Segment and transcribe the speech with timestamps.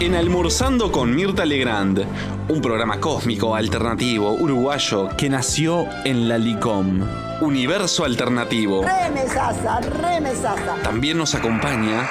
[0.00, 2.04] en Almorzando con Mirta Legrand,
[2.48, 7.00] un programa cósmico, alternativo, uruguayo que nació en la LICOM.
[7.40, 8.84] Universo Alternativo.
[8.84, 10.76] Remesaza, remesaza.
[10.82, 12.08] También nos acompaña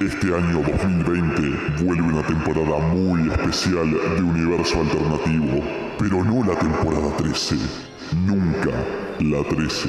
[0.00, 5.64] Este año 2020 vuelve una temporada muy especial de Universo Alternativo,
[5.98, 7.56] pero no la temporada 13,
[8.26, 8.70] nunca
[9.20, 9.88] la 13.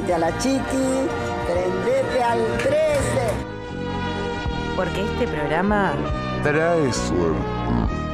[0.00, 1.08] Prendete a la chiqui,
[1.46, 2.72] prendete al 13.
[4.74, 5.92] Porque este programa
[6.42, 8.09] Trae suerte.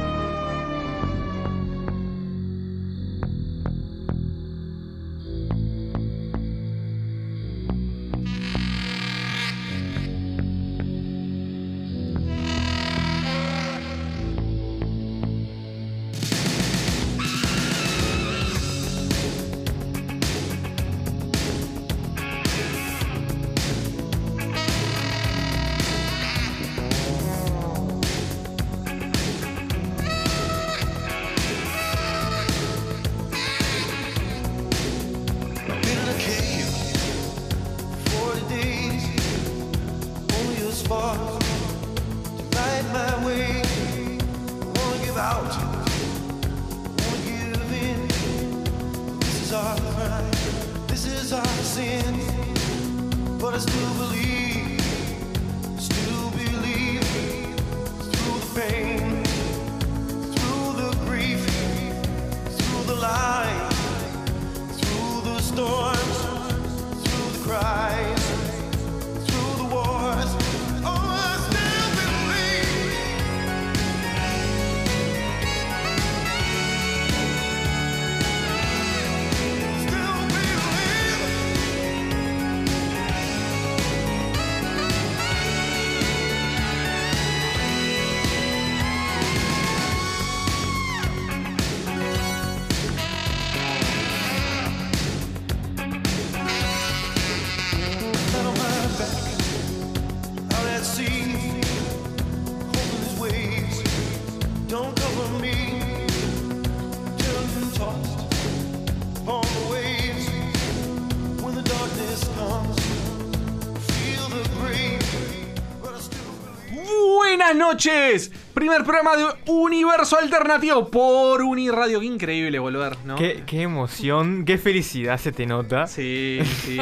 [118.67, 122.01] Primer programa de Universo Alternativo por Uniradio.
[122.01, 123.15] Qué increíble volver, ¿no?
[123.15, 125.87] Qué, qué emoción, qué felicidad se te nota.
[125.87, 126.77] Sí, sí.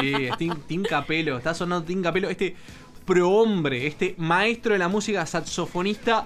[0.66, 1.38] Tim, Capelo.
[1.38, 2.28] Está sonando Tim Capelo.
[2.28, 2.56] Este
[3.06, 6.26] prohombre, este maestro de la música, saxofonista,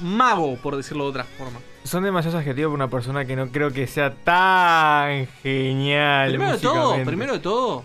[0.00, 1.60] mago, por decirlo de otra forma.
[1.84, 6.30] Son demasiados adjetivos para una persona que no creo que sea tan genial.
[6.30, 7.84] Primero de todo, primero de todo.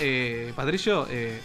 [0.00, 1.40] Eh, Patricio, eh,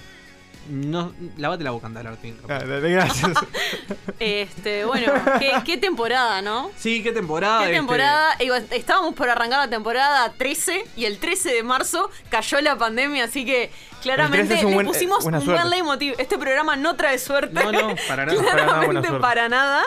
[0.70, 2.76] no, lávate la boca, anda, hablar, Tim Capelo.
[2.76, 3.32] Dale, Gracias.
[4.20, 6.70] Este, bueno, qué, qué temporada, ¿no?
[6.78, 7.60] Sí, qué temporada.
[7.60, 8.34] Qué este, temporada.
[8.72, 13.46] Estábamos por arrancar la temporada 13 y el 13 de marzo cayó la pandemia, así
[13.46, 13.72] que
[14.04, 15.62] claramente 13 es un le buen- pusimos eh, buena un suerte.
[15.64, 16.14] buen leitmotiv.
[16.20, 17.54] Este programa no trae suerte.
[17.64, 18.38] No, no, para nada.
[18.44, 19.22] Para nada buena Claramente suerte.
[19.22, 19.84] para nada.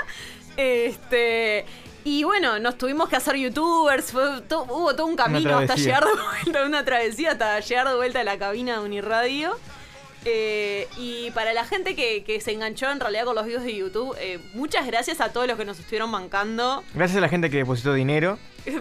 [0.56, 1.64] Este.
[2.06, 6.04] Y bueno, nos tuvimos que hacer youtubers, fue to- hubo todo un camino hasta llegar
[6.04, 6.10] de
[6.42, 9.56] vuelta, una travesía hasta llegar de vuelta a la cabina de Uniradio.
[10.24, 13.74] Eh, y para la gente que, que se enganchó en realidad con los videos de
[13.76, 16.82] YouTube, eh, muchas gracias a todos los que nos estuvieron bancando.
[16.94, 18.38] Gracias a la gente que depositó dinero.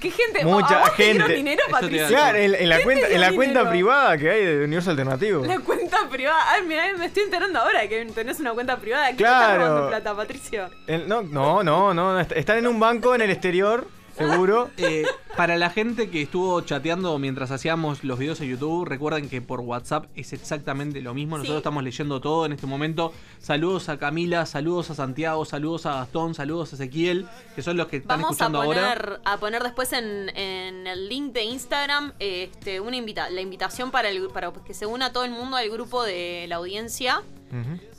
[0.00, 0.44] ¿Qué gente?
[0.44, 1.32] Mucha ¿A vos gente.
[1.32, 2.08] dinero, te Patricia?
[2.08, 5.44] Claro, en, en la ¿Quién cuenta, en la privada que hay de Universo Alternativo.
[5.44, 6.42] La cuenta privada.
[6.50, 9.10] Ay, mira, me estoy enterando ahora que tenés una cuenta privada.
[9.10, 9.52] ¿Qué Claro.
[9.52, 10.70] estás robando plata, Patricio?
[10.88, 12.18] El- no, no, no, no.
[12.18, 13.86] est- Están en un banco en el exterior,
[14.16, 14.70] seguro.
[14.78, 15.04] Eh,
[15.36, 19.60] para la gente que estuvo chateando mientras hacíamos los videos en YouTube, recuerden que por
[19.60, 21.36] WhatsApp es exactamente lo mismo.
[21.38, 21.58] Nosotros Sí.
[21.60, 23.12] estamos leyendo todo en este momento.
[23.38, 27.86] Saludos a Camila, saludos a Santiago, saludos a Gastón, saludos a Ezequiel, que son los
[27.88, 29.20] que están Vamos a escuchando ahora.
[29.24, 34.08] a poner después en, en el link de Instagram este, una invita la invitación para,
[34.10, 37.22] el, para que se una todo el mundo al grupo de la audiencia.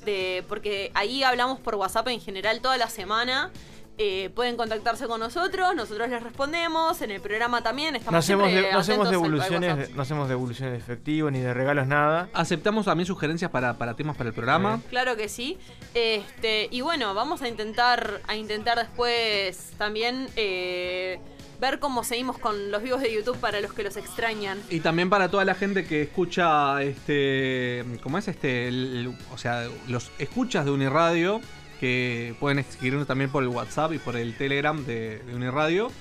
[0.06, 3.52] De, porque ahí hablamos por WhatsApp en general toda la semana.
[4.00, 8.52] Eh, pueden contactarse con nosotros, nosotros les respondemos, en el programa también estamos No hacemos,
[8.52, 12.28] de- no hacemos devoluciones, no hacemos devoluciones de efectivo ni de regalos nada.
[12.34, 14.82] Aceptamos también sugerencias para, para temas para el programa.
[14.90, 15.60] Claro que sí.
[15.94, 21.20] Este, y bueno, vamos a intentar, a intentar después también eh,
[21.62, 24.60] ver cómo seguimos con los vivos de YouTube para los que los extrañan.
[24.72, 27.86] Y también para toda la gente que escucha este.
[28.02, 28.68] ¿Cómo es este?
[28.70, 31.42] El- el- o sea, los escuchas de Uniradio.
[31.84, 35.92] Que pueden escribirnos también por el WhatsApp y por el Telegram de, de Uniradio.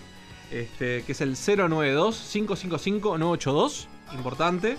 [0.52, 3.88] Este, que es el 092-555-982.
[4.14, 4.76] importante.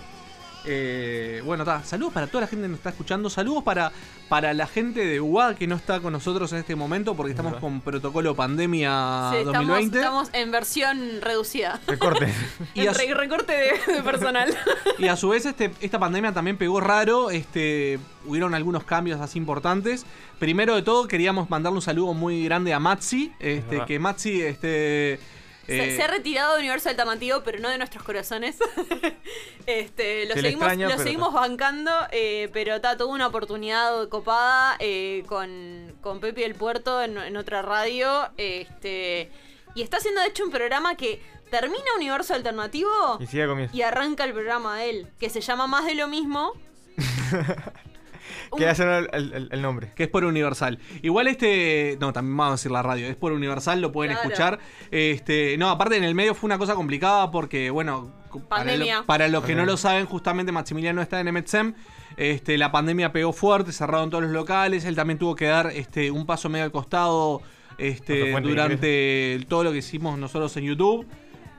[0.66, 3.28] Eh, bueno, ta, saludos para toda la gente que nos está escuchando.
[3.30, 3.92] Saludos para,
[4.28, 7.56] para la gente de UA que no está con nosotros en este momento porque estamos
[7.56, 9.98] con protocolo pandemia Sí, estamos, 2020.
[9.98, 11.80] estamos en versión reducida.
[11.86, 12.32] Recorte.
[12.74, 14.54] Y re- recorte de, de personal.
[14.98, 19.38] Y a su vez este, esta pandemia también pegó raro, este, hubieron algunos cambios así
[19.38, 20.06] importantes.
[20.38, 25.18] Primero de todo queríamos mandarle un saludo muy grande a Matsi, este, que Matsi este,
[25.66, 28.56] Se, eh, se ha retirado de Universo Alternativo, pero no de nuestros corazones.
[29.66, 34.76] este, lo Se seguimos, extraña, lo seguimos bancando, eh, pero está tuvo una oportunidad copada
[34.78, 38.28] eh, con, con Pepe del Puerto en, en otra radio.
[38.36, 39.30] Este,
[39.74, 41.20] y está haciendo de hecho un programa que
[41.50, 43.18] termina Universo Alternativo
[43.72, 46.52] y arranca el programa de él, que se llama Más de lo mismo.
[48.54, 49.92] Un- Quería hacer el, el- el nombre.
[49.94, 50.78] que es por Universal.
[51.02, 54.28] Igual este, no, también vamos a decir la radio, es por Universal, lo pueden Claro.
[54.28, 54.58] escuchar.
[54.90, 58.10] Este, no, aparte en el medio fue una cosa complicada porque, bueno,
[58.48, 58.98] para, Pandemia.
[59.00, 61.74] lo- para los que no lo saben, justamente Maximiliano está en MXM.
[62.16, 66.10] Este, la pandemia pegó fuerte, cerraron todos los locales, él también tuvo que dar este,
[66.12, 67.42] un paso medio al costado
[67.76, 71.06] este, durante todo lo que hicimos nosotros en YouTube.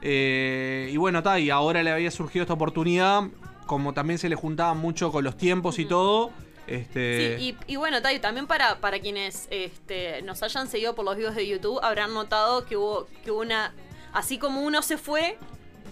[0.02, 3.24] Eh, y bueno, está, y ahora le había surgido esta oportunidad,
[3.66, 6.32] como también se le juntaba mucho con los tiempos y todo.
[6.68, 11.06] Este, Sí, y, y bueno, Tai, también para, para quienes este, nos hayan seguido por
[11.06, 13.74] los videos de YouTube, habrán notado que hubo, que hubo una.
[14.14, 15.38] Así como uno se fue,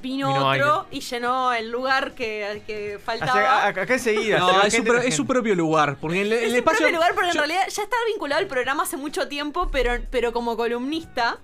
[0.02, 3.34] vino, Vino otro y llenó el lugar que, que faltaba.
[3.34, 4.40] sea, a- acá enseguida.
[4.40, 5.98] No, es su, pro- es su propio lugar.
[6.00, 6.80] Porque el, el es su espacio.
[6.80, 10.02] propio lugar, pero en yo- realidad ya está vinculado al programa hace mucho tiempo, pero,
[10.10, 11.38] pero como columnista.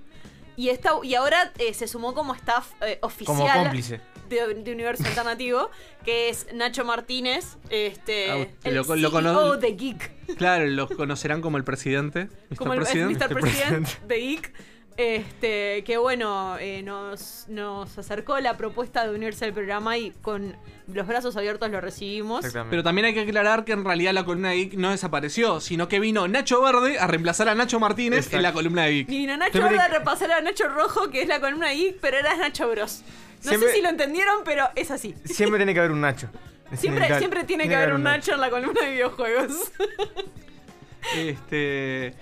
[0.60, 4.02] Y, está, y ahora eh, se sumó como staff eh, oficial Como cómplice.
[4.28, 5.70] de, de Universo Alternativo,
[6.04, 10.36] que es Nacho Martínez, este, Ah, el lo- lo CEO de Geek.
[10.36, 12.26] Claro, los conocerán como el presidente.
[12.50, 12.58] Mr.
[12.58, 13.12] como el President.
[13.12, 13.30] Mr.
[13.30, 13.40] Mr.
[13.40, 14.02] President President.
[14.08, 14.54] de Geek.
[15.00, 20.58] Este, que bueno, eh, nos, nos acercó la propuesta de unirse al programa y con
[20.88, 22.46] los brazos abiertos lo recibimos.
[22.70, 25.88] Pero también hay que aclarar que en realidad la columna de Geek no desapareció, sino
[25.88, 28.36] que vino Nacho Verde a reemplazar a Nacho Martínez Exacto.
[28.38, 29.10] en la columna de Geek.
[29.10, 32.00] Y vino Nacho Verde a repasar a Nacho Rojo, que es la columna de Geek,
[32.02, 33.02] pero era Nacho Bros.
[33.46, 35.16] No Siempre- sé si lo entendieron, pero es así.
[35.24, 36.28] Siempre tiene que haber un Nacho.
[36.74, 39.72] Siempre, siempre tiene que haber un Nacho en la columna de videojuegos.
[41.16, 42.14] Este.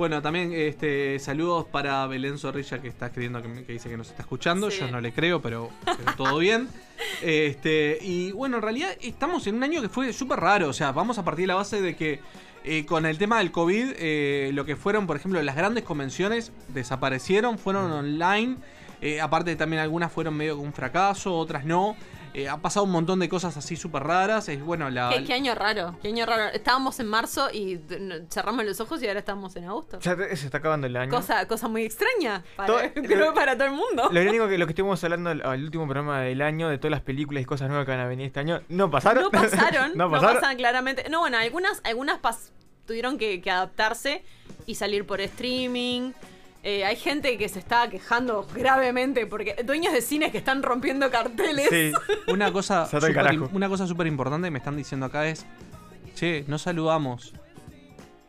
[0.00, 4.08] Bueno, también este, saludos para Belén Zorrilla que está escribiendo que, que dice que nos
[4.08, 4.70] está escuchando.
[4.70, 4.78] Sí.
[4.80, 6.68] Yo no le creo, pero, pero todo bien.
[7.22, 10.68] Este, y bueno, en realidad estamos en un año que fue súper raro.
[10.68, 12.20] O sea, vamos a partir de la base de que
[12.64, 16.50] eh, con el tema del COVID, eh, lo que fueron, por ejemplo, las grandes convenciones
[16.68, 18.56] desaparecieron, fueron online.
[19.02, 21.94] Eh, aparte también algunas fueron medio un fracaso, otras no.
[22.32, 24.48] Eh, ha pasado un montón de cosas así súper raras.
[24.48, 26.44] Es bueno, la, ¿Qué, qué año raro, qué año raro.
[26.52, 27.80] Estábamos en marzo y
[28.30, 29.98] cerramos los ojos y ahora estamos en agosto.
[30.00, 31.10] Ya te- se está acabando el año.
[31.10, 34.08] Cosa, cosa muy extraña para, Todo- creo que para todo el mundo.
[34.12, 36.92] Lo único que lo que estuvimos hablando al, al último programa del año, de todas
[36.92, 39.24] las películas y cosas nuevas que van a venir este año, no pasaron.
[39.24, 40.34] No pasaron, no no pasaron.
[40.36, 41.06] pasaron claramente.
[41.10, 42.50] No, bueno, algunas, algunas pas-
[42.86, 44.24] tuvieron que, que adaptarse
[44.66, 46.12] y salir por streaming.
[46.62, 51.10] Eh, hay gente que se está quejando gravemente porque dueños de cines que están rompiendo
[51.10, 51.68] carteles.
[51.70, 51.92] Sí.
[52.26, 52.88] Una cosa
[53.52, 55.46] una cosa súper importante que me están diciendo acá es,
[56.16, 57.32] che, no saludamos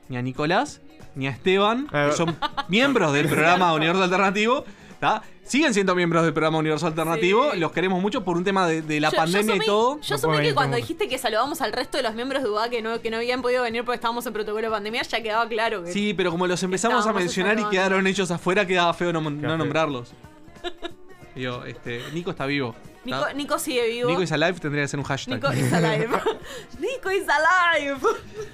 [0.08, 0.82] ni a Nicolás
[1.13, 2.38] ni a Esteban, que son
[2.70, 4.63] miembros del programa Universo Alternativo.
[5.01, 5.24] ¿Tá?
[5.43, 7.60] Siguen siendo miembros del programa Universo Alternativo, Sí.
[7.60, 10.00] los queremos mucho por un tema de, de la Yo- pandemia yo y todo.
[10.00, 12.81] Yo puede que cuando dijiste que saludamos al resto de los miembros de UA que
[12.81, 15.84] no, que no habían podido venir porque estábamos en protocolo de pandemia, ya quedaba claro
[15.84, 15.91] que.
[15.91, 20.13] Sí, pero como los empezamos a mencionar y quedaron ellos afuera, quedaba feo no, nombrarlos.
[21.36, 22.75] Digo, este, Nico está vivo.
[23.03, 23.25] Nico.
[23.36, 24.10] Nico sigue vivo.
[24.10, 25.36] Nico is alive tendría que ser un hashtag.
[25.36, 26.10] Nico is alive.
[26.79, 27.98] Nico is alive.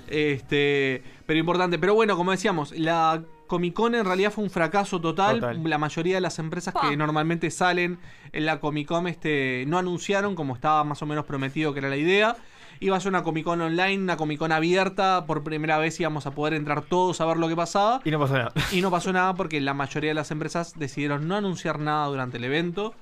[0.07, 1.77] Este, pero importante.
[1.77, 5.39] Pero bueno, como decíamos, la Comic Con en realidad fue un fracaso total.
[5.39, 5.61] Total.
[5.63, 7.99] La mayoría de las empresas que normalmente salen
[8.31, 11.89] en la Comic Con este, no anunciaron como estaba más o menos prometido que era
[11.89, 12.35] la idea.
[12.79, 15.25] Iba a ser una Comic Con online, una Comic Con abierta.
[15.25, 18.01] Por primera vez íbamos a poder entrar todos a ver lo que pasaba.
[18.05, 18.51] Y no pasó nada.
[18.71, 22.37] Y no pasó nada porque la mayoría de las empresas decidieron no anunciar nada durante
[22.37, 22.93] el evento.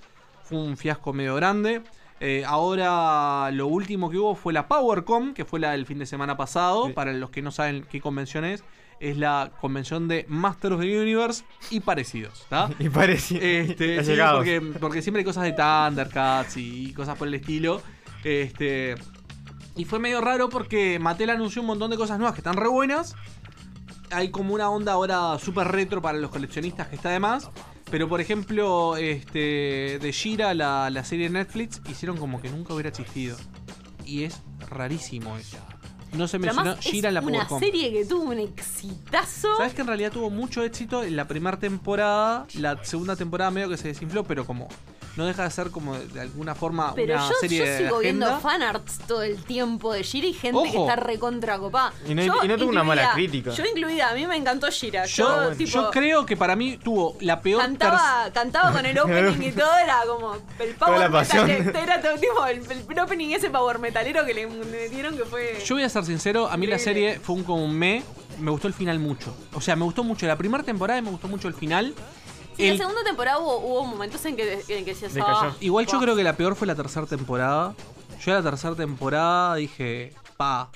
[0.44, 1.82] Fue un fiasco medio grande.
[2.22, 6.06] Eh, ahora lo último que hubo fue la PowerCom, que fue la del fin de
[6.06, 6.88] semana pasado.
[6.88, 6.94] Sí.
[6.94, 8.64] Para los que no saben qué convención es,
[9.00, 12.46] es la convención de Masters of the Universe y parecidos.
[12.50, 12.70] ¿tá?
[12.80, 13.40] Y parecía.
[13.42, 14.14] Este, sí,
[14.80, 17.82] porque siempre hay cosas de Thundercats y cosas por el estilo.
[18.24, 18.96] Este.
[19.76, 22.68] Y fue medio raro porque Mattel anunció un montón de cosas nuevas que están re
[22.68, 23.16] buenas.
[24.12, 27.50] Hay como una onda ahora súper retro para los coleccionistas que está de más.
[27.92, 30.00] Pero por ejemplo, este.
[30.00, 33.36] De Shira, la, la serie de Netflix, hicieron como que nunca hubiera existido.
[34.06, 35.58] Y es rarísimo eso.
[36.18, 39.56] No se mencionó Shira en la una serie que tuvo un exitazo.
[39.58, 42.46] ¿Sabes que en realidad tuvo mucho éxito en la primera temporada?
[42.56, 44.68] La segunda temporada medio que se desinfló, pero como
[45.16, 47.78] no deja de ser como de, de alguna forma Pero una yo, serie yo de
[47.78, 48.42] sigo viendo agenda.
[48.42, 51.94] fanarts todo el tiempo de Shira y gente que está recontra copada.
[52.08, 53.52] Y no- Yo y no tuvo una mala crítica.
[53.52, 55.06] Yo incluida, a mí me encantó Shira.
[55.06, 58.98] Yo, Yo, tipo, yo creo que para mí tuvo la peor cantaba, cantaba con el
[59.00, 61.48] opening y todo, era como el Toda la power pasión.
[61.48, 61.76] metal.
[61.84, 65.62] Era todo tipo el, el opening ese power metalero que le metieron que fue.
[65.66, 68.04] Yo voy a ser sincero, a mí la serie fue un como un me,
[68.40, 69.36] me gustó el final mucho.
[69.54, 71.94] O sea, me gustó mucho la primera temporada y me gustó mucho el final.
[72.56, 75.56] Sí, El- la segunda temporada hubo, hubo momentos en que, en que se asaba.
[75.60, 77.74] Igual yo creo que la peor fue la tercera temporada.
[78.24, 80.70] Yo a la tercera temporada dije, pa,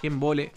[0.00, 0.52] quién vole.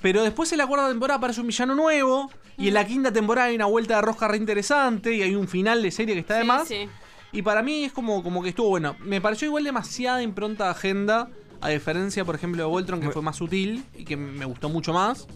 [0.00, 2.30] Pero después en la cuarta temporada aparece un villano nuevo.
[2.56, 5.12] Y en la quinta temporada hay una vuelta de rosca re interesante.
[5.14, 6.68] Y hay un final de serie que está de Sí, más.
[6.68, 6.88] sí.
[7.32, 8.94] Y para mí es como, como que estuvo bueno.
[9.00, 11.28] Me pareció igual demasiada impronta de agenda.
[11.60, 14.92] A diferencia, por ejemplo, de Voltron, que fue más sutil y que me gustó mucho
[14.92, 15.26] más.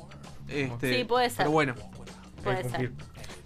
[0.47, 1.39] Este, Sí, puede ser.
[1.39, 1.75] Pero bueno.
[2.45, 2.93] Puede Eh, ser.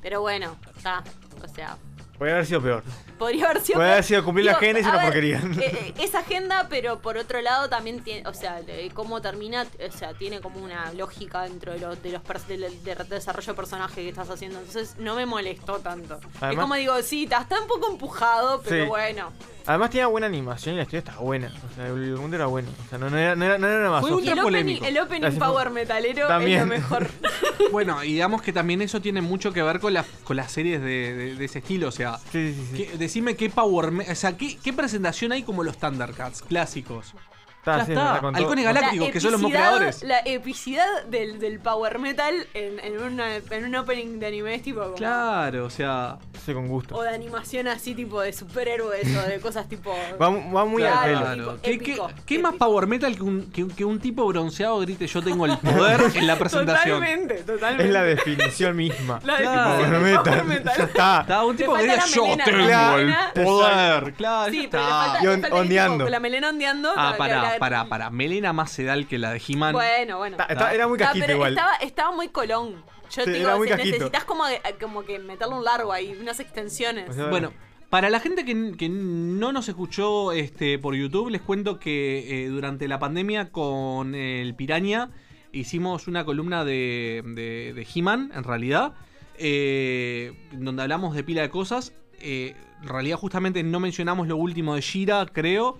[0.02, 1.02] Pero bueno, está.
[1.42, 1.76] O sea,
[2.18, 2.82] Podría haber sido peor.
[3.22, 3.78] Podría haber sido.
[3.78, 5.36] Puede haber sido cumplir la Digo, agenda y es una ver, porquería.
[5.38, 8.28] eh, eh, es agenda, pero por otro lado también tiene.
[8.28, 9.66] O sea, de cómo termina.
[9.88, 13.52] O sea, tiene como una lógica dentro de los, de los pers- del, del desarrollo
[13.52, 14.58] de personaje que estás haciendo.
[14.58, 16.16] Entonces no me molestó tanto.
[16.16, 18.88] es Además- como digo, sí, está, está un poco empujado, pero Sí.
[18.88, 19.32] bueno.
[19.64, 21.46] Además tenía buena animación y la historia estaba buena.
[21.70, 22.68] O sea, el mundo era bueno.
[22.84, 24.44] O sea, no, no era, no era, no era una Fue ultra Y el opening,
[24.80, 24.84] polémico.
[24.86, 25.46] el opening Así fue.
[25.46, 26.60] power metalero También.
[26.62, 27.06] es lo mejor.
[27.70, 30.80] Bueno, y digamos que también eso tiene mucho que ver con, las con las series
[30.80, 31.88] de, de- de ese estilo.
[31.88, 32.76] O sea, Sí, sí, sí.
[32.84, 33.92] ¿qué- decime qué Power.
[34.10, 37.14] O sea, ¿qué, qué presentación hay como los Thundercats clásicos?
[37.62, 38.14] Está, ya sí, está.
[38.16, 40.02] Halcones Galácticos, que son los creadores.
[40.02, 44.62] La epicidad del, del power metal en, en, una, en un opening de anime es
[44.62, 44.94] tipo como.
[44.96, 46.18] Claro, o sea.
[46.44, 46.96] Sí, con gusto.
[46.96, 49.94] O de animación así tipo de superhéroes o de cosas tipo.
[50.20, 50.98] Va, va muy Claro.
[50.98, 51.04] al
[51.36, 51.44] pelo.
[51.44, 51.58] Claro.
[51.62, 52.54] ¿Qué, qué- qué más.
[52.54, 56.26] Power Metal que un, que, que un tipo bronceado grite yo tengo el poder en
[56.26, 56.98] la presentación?
[57.00, 57.84] Totalmente, totalmente.
[57.84, 59.20] Es la definición misma.
[59.24, 59.76] La Claro.
[59.76, 60.44] Power power metal.
[60.46, 60.74] metal.
[60.78, 61.20] Ya está.
[61.20, 64.14] Estaba un tipo que diga yo tengo el poder.
[64.14, 65.04] Claro, Sí, ya pero le está.
[65.04, 66.08] falta, Y le on- tipo ondeando.
[66.08, 66.92] la melena ondeando.
[66.96, 67.18] Ah, que
[67.58, 68.10] para, para, para.
[68.10, 69.72] Melena más sedal que la de He-Man.
[69.72, 70.36] Bueno, bueno.
[70.38, 71.52] Está- está- era muy Ah, casquito pero igual.
[71.52, 72.84] Estaba, estaba muy colón.
[73.10, 73.96] Yo Sí, digo, era muy se- casquito.
[73.96, 77.10] necesitas como, de- como que meterle un largo ahí, unas extensiones.
[77.10, 77.52] O sea, Bueno,
[77.90, 82.48] para la gente que, que no nos escuchó este, por YouTube, les cuento que eh,
[82.48, 85.10] durante la pandemia con el Piraña
[85.52, 88.94] hicimos una columna de, de, de He-Man, en realidad,
[89.36, 91.92] eh, donde hablamos de pila de cosas.
[92.20, 95.76] Eh, en realidad justamente no mencionamos lo último de Shira, creo,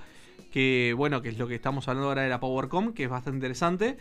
[0.53, 3.39] que bueno, que es lo que estamos hablando ahora de la PowerCom, que es bastante
[3.39, 3.97] interesante.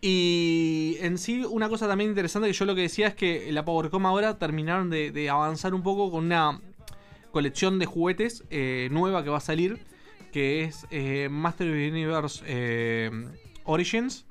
[0.00, 3.64] Y en sí, una cosa también interesante que yo lo que decía es que la
[3.64, 6.60] PowerCom ahora terminaron de, de avanzar un poco con una
[7.30, 9.78] colección de juguetes eh, nueva que va a salir,
[10.32, 13.10] que es eh, Master Universe eh,
[13.64, 14.26] Origins,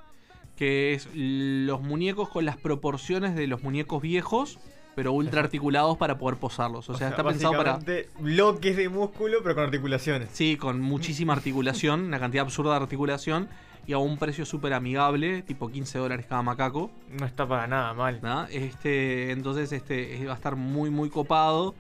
[0.56, 4.60] que es los muñecos con las proporciones de los muñecos viejos,
[4.98, 6.90] pero ultra articulados para poder posarlos.
[6.90, 7.78] O sea, está pensado para...
[8.18, 10.30] bloques de músculo, pero con articulaciones.
[10.34, 13.48] Sí, con muchísima articulación, una cantidad absurda de articulación
[13.86, 16.90] y a un precio súper amigable, tipo 15 dólares cada macaco.
[17.12, 18.22] No está para nada mal.
[18.24, 18.46] ¿no?
[18.48, 21.76] Este, entonces este, va a estar muy, muy copado.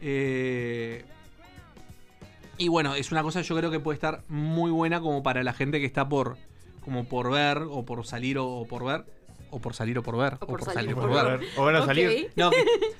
[0.00, 1.04] Eh,
[2.56, 5.52] y bueno, es una cosa yo creo que puede estar muy buena como para la
[5.52, 6.36] gente que está por,
[6.80, 9.17] como por ver o por salir o, o por ver.
[9.50, 10.34] O por salir o por ver.
[10.40, 11.38] O por salir o por ver.
[11.38, 11.48] ver.
[11.56, 12.30] O van a salir.
[12.36, 12.50] No,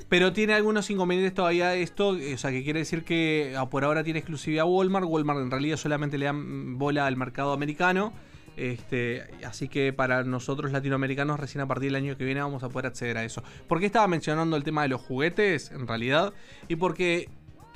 [0.09, 3.85] pero tiene algunos inconvenientes todavía esto, eh, o sea, que quiere decir que ah, por
[3.85, 8.13] ahora tiene exclusividad Walmart, Walmart en realidad solamente le dan bola al mercado americano,
[8.57, 12.69] este, así que para nosotros latinoamericanos recién a partir del año que viene vamos a
[12.69, 13.43] poder acceder a eso.
[13.69, 16.33] ¿Por qué estaba mencionando el tema de los juguetes en realidad?
[16.67, 17.29] Y porque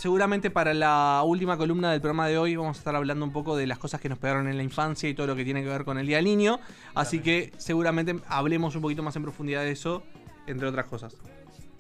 [0.03, 3.57] seguramente para la última columna del programa de hoy vamos a estar hablando un poco
[3.57, 5.69] de las cosas que nos pegaron en la infancia y todo lo que tiene que
[5.69, 6.59] ver con el Día del Niño,
[6.97, 10.03] así que seguramente hablemos un poquito más en profundidad de eso,
[10.49, 11.15] entre otras cosas.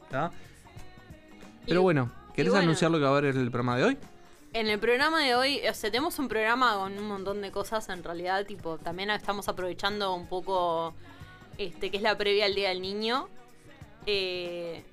[0.09, 0.31] ¿Tá?
[1.67, 2.63] Pero Y- bueno, ¿querés bueno.
[2.63, 3.99] anunciar lo que va a haber en el programa de hoy?
[4.53, 7.89] En el programa de hoy, o sea, tenemos un programa con un montón de cosas
[7.89, 10.95] en realidad, tipo, también estamos aprovechando un poco
[11.59, 13.29] este que es la previa al Día del Niño.
[14.07, 14.85] Eh,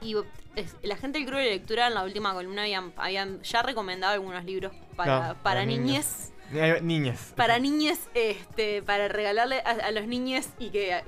[0.00, 0.14] y
[0.58, 4.12] es- la gente del Club de Lectura en la última columna habían, habían ya recomendado
[4.14, 6.32] algunos libros para, Claro, para para niñez.
[6.52, 7.34] Eh, Niñas.
[7.36, 11.02] Para niñes, este, para regalarle a, a los niños y que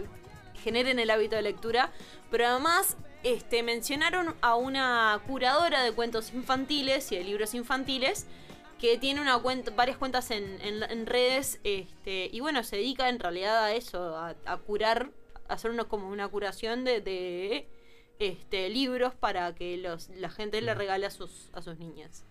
[0.62, 1.90] generen el hábito de lectura.
[2.30, 8.26] Pero además, este, mencionaron a una curadora de cuentos infantiles y de libros infantiles
[8.78, 13.09] que tiene una cuenta, varias cuentas en, en- en redes, este, y bueno, se dedica
[13.09, 15.11] en realidad a eso, a, a curar,
[15.49, 17.69] a hacer unos, como una curación de, de,
[18.20, 22.24] este, libros para que los, la gente le regale a sus, a sus niñas.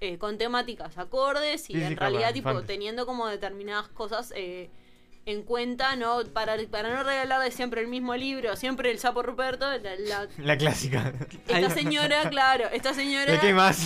[0.00, 2.68] Eh, con temáticas acordes y Sí, en realidad tipo infantes.
[2.68, 4.70] teniendo como determinadas cosas eh,
[5.26, 6.24] en cuenta, ¿no?
[6.32, 10.56] Para, para no regalarle siempre el mismo libro, siempre el sapo Ruperto, la- la- La
[10.56, 11.12] clásica.
[11.46, 13.84] esta señora, claro, esta señora ¿De qué más?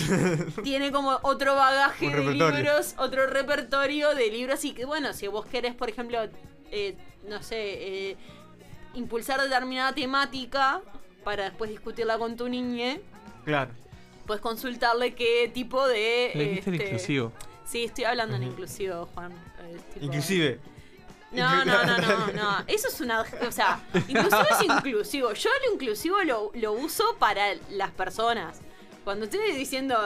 [0.63, 5.45] tiene como otro bagaje de libros, otro repertorio de libros y que bueno, si vos
[5.45, 6.19] querés, por ejemplo,
[6.71, 6.95] eh,
[7.27, 8.17] no sé, eh,
[8.93, 10.81] impulsar determinada temática
[11.25, 13.01] para después discutirla con tu niñe,
[13.43, 13.71] claro.
[14.25, 16.31] puedes consultarle qué tipo de...
[16.35, 17.33] Le dijiste el este, inclusivo.
[17.65, 19.33] Sí, estoy hablando en inclusivo, Juan.
[19.33, 20.59] eh, tipo- Inclusive.
[21.31, 22.63] No, no, no, no, no.
[22.67, 23.21] Eso es una.
[23.45, 25.33] O sea, inclusivo es inclusivo.
[25.33, 28.61] Yo lo inclusivo lo, lo uso para las personas.
[29.03, 29.97] Cuando estoy diciendo.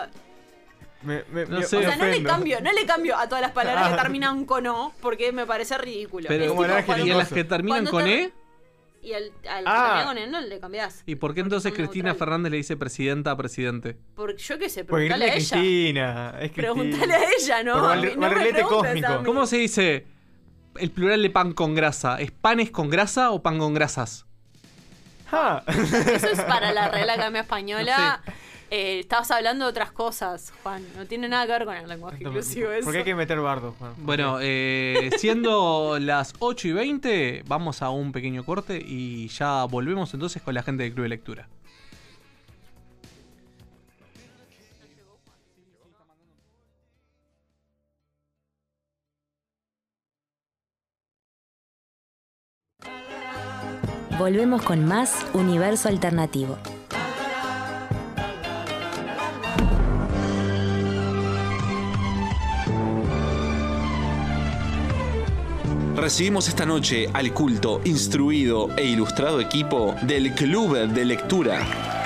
[1.03, 1.77] Me, me, No sé.
[1.77, 4.01] O sea, no le cambio, no le cambio a todas las palabras que Ah.
[4.01, 6.27] terminan con O, porque me parece ridículo.
[6.29, 8.33] Pero- Como el tipo, ángel cuando- ¿Y en las que terminan con te- E?
[9.01, 10.03] Y al, al Ah.
[10.05, 11.03] con E no le cambiás.
[11.05, 12.17] ¿Y por qué entonces Cristina neutral.
[12.27, 13.97] Fernández le dice presidenta a presidente?
[14.15, 15.57] Porque yo qué sé, Porque preguntale a ella.
[15.57, 16.29] Cristina.
[16.41, 16.73] Es Cristina.
[16.73, 17.73] Preguntale a ella, ¿no?
[17.73, 19.19] Por barri- no me cósmico.
[19.19, 19.25] mí.
[19.25, 20.05] ¿Cómo se dice
[20.77, 22.19] el plural de pan con grasa?
[22.19, 24.25] ¿Es panes con grasa o pan con grasas?
[25.31, 25.63] Ah.
[25.67, 28.21] Eso es para la Real Academia Española.
[28.25, 28.33] No
[28.71, 30.85] Eh, estabas hablando de otras cosas, Juan.
[30.95, 32.83] No tiene nada que ver con el lenguaje inclusivo eso.
[32.83, 33.93] Porque hay que meter bardo, Juan.
[33.97, 40.13] Bueno, eh, siendo las 8 y 20, vamos a un pequeño corte y ya volvemos
[40.13, 41.47] entonces con la gente del Club de Lectura.
[54.19, 56.57] Volvemos con más Universo Alternativo.
[65.99, 71.98] Recibimos esta noche al culto, instruido e ilustrado equipo del Club de Lectura.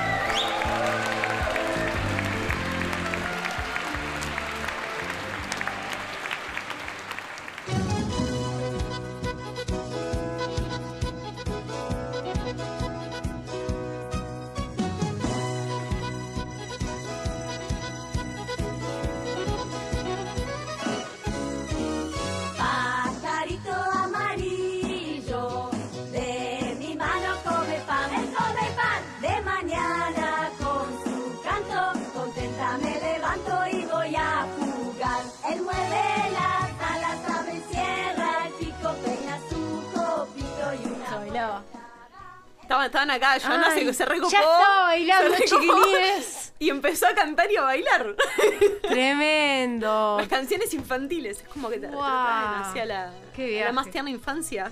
[43.13, 44.32] Acá, Joana Ay, se, se recopó.
[44.32, 46.39] ya estaba bailando, chiquilines.
[46.60, 48.15] Y empezó a cantar y a bailar.
[48.84, 50.15] Tremendo.
[50.17, 51.41] Las canciones infantiles.
[51.41, 52.06] Es como que te, te Guau.
[52.26, 54.71] traen hacia la, Qué a la más tierna infancia.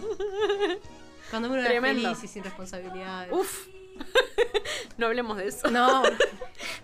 [1.29, 3.33] Cuando uno era feliz y sin responsabilidades.
[3.33, 3.67] Uf.
[4.97, 5.69] no hablemos de eso.
[5.69, 6.03] No,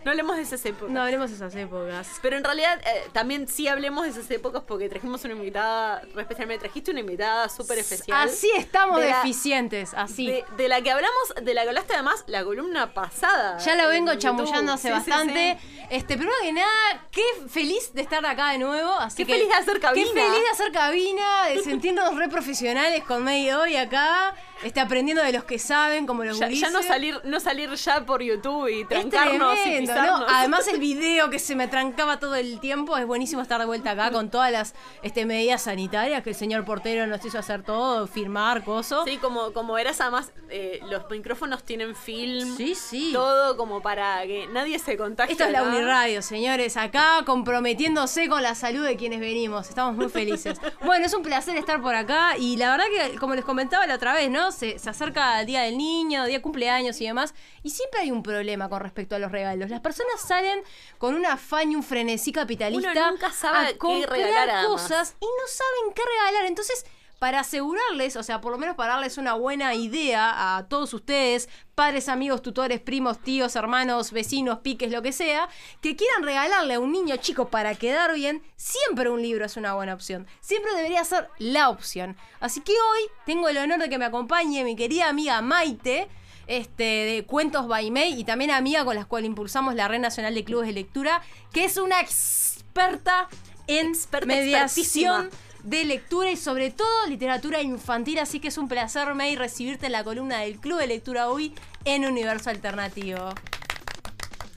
[0.06, 0.90] No hablemos de esas épocas.
[0.90, 2.08] no hablemos de esas épocas.
[2.22, 6.64] Pero en realidad eh, también sí hablemos de esas épocas porque trajimos una invitada, especialmente
[6.66, 8.28] trajiste una invitada súper especial.
[8.28, 10.28] Así estamos De la- deficientes, así.
[10.28, 13.58] De, de la que hablamos, de la que hablaste además la columna pasada.
[13.60, 15.58] Ya lo en vengo chamullando hace Sí, bastante.
[15.62, 15.86] sí.
[15.90, 18.92] Este, primero que nada, qué feliz de estar acá de nuevo.
[18.94, 20.06] Así Qué que- feliz de hacer cabina.
[20.14, 25.24] Qué feliz de hacer cabina, de sentirnos re profesionales con May hoy acá, este, aprendiendo
[25.24, 28.68] de los que saben, como los Ya, ya no salir, no salir ya por YouTube
[28.68, 30.32] y Es trancarnos y tremendo, pisarnos.
[30.32, 30.36] ¿no?
[30.38, 33.92] Además el video que se me trancaba todo el tiempo, es buenísimo estar de vuelta
[33.92, 38.08] acá con todas las este, medidas sanitarias que el señor portero nos hizo hacer todo,
[38.08, 39.04] firmar, coso.
[39.06, 42.56] Sí, como, como verás, además, eh, los micrófonos tienen film.
[42.56, 43.12] Sí, sí.
[43.14, 45.32] Todo como para que nadie se contagie.
[45.32, 45.64] Esto es la.
[45.68, 49.68] Uniradio, señores, acá comprometiéndose con la salud de quienes venimos.
[49.70, 50.60] Estamos muy felices.
[50.86, 53.96] Bueno, es un placer estar por acá y la verdad que, como les comentaba la
[53.96, 54.52] otra vez, ¿no?
[54.52, 58.12] Se, se acerca el Día del Niño, Día de cumpleaños y demás, y siempre hay
[58.12, 59.67] un problema con respecto a los regalos.
[59.70, 60.62] Las personas salen
[60.98, 65.16] con un afán y un frenesí capitalista Uno nunca sabe a qué comprar regalar, cosas
[65.20, 66.46] y no saben qué regalar.
[66.46, 66.86] Entonces,
[67.20, 71.50] para asegurarles, o sea, por lo menos para darles una buena idea a todos ustedes,
[71.74, 75.50] padres, amigos, tutores, primos, tíos, hermanos, vecinos, piques, lo que sea,
[75.82, 79.74] que quieran regalarle a un niño chico para quedar bien, siempre un libro es una
[79.74, 80.28] buena opción.
[80.42, 82.16] Siempre debería ser la opción.
[82.40, 86.08] Así que hoy tengo el honor de que me acompañe mi querida amiga Maite.
[86.48, 90.34] Este, de Cuentos by May y también amiga con la cual impulsamos la Red Nacional
[90.34, 93.28] de Clubes de Lectura, que es una experta
[93.68, 95.30] en Experta, mediación
[95.64, 99.92] de lectura y sobre todo literatura infantil, así que es un placer, May, recibirte en
[99.92, 103.34] la columna del Club de Lectura hoy en Universo Alternativo.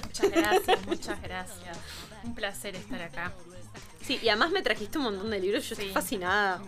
[0.04, 1.78] Muchas gracias, muchas gracias.
[2.22, 3.32] Un placer estar acá.
[4.02, 6.62] Sí, y además me trajiste un montón de libros, yo estoy fascinada.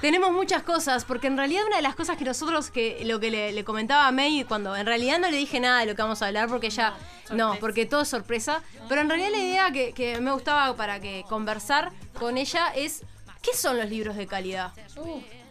[0.00, 3.30] Tenemos muchas cosas, porque en realidad una de las cosas que nosotros, que lo que
[3.30, 6.00] le, le comentaba a May, cuando en realidad no le dije nada de lo que
[6.00, 6.94] vamos a hablar, porque ella,
[7.32, 11.00] no, porque todo es sorpresa, pero en realidad la idea que, que me gustaba para
[11.00, 13.02] que conversar con ella es,
[13.42, 14.72] ¿qué son los libros de calidad?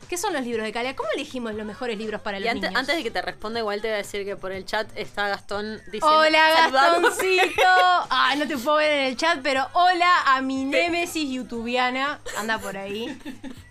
[0.10, 0.95] ¿Qué son los libros de calidad?
[0.95, 2.80] ¿Cómo elegimos los mejores libros para Y los antes, niños?
[2.80, 5.28] antes de que te responda, igual te voy a decir que por el chat está
[5.28, 6.08] Gastón diciendo.
[6.17, 6.69] Hola.
[6.72, 7.62] Gastoncito.
[8.10, 12.19] Ay, no te puedo ver en el chat, pero hola a mi némesis youtubiana.
[12.38, 13.17] Anda por ahí.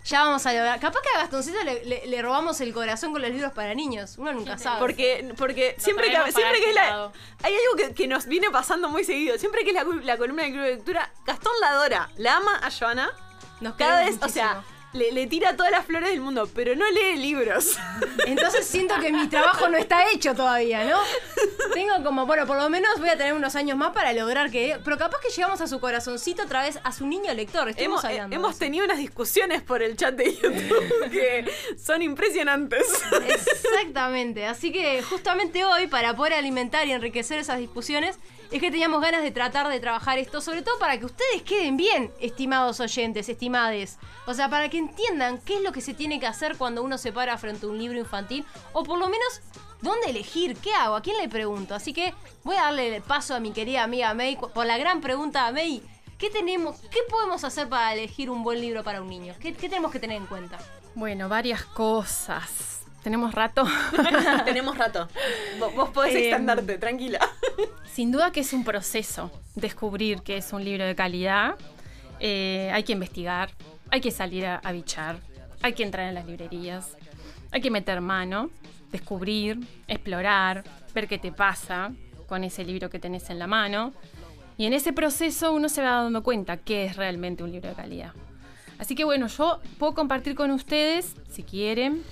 [0.05, 0.79] Ya vamos a lograr.
[0.79, 4.15] Capaz que a Gastoncito le, le- le robamos el corazón con los libros para niños.
[4.17, 4.79] Uno nunca sabe.
[4.79, 7.11] Porque, porque siempre, que, siempre que es este la.
[7.43, 9.37] Hay algo que, que nos viene pasando muy seguido.
[9.37, 9.75] Siempre que es
[10.05, 12.09] la, columna de Club de Lectura, Gastón la adora.
[12.15, 13.11] La ama a Joana.
[13.59, 16.85] Nos Cada vez, o sea, le, le tira todas las flores del mundo, pero no
[16.89, 17.77] lee libros.
[18.25, 20.99] Entonces siento que mi trabajo no está hecho todavía, ¿no?
[21.73, 24.79] Tengo como, bueno, por lo menos voy a tener unos años más para lograr que.
[24.83, 27.71] Pero capaz que llegamos a su corazoncito otra vez, a su niño lector.
[27.77, 28.35] Hemos eh, hablando.
[28.35, 31.45] hemos tenido unas discusiones por el chat de YouTube que
[31.77, 32.85] son impresionantes.
[33.27, 34.45] Exactamente.
[34.45, 38.17] Así que justamente hoy, para poder alimentar y enriquecer esas discusiones,
[38.51, 41.77] es que teníamos ganas de tratar de trabajar esto, sobre todo para que ustedes queden
[41.77, 43.99] bien, estimados oyentes, estimades.
[44.25, 46.97] O sea, para que entiendan qué es lo que se tiene que hacer cuando uno
[46.97, 49.41] se para frente a un libro infantil, o por lo menos
[49.81, 51.75] dónde elegir, qué hago, a quién le pregunto.
[51.75, 55.01] Así que voy a darle el paso a mi querida amiga May por la gran
[55.01, 55.83] pregunta a May.
[56.17, 59.35] ¿Qué tenemos, qué podemos hacer para elegir un buen libro para un niño?
[59.39, 60.57] ¿Qué, qué tenemos que tener en cuenta?
[60.95, 62.81] Bueno, varias cosas.
[63.03, 63.65] ¿Tenemos rato?
[64.45, 65.07] Tenemos rato.
[65.57, 67.19] Vos, vos podés extenderte, tranquila.
[67.91, 71.55] Sin duda que es un proceso descubrir que es un libro de calidad.
[72.19, 73.51] Eh, hay que investigar,
[73.89, 75.19] hay que salir a, a bichar,
[75.61, 76.97] hay que entrar en las librerías,
[77.51, 78.49] hay que meter mano,
[78.91, 81.91] descubrir, explorar, ver qué te pasa
[82.27, 83.93] con ese libro que tenés en la mano.
[84.57, 87.75] Y en ese proceso uno se va dando cuenta que es realmente un libro de
[87.75, 88.13] calidad.
[88.77, 92.03] Así que bueno, yo puedo compartir con ustedes, si quieren,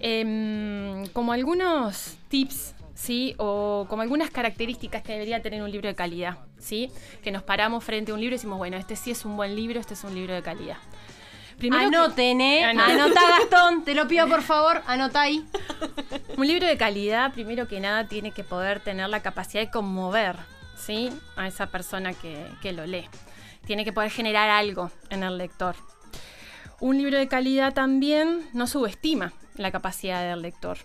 [0.00, 3.34] em, como algunos tips, ¿sí?
[3.38, 6.90] O como algunas características que debería tener un libro de calidad, ¿sí?
[7.22, 9.54] Que nos paramos frente a un libro y decimos, bueno, este sí es un buen
[9.54, 10.78] libro, este es un libro de calidad.
[11.58, 12.64] Primero que- Anoten, ¿eh?
[12.64, 13.00] Anoten.
[13.00, 15.44] Anota, Gastón, te lo pido por favor, anota ahí.
[16.36, 20.36] Un libro de calidad, primero que nada, tiene que poder tener la capacidad de conmover,
[20.76, 21.08] ¿sí?
[21.36, 23.08] A esa persona que, que lo lee.
[23.66, 25.76] Tiene que poder generar algo en el lector.
[26.78, 30.76] Un libro de calidad también no subestima la capacidad del lector.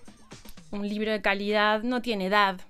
[0.71, 2.61] Un libro de calidad no tiene edad,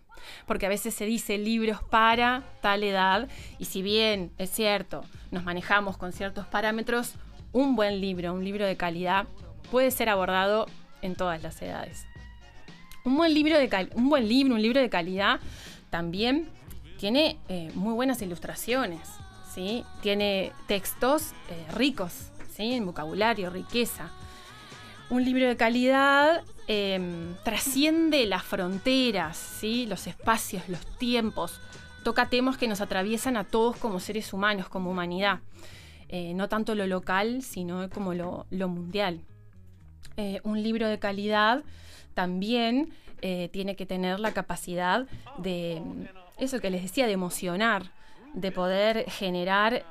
[0.47, 3.27] porque a veces se dice libros para tal edad,
[3.59, 7.13] y si bien es cierto, nos manejamos con ciertos parámetros,
[7.51, 9.27] un buen libro, un libro de calidad,
[9.69, 10.67] puede ser abordado
[11.01, 12.05] en todas las edades.
[13.03, 15.39] Un buen libro, de un buen libro, un libro de calidad,
[15.89, 16.49] también
[16.99, 19.01] tiene eh, muy buenas ilustraciones,
[19.53, 19.83] ¿sí?
[20.01, 22.73] Tiene textos eh, ricos, ¿sí?
[22.73, 24.11] En vocabulario, riqueza.
[25.11, 29.85] Un libro de calidad em, trasciende las fronteras, ¿sí?
[29.85, 31.59] Los espacios, los tiempos.
[32.05, 35.41] Toca temas que nos atraviesan a todos como seres humanos, como humanidad.
[36.07, 39.19] Eh, no tanto lo local, sino como lo, mundial.
[40.15, 41.61] Eh, un libro de calidad
[42.13, 45.07] también eh, tiene que tener la capacidad
[45.39, 45.81] de,
[46.37, 47.91] eso que les decía, de emocionar,
[48.33, 49.85] de poder generar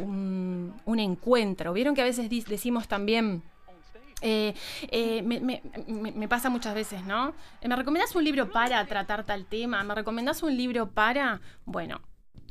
[0.00, 1.72] un, un encuentro.
[1.72, 3.42] Vieron que a veces decimos también...
[4.22, 4.54] eh,
[4.90, 7.34] eh, me, pasa muchas veces, ¿no?
[7.60, 9.82] Eh, ¿Me recomendás un libro para tratar tal tema?
[9.82, 11.40] ¿Me recomendás un libro para...?
[11.64, 12.00] Bueno,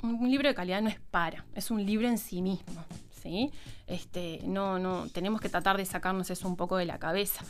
[0.03, 2.83] un libro de calidad no es para, es un libro en sí mismo,
[3.21, 3.51] ¿sí?
[3.87, 7.43] Este, no, no, tenemos que tratar de sacarnos eso un poco de la cabeza.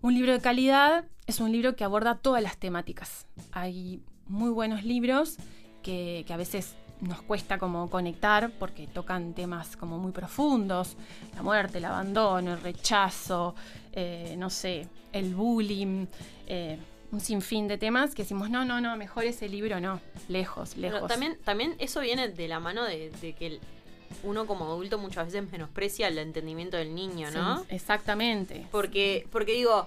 [0.00, 3.26] Un libro de calidad es un libro que aborda todas las temáticas.
[3.52, 5.36] Hay muy buenos libros
[5.82, 10.96] que, que a veces nos cuesta como conectar porque tocan temas como muy profundos,
[11.34, 13.54] la muerte, el abandono, el rechazo,
[13.92, 16.06] eh, no sé, el bullying,
[16.46, 16.78] eh,
[17.10, 21.00] un sinfín de temas que decimos, no, no, no, mejor ese libro no, lejos, lejos.
[21.00, 23.60] Bueno, también, también eso viene de la mano de, de que el-
[24.22, 27.58] uno como adulto muchas veces menosprecia el entendimiento del niño, ¿no?
[27.60, 28.66] Sí, exactamente.
[28.70, 29.86] Porque, porque digo,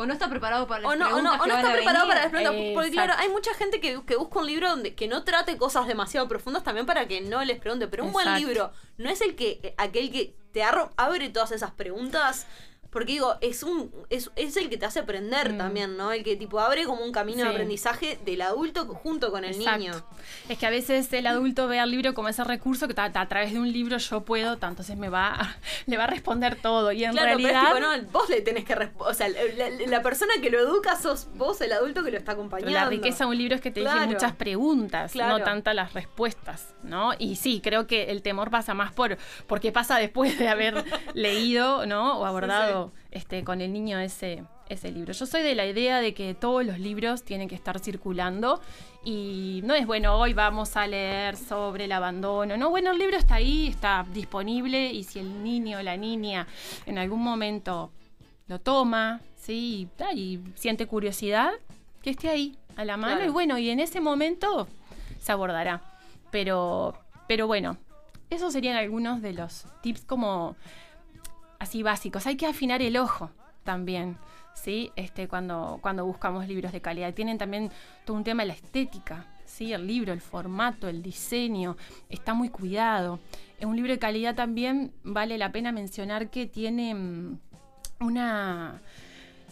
[0.00, 2.08] O no está preparado para las o no, o no, o no está preparado venir.
[2.08, 2.54] para las preguntas.
[2.54, 5.56] Eh, porque claro, hay mucha gente que, que busca un libro donde que no trate
[5.56, 7.88] cosas demasiado profundas también para que no les pregunte.
[7.88, 12.46] Pero un buen libro no es el que aquel que te abre todas esas preguntas.
[12.90, 15.58] Porque digo, es un es, es el que te hace aprender Mm.
[15.58, 16.10] también, ¿no?
[16.10, 19.78] El que tipo abre como un camino de aprendizaje del adulto junto con el Exacto.
[19.78, 19.92] niño.
[20.48, 23.20] Es que a veces el adulto ve al libro como ese recurso que ta- ta-
[23.20, 26.06] a través de un libro yo puedo, ta, entonces me va a, le va a
[26.06, 26.90] responder todo.
[26.92, 27.62] Y en Claro, realidad.
[27.74, 29.10] pero es tipo, no, vos le tenés que responder.
[29.10, 32.16] O sea, la, la- la persona que lo educa sos vos, el adulto que lo
[32.16, 32.72] está acompañando.
[32.72, 34.06] Pero la riqueza de un libro es que te Claro.
[34.06, 35.38] muchas preguntas, Claro.
[35.38, 37.12] no tantas las respuestas, ¿no?
[37.18, 40.84] Y sí, creo que el temor pasa más por, por qué pasa después de haber
[41.14, 42.18] leído, ¿no?
[42.20, 42.77] O abordado
[43.10, 45.12] Este, con el niño ese, ese libro.
[45.12, 48.60] Yo soy de la idea de que todos los libros tienen que estar circulando
[49.04, 52.56] y no es bueno, hoy vamos a leer sobre el abandono.
[52.56, 56.46] No, bueno, el libro está ahí, está disponible y si el niño o la niña
[56.86, 57.90] en algún momento
[58.46, 59.88] lo toma, ¿sí?
[60.14, 61.52] y, y siente curiosidad,
[62.02, 63.30] que esté ahí a la mano Claro.
[63.30, 64.68] y bueno, y en ese momento
[65.20, 65.82] se abordará.
[66.30, 66.94] Pero,
[67.26, 67.76] pero bueno,
[68.30, 70.54] esos serían algunos de los tips como
[71.58, 72.26] así básicos.
[72.26, 73.30] Hay que afinar el ojo
[73.64, 74.16] también,
[74.54, 74.90] ¿sí?
[74.96, 77.14] Este, cuando, cuando buscamos libros de calidad.
[77.14, 77.70] Tienen también
[78.04, 79.72] todo un tema de la estética, ¿sí?
[79.72, 81.76] El libro, el formato, el diseño,
[82.08, 83.20] está muy cuidado.
[83.60, 87.38] En un libro de calidad también vale la pena mencionar que tiene mm,
[88.00, 88.80] una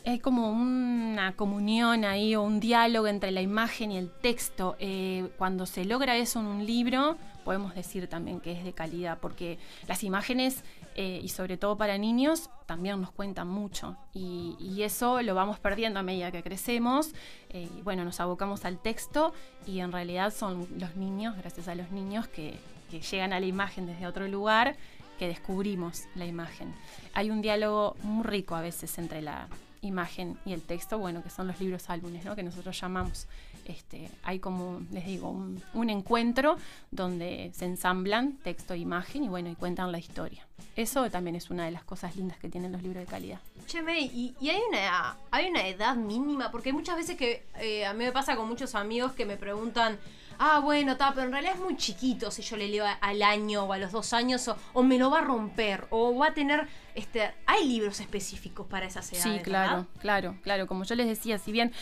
[0.06, 4.76] hay como una comunión ahí o un diálogo entre la imagen y el texto.
[4.78, 9.18] Eh, cuando se logra eso en un libro, podemos decir también que es de calidad,
[9.20, 10.64] porque las imágenes,
[10.96, 13.96] eh, y sobre todo para niños, también nos cuentan mucho.
[14.12, 17.12] Y, eso lo vamos perdiendo a medida que crecemos.
[17.50, 19.32] Eh, bueno, nos abocamos al texto
[19.66, 22.58] y en realidad son los niños, gracias a los niños, que,
[22.90, 24.76] que llegan a la imagen desde otro lugar
[25.18, 26.74] que descubrimos la imagen.
[27.14, 29.48] Hay un diálogo muy rico a veces entre la
[29.82, 32.34] imagen y el texto, bueno, que son los libros álbumes, ¿no?
[32.34, 33.28] que nosotros llamamos.
[33.66, 36.56] Este, hay como, les digo, un, un encuentro
[36.92, 40.46] donde se ensamblan texto e imagen y bueno, y cuentan la historia.
[40.76, 43.40] Eso también es una de las cosas lindas que tienen los libros de calidad.
[43.66, 47.44] Che, May, y, y hay, una, hay una edad mínima, porque hay muchas veces que
[47.58, 49.98] eh, a mí me pasa con muchos amigos que me preguntan,
[50.38, 53.64] ah, bueno, está, pero en realidad es muy chiquito si yo le leo al año
[53.64, 56.34] o a los dos años, o, o me lo va a romper, o va a
[56.34, 59.38] tener, este, hay libros específicos para esas edades.
[59.38, 59.86] Sí, claro, ¿verdad?
[59.98, 60.66] claro, claro.
[60.66, 61.72] Como yo les decía, si bien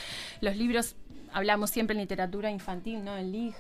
[0.40, 0.97] los libros,
[1.35, 3.16] hablamos siempre en literatura infantil, ¿no?
[3.16, 3.55] En LIG,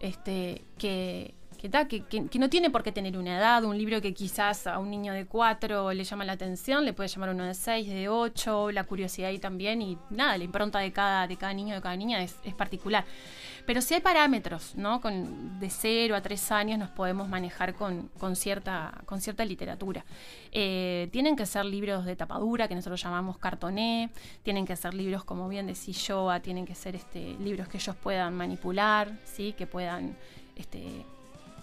[0.00, 4.66] este, que, que, que, no tiene por qué tener una edad, un libro que quizás
[4.66, 7.86] a un niño de cuatro le llama la atención, le puede llamar uno de seis,
[7.86, 11.74] de ocho, la curiosidad ahí también, y nada, la impronta de cada, de cada niño,
[11.74, 13.04] de cada niña es, particular.
[13.66, 15.00] Pero sí hay parámetros, ¿no?
[15.02, 20.04] Con, de 0 a 3 años nos podemos manejar con, con cierta, con cierta literatura.
[20.52, 24.10] Eh, tienen que ser libros de tapadura, que nosotros llamamos cartoné,
[24.42, 27.96] tienen que ser libros, como bien decía Joa, tienen que ser este, libros que ellos
[27.96, 29.52] puedan manipular, ¿sí?
[29.52, 30.16] Que puedan,
[30.56, 31.04] este,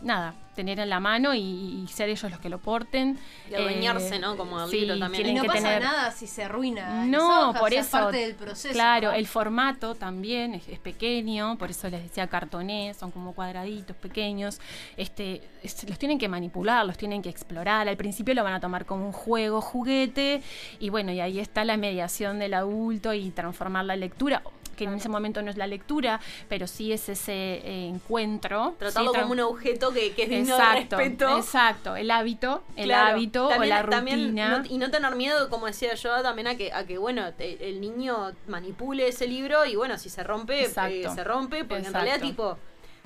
[0.02, 1.40] nada, tener en la mano y,
[1.84, 3.20] y ser ellos los que lo porten.
[3.50, 4.36] Y adueñarse, ¿no?
[4.38, 5.28] Como el libro también.
[5.28, 7.06] Y no que pasa tener- nada si se arruina.
[7.06, 7.98] no, hojas, por o sea, eso.
[7.98, 8.74] Es parte del proceso.
[8.74, 9.16] Claro, ¿no?
[9.18, 14.60] el formato también es, es pequeño, por eso les decía cartoné, son como cuadraditos pequeños.
[14.98, 17.88] Este, es- los tienen que manipular, los tienen que explorar.
[17.88, 20.42] Al principio lo van a tomar como un juego, juguete,
[20.80, 24.42] y bueno, y ahí está la mediación del adulto y transformar la lectura
[24.78, 28.76] que en ese momento no es la lectura, pero sí es ese eh, encuentro.
[28.80, 29.18] Tratarlo ¿sí?
[29.18, 31.38] Tra- como un objeto que, que es digno de Exacto, respeto.
[31.38, 33.16] exacto, el hábito, el Claro.
[33.16, 34.58] hábito También- o la también rutina.
[34.60, 37.68] no- y no tener miedo, como decía yo, también a que, a que bueno, te-
[37.70, 42.00] el niño manipule ese libro y bueno, si se rompe, eh, se rompe, porque Exacto.
[42.00, 42.58] en realidad tipo...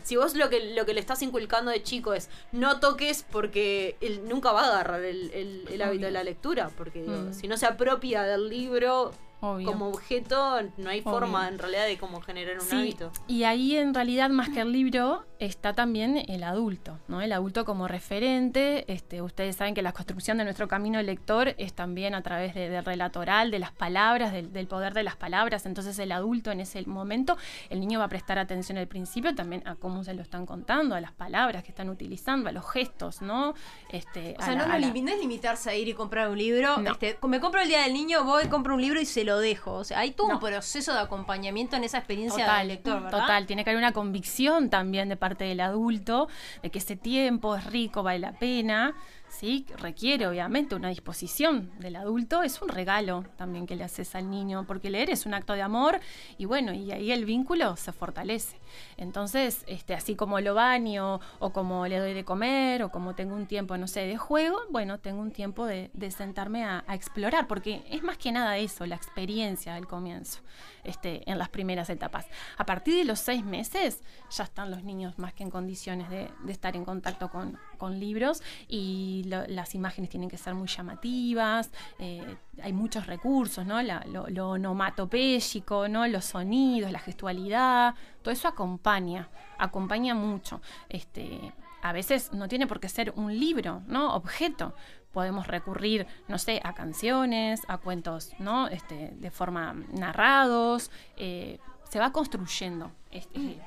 [0.03, 3.97] Si vos lo que, lo que le estás inculcando de chico es no toques porque
[4.01, 7.33] él nunca va a agarrar el, el- el hábito de la lectura, porque digo, Mm.
[7.33, 9.67] si no se apropia del libro Obvio.
[9.67, 11.11] como objeto, no hay Obvio.
[11.11, 13.11] forma en realidad de cómo generar un Sí, hábito.
[13.27, 17.21] y ahí en realidad más que el libro está también el adulto, ¿no?
[17.21, 18.85] El adulto como referente.
[18.91, 22.53] Este, ustedes saben que la construcción de nuestro camino de lector es también a través
[22.53, 25.65] de- del relato oral, de las palabras, del, del poder de las palabras.
[25.65, 27.37] Entonces el adulto en ese momento,
[27.69, 30.93] el niño va a prestar atención al principio también a cómo se lo están contando,
[30.95, 33.55] a las palabras que están utilizando, a los gestos, ¿no?
[33.89, 36.77] Este, O sea, la- no, la- no es limitarse a ir y comprar un libro.
[36.77, 36.91] No.
[36.91, 39.73] Este, me compro el día del niño, voy, compro un libro y se lo dejo.
[39.73, 43.19] O sea, hay todo un proceso de acompañamiento en esa experiencia Total, del lector, ¿verdad?
[43.19, 46.27] Total, tiene que haber una convicción también de parte del adulto
[46.61, 48.95] de que ese tiempo es rico, vale la pena,
[49.31, 49.65] ¿sí?
[49.77, 54.65] Requiere obviamente una disposición del adulto, es un regalo también que le haces al niño,
[54.67, 55.99] porque leer es un acto de amor
[56.37, 58.57] y bueno, y ahí el vínculo se fortalece.
[58.97, 63.35] Entonces, este, así como lo baño o como le doy de comer o como tengo
[63.35, 67.47] un tiempo, no sé, de juego, bueno, tengo un tiempo de, sentarme a, a explorar,
[67.47, 70.41] porque es más que nada eso, la experiencia del comienzo,
[70.83, 72.25] este, en las primeras etapas.
[72.57, 76.29] A partir de los seis meses ya están los niños más que en condiciones de,
[76.47, 77.57] estar en contacto con,
[77.99, 83.81] libros y lo- las imágenes tienen que ser muy llamativas, eh, hay muchos recursos, ¿no?
[83.81, 86.07] Lo, lo onomatopéyico, ¿no?
[86.07, 90.61] Los sonidos, la gestualidad, todo eso acompaña, acompaña mucho.
[90.89, 94.13] Este, a veces no tiene por qué ser un libro, ¿no?
[94.15, 94.73] Objeto.
[95.11, 98.67] Podemos recurrir, no sé, a canciones, a cuentos, ¿no?
[98.67, 100.89] Este, de forma narrados.
[101.17, 102.91] eh, se va construyendo.
[103.11, 103.57] este,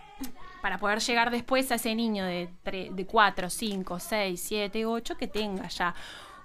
[0.62, 5.16] para poder llegar después a ese niño de, tre- de 4, 5, 6, 7, 8
[5.18, 5.94] que tenga ya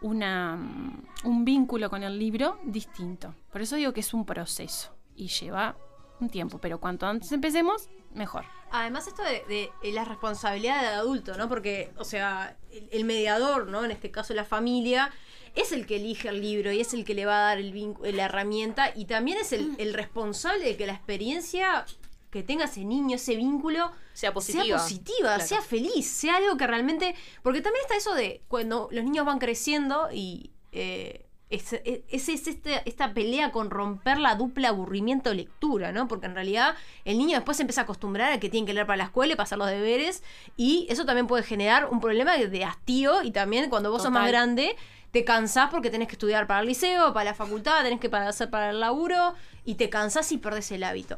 [0.02, 3.34] una, mm, un vínculo con el libro distinto.
[3.50, 5.78] Por eso digo que es un proceso y lleva
[6.20, 8.46] un tiempo, pero cuanto antes empecemos, mejor.
[8.72, 11.48] Además, esto de, de- de la responsabilidad del adulto, ¿no?
[11.50, 13.84] Porque, o sea, el, el mediador, ¿no?
[13.86, 15.12] En este caso, la familia,
[15.56, 17.96] es el que elige el libro y es el que le va a dar el
[18.16, 21.86] la herramienta y también es el, el responsable de que la experiencia
[22.30, 24.64] que tenga ese niño, ese vínculo, Sea positiva.
[24.66, 25.46] sea, positiva, Claro.
[25.48, 27.16] sea feliz, sea algo que realmente.
[27.42, 30.52] Porque también está eso de cuando los niños van creciendo y.
[30.72, 36.08] eh, es, es, es este- esta pelea con romper la dupla aburrimiento lectura, ¿no?
[36.08, 38.86] Porque en realidad el niño después se empieza a acostumbrar a que tiene que leer
[38.86, 40.24] para la escuela y pasar los deberes
[40.58, 44.28] y eso también puede generar un problema de, hastío y también cuando vos sos más
[44.28, 44.76] grande
[45.12, 48.52] te cansás porque tenés que estudiar para el liceo, para la facultad, tenés que hacer
[48.52, 49.34] para el laburo
[49.66, 51.18] y te cansás y perdés el hábito.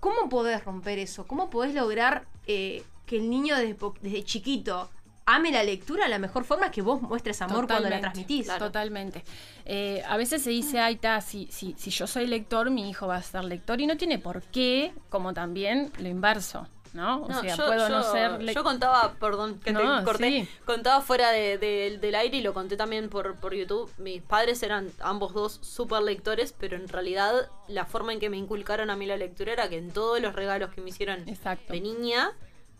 [0.00, 1.26] ¿Cómo podés romper eso?
[1.26, 4.88] ¿Cómo podés lograr eh, que el niño desde chiquito
[5.30, 6.08] ame la lectura?
[6.08, 8.46] La mejor forma es que vos muestres amor cuando la transmitís.
[8.58, 9.24] Totalmente.
[9.64, 13.06] Eh, a veces se dice, ay, ta, si, si, si yo soy lector, mi hijo
[13.06, 13.80] va a ser lector.
[13.80, 17.24] Y no tiene por qué, como también lo inverso, ¿no?
[17.24, 20.30] O No, sea, yo, puedo no ser lec- yo contaba, perdón que No, te corté,
[20.30, 20.48] sí.
[20.64, 23.92] contaba fuera de- de- del aire y lo conté también por, por YouTube.
[23.98, 28.38] Mis padres eran ambos dos súper lectores, pero en realidad la forma en que me
[28.38, 31.80] inculcaron a mí la lectura era que en todos los regalos que me hicieron de
[31.82, 32.32] niña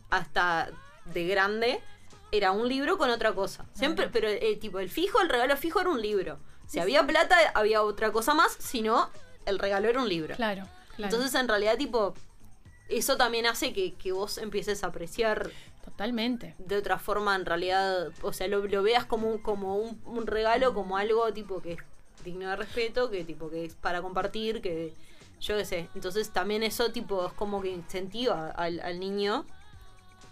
[0.08, 0.70] hasta
[1.12, 1.80] de grande
[2.32, 3.66] era un libro con otra cosa.
[3.72, 6.38] Siempre, pero eh, tipo el fijo, el regalo fijo era un libro.
[6.66, 9.08] Si había plata, había otra cosa más, si no,
[9.46, 10.36] el regalo era un libro.
[10.36, 10.64] Claro,
[10.96, 11.14] claro.
[11.14, 12.14] Entonces, en realidad, tipo,
[12.88, 15.50] eso también hace que, que vos empieces a apreciar
[15.84, 16.54] Totalmente.
[16.58, 20.26] de otra forma, en realidad, o sea, lo, lo veas como, un, como un, un
[20.26, 21.78] regalo, como algo tipo que es
[22.24, 24.92] digno de respeto, que tipo que es para compartir, que
[25.40, 25.88] yo qué sé.
[25.94, 29.46] Entonces también eso tipo es como que incentiva al, al niño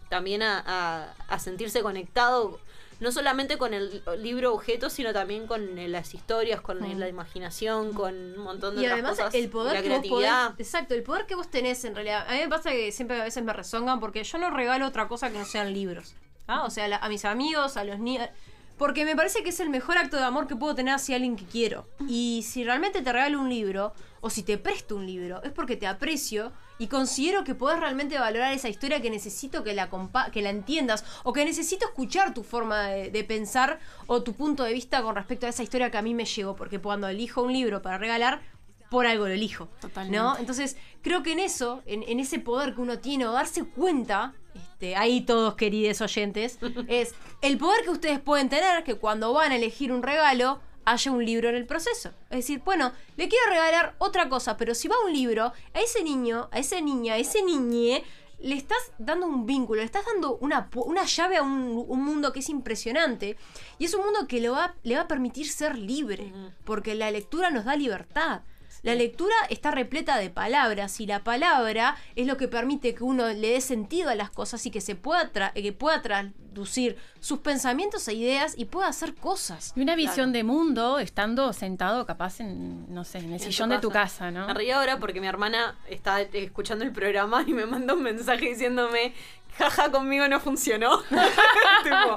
[0.09, 2.59] también a, a- a sentirse conectado,
[3.01, 6.99] no solamente con el libro objeto, sino también con eh, las historias, con Mm.
[6.99, 9.35] la imaginación, con un montón de Y otras además cosas.
[9.35, 10.51] el poder la que vos creatividad.
[10.53, 12.25] podés, exacto, el poder que vos tenés en realidad.
[12.29, 15.09] A mí me pasa que siempre a veces me rezongan porque yo no regalo otra
[15.09, 16.15] cosa que no sean libros.
[16.47, 16.63] ¿ah?
[16.65, 18.29] O sea, la- a mis amigos, a los niños.
[18.77, 21.37] Porque me parece que es el mejor acto de amor que puedo tener hacia alguien
[21.37, 21.87] que quiero.
[22.09, 25.77] Y si realmente te regalo un libro, o si te presto un libro, es porque
[25.77, 29.89] te aprecio y considero que podés realmente valorar esa historia que necesito que la,
[30.33, 34.63] que la entiendas, o que necesito escuchar tu forma de, de pensar o tu punto
[34.65, 36.55] de vista con respecto a esa historia que a mí me llegó.
[36.55, 38.43] Porque cuando elijo un libro para regalar,
[38.91, 39.69] por algo lo elijo.
[39.81, 40.17] Totalmente.
[40.17, 40.37] ¿no?
[40.39, 44.35] Entonces, creo que en eso, en, en ese poder que uno tiene, o darse cuenta,
[44.55, 49.53] este, ahí todos queridos oyentes, es el poder que ustedes pueden tener que cuando van
[49.53, 52.11] a elegir un regalo, haya un libro en el proceso.
[52.31, 56.03] Es decir, bueno, le quiero regalar otra cosa, pero si va un libro, a ese
[56.03, 58.05] niño, a esa niña, a ese niñe,
[58.39, 62.33] le estás dando un vínculo, le estás dando una, una llave a un, un mundo
[62.33, 63.37] que es impresionante.
[63.79, 66.33] Y es un mundo que va, le va a permitir ser libre,
[66.65, 68.43] porque la lectura nos da libertad.
[68.83, 73.27] La lectura está repleta de palabras y la palabra es lo que permite que uno
[73.29, 77.41] le dé sentido a las cosas y que se pueda, tra- que pueda traducir sus
[77.41, 79.73] pensamientos e ideas y pueda hacer cosas.
[79.77, 83.71] Y una visión de mundo estando sentado capaz en, no sé, en el En sillón
[83.71, 84.47] de tu casa, ¿no?
[84.47, 88.47] Me río ahora porque mi hermana está escuchando el programa y me manda un mensaje
[88.51, 89.13] diciéndome,
[89.59, 91.03] jaja, conmigo no funcionó.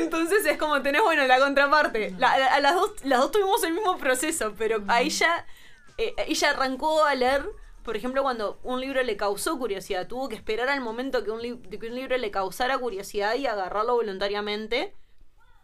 [0.00, 2.14] Entonces es como tenés, bueno, la contraparte.
[2.18, 5.46] La- la- a las dos, las dos tuvimos el mismo proceso, pero a ella,
[5.98, 7.44] eh, ella arrancó a leer,
[7.84, 11.42] por ejemplo, cuando un libro le causó curiosidad, tuvo que esperar al momento que un,
[11.42, 14.94] li- que un libro le causara curiosidad y agarrarlo voluntariamente.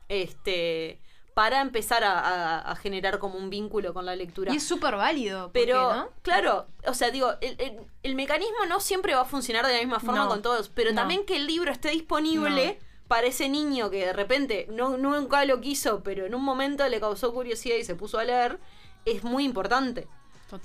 [0.09, 1.01] Este
[1.37, 4.55] para empezar a, a- a generar como un vínculo con la lectura.
[4.55, 5.49] Y es súper válido.
[5.49, 6.09] ¿por qué Pero, no?
[6.23, 9.79] claro, o sea, digo, el, el- el mecanismo no siempre va a funcionar de la
[9.81, 10.97] misma forma No, con todos, pero no.
[10.97, 15.61] también que el libro esté disponible para ese niño que de repente no, nunca lo
[15.61, 18.59] quiso, pero en un momento le causó curiosidad y se puso a leer,
[19.05, 20.09] es muy importante.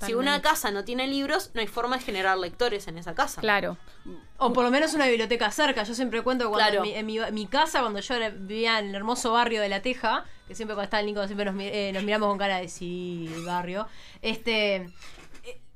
[0.04, 3.40] Si una casa no tiene libros, no hay forma de generar lectores en esa casa.
[3.40, 3.76] Claro.
[4.38, 5.82] O por lo menos una biblioteca cerca.
[5.82, 6.84] Yo siempre cuento cuando Claro.
[6.84, 9.68] en, mi, en mi- en mi casa, cuando yo vivía en el hermoso barrio de
[9.68, 12.38] La Teja, que siempre cuando estaba el Nico, siempre nos, mi- eh, nos miramos con
[12.38, 13.86] cara de sí, barrio.
[14.22, 14.88] Este.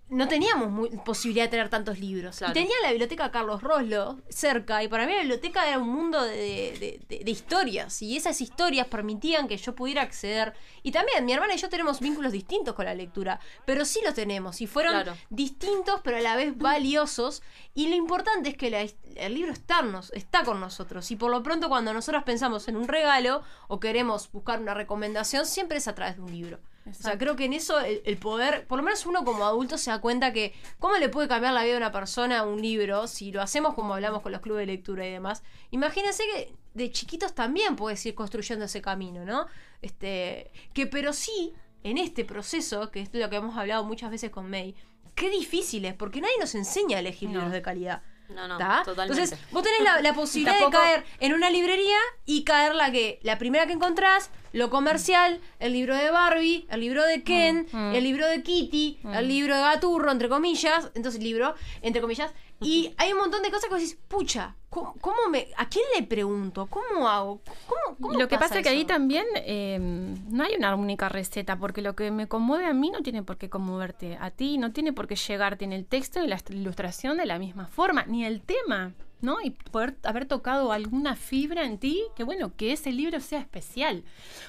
[0.09, 2.39] No teníamos posibilidad de tener tantos libros.
[2.39, 2.53] Claro.
[2.53, 4.81] Y tenía la biblioteca Carlos Roslo cerca.
[4.85, 8.01] Y para mí la biblioteca era un mundo de, de- de- de historias.
[8.03, 10.55] Y esas historias permitían que yo pudiera acceder.
[10.85, 13.41] Y también mi hermana y yo tenemos vínculos distintos con la lectura.
[13.65, 14.61] Pero sí los tenemos.
[14.61, 15.17] Y fueron Claro.
[15.29, 17.43] distintos, pero a la vez valiosos.
[17.75, 18.83] Y lo importante es que la-
[19.17, 21.11] el libro está, nos- está con nosotros.
[21.11, 25.47] Y por lo pronto, cuando nosotros pensamos en un regalo o queremos buscar una recomendación,
[25.47, 26.61] siempre es a través de un libro.
[26.89, 29.77] O sea, creo que en eso el, el poder, por lo menos uno como adulto
[29.77, 33.07] se da cuenta que cómo le puede cambiar la vida a una persona un libro
[33.09, 35.43] si lo hacemos como hablamos con los clubes de lectura y demás.
[35.71, 39.47] Imagínense que de chiquitos también puedes ir construyendo ese camino, ¿no?
[39.83, 44.31] Este, que pero sí, en este proceso, que es lo que hemos hablado muchas veces
[44.31, 44.75] con May,
[45.15, 48.03] qué difícil es, porque nadie nos enseña a elegir libros de calidad.
[48.29, 48.83] No, no, ¿Tá?
[48.85, 49.23] totalmente.
[49.23, 53.21] Entonces, vos tenés la, la posibilidad de caer en una librería y caer la que,
[53.23, 57.77] la primera que encontrás, lo comercial, el libro de Barbie, el libro de Ken, Mm,
[57.77, 57.95] mm.
[57.95, 62.95] el libro de Kitty, el libro de Gaturro, entre comillas, entonces libro, entre comillas, y
[62.97, 66.03] hay un montón de cosas que vos decís, pucha, ¿cómo, cómo me, ¿a quién le
[66.07, 66.67] pregunto?
[66.67, 67.41] ¿Cómo hago?
[67.67, 71.59] ¿Cómo, cómo Lo que pasa es que ahí también eh, no hay una única receta,
[71.59, 74.73] porque lo que me conmueve a mí no tiene por qué conmoverte a ti, no
[74.73, 78.25] tiene por qué llegarte en el texto y la ilustración de la misma forma, ni
[78.25, 78.95] el tema,
[79.27, 79.37] ¿no?
[79.43, 84.05] Y poder haber tocado alguna fibra en ti, que bueno, que ese libro sea especial.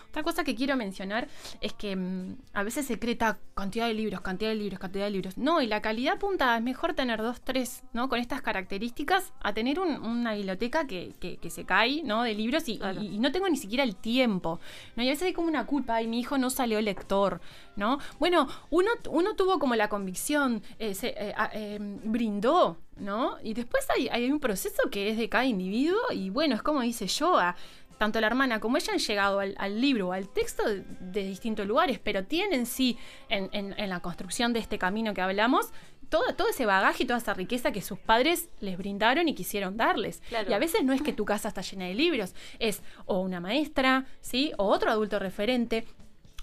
[0.10, 1.28] Otra cosa que quiero mencionar
[1.62, 5.06] es que mm, a veces se cree ta, cantidad de libros, cantidad de libros, cantidad
[5.06, 5.38] de libros.
[5.38, 8.08] No, y la calidad punta es mejor tener dos, tres, ¿no?
[8.08, 12.24] Con estas características, a tener un- una biblioteca que, que- que se cae, ¿no?
[12.24, 14.60] De libros y, y- y no tengo ni siquiera el tiempo,
[14.96, 15.04] ¿no?
[15.04, 17.42] Y a veces hay como una culpa, y mi hijo no salió lector,
[17.76, 17.98] ¿no?
[18.20, 23.38] Bueno, uno, uno tuvo como la convicción, eh, se, eh, eh, brindó, ¿no?
[23.44, 26.82] Y después hay, hay un proceso que es de cada individuo y bueno, es como
[26.82, 27.56] dice Joa,
[27.98, 31.24] tanto la hermana como ella han llegado al, al libro o al texto de, de
[31.24, 32.98] distintos lugares, pero tienen sí
[33.30, 35.72] en, en- en la construcción de este camino que hablamos.
[36.10, 39.76] Todo, todo ese bagaje y toda esa riqueza que sus padres les brindaron y quisieron
[39.76, 40.22] darles.
[40.30, 40.50] Claro.
[40.50, 43.42] Y a veces no es que tu casa está llena de libros, es o una
[43.42, 44.54] maestra, ¿sí?
[44.58, 45.86] O otro adulto referente,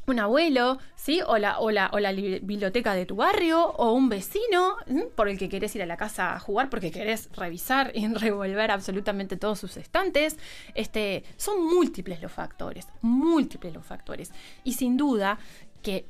[0.07, 1.21] un abuelo, ¿sí?
[1.27, 4.77] O la, o la, o la li- biblioteca de tu barrio, o un vecino
[5.17, 8.71] por el que querés ir a la casa a jugar porque querés revisar y revolver
[8.71, 10.37] absolutamente todos sus estantes.
[10.75, 14.33] Este, son múltiples los factores, múltiples los factores.
[14.63, 15.39] Y sin duda
[15.83, 16.07] que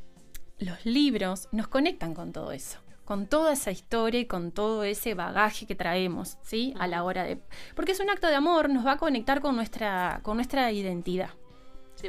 [0.59, 2.79] los libros nos conectan con todo eso.
[3.05, 6.73] Con toda esa historia y con todo ese bagaje que traemos, ¿sí?
[6.79, 7.39] A la hora de.
[7.77, 11.29] Porque es un acto de amor, nos va a conectar con nuestra, con nuestra identidad.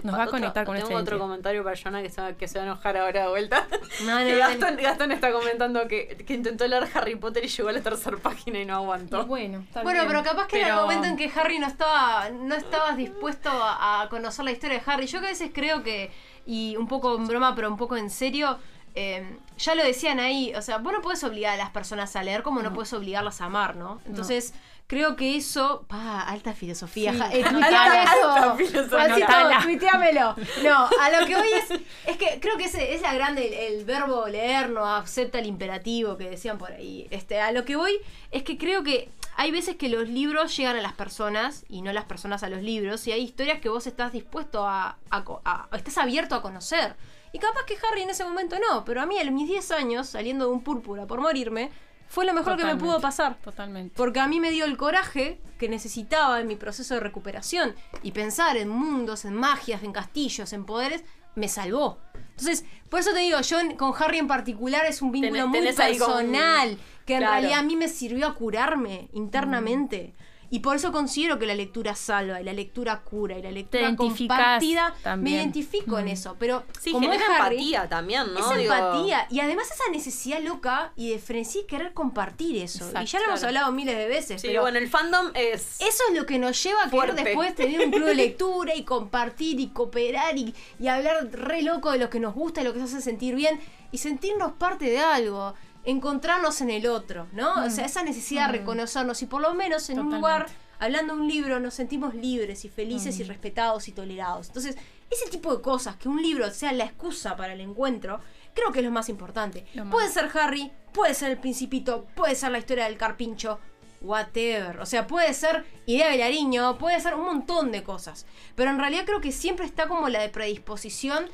[0.02, 1.18] Sí, Nos va a otro- conectar con Tengo otro identidad.
[1.20, 3.68] comentario para Jonah que se, va, que se va a enojar ahora de vuelta.
[4.06, 4.26] No, no,
[5.08, 8.60] no, está comentando que, que intentó leer Harry Potter y llegó a la tercera página
[8.60, 9.26] y no aguantó.
[9.26, 12.56] Bueno, Bueno, pero capaz que era el Pero- momento en que Harry no estaba, no
[12.56, 15.08] estabas dispuesto a, a conocer la historia de Harry.
[15.08, 16.12] Yo que a veces creo que,
[16.46, 18.58] y un poco en broma, pero un poco en serio,
[18.96, 22.24] eh, ya lo decían ahí, o sea, vos no puedes obligar a las personas a
[22.24, 24.00] leer como no, puedes obligarlas a amar, ¿no?
[24.06, 24.54] Entonces,
[24.88, 27.19] creo que eso, pa, alta filosofía, Sí.
[27.38, 29.59] eh, Alta- alta filosofía.
[29.63, 30.36] Tuiteamelo.
[30.63, 31.71] No, a lo que hoy es,
[32.05, 35.47] es que creo que ese es la grande, el, el verbo leer no acepta el
[35.47, 37.07] imperativo que decían por ahí.
[37.11, 37.99] Este, a lo que voy
[38.31, 41.91] es que creo que hay veces que los libros llegan a las personas y no
[41.91, 45.41] las personas a los libros y hay historias que vos estás dispuesto a, a co-
[45.45, 46.95] a- estás abierto a conocer.
[47.33, 50.07] Y capaz que Harry en ese momento no, pero a mí a mis 10 años,
[50.07, 51.69] saliendo de un púrpura por morirme,
[52.08, 53.38] fue lo mejor que me pudo pasar.
[53.43, 53.93] Totalmente.
[53.95, 57.76] Porque a mí me dio el coraje que necesitaba en mi proceso de recuperación.
[58.03, 61.03] Y pensar en mundos, en magias, en castillos, en poderes,
[61.36, 61.99] me salvó.
[62.32, 65.47] Entonces, por eso te digo, yo en- con Harry en particular es un vínculo Tenés-
[65.47, 66.78] muy tenés personal.
[67.06, 67.34] Que en Claro.
[67.34, 70.16] realidad a mí me sirvió a curarme internamente.
[70.56, 73.93] Y por eso considero que la lectura salva, y la lectura cura, y la lectura
[73.93, 74.93] compartida.
[74.97, 75.36] Me también.
[75.41, 76.38] identifico en eso.
[76.39, 78.39] Pero Sí, como genera es Harry, empatía también, ¿no?
[78.39, 79.28] es Digo- empatía.
[79.30, 82.86] Y además esa necesidad loca y de frenesí querer compartir eso.
[82.86, 83.49] Exacto, y ya lo hemos claro.
[83.58, 84.39] hablado miles de veces.
[84.41, 85.82] Sí, pero bueno, el fandom es.
[85.82, 87.24] Eso es lo que nos lleva a querer Fuerte.
[87.26, 91.91] después tener un club de lectura y compartir y cooperar y, y hablar re loco
[91.91, 93.60] de lo que nos gusta, de lo que nos hace sentir bien
[93.91, 95.53] y sentirnos parte de algo.
[95.86, 97.63] Encontrarnos en el otro, ¿no?
[97.65, 100.17] O sea, esa necesidad de reconocernos y por lo menos en un Totalmente.
[100.19, 100.45] lugar,
[100.79, 103.27] hablando de un libro, nos sentimos libres y felices y Mm.
[103.27, 104.47] respetados y tolerados.
[104.47, 104.75] Entonces,
[105.09, 108.19] ese tipo de cosas, que un libro sea la excusa para el encuentro,
[108.53, 109.65] creo que es lo más importante.
[109.75, 109.91] Lo más.
[109.91, 113.59] Puede ser Harry, puede ser el Principito, puede ser la historia del carpincho,
[114.01, 114.79] whatever.
[114.79, 118.25] O sea, puede ser idea de Lariño, puede ser un montón de cosas.
[118.55, 121.27] Pero en realidad creo que siempre está como la de predisposición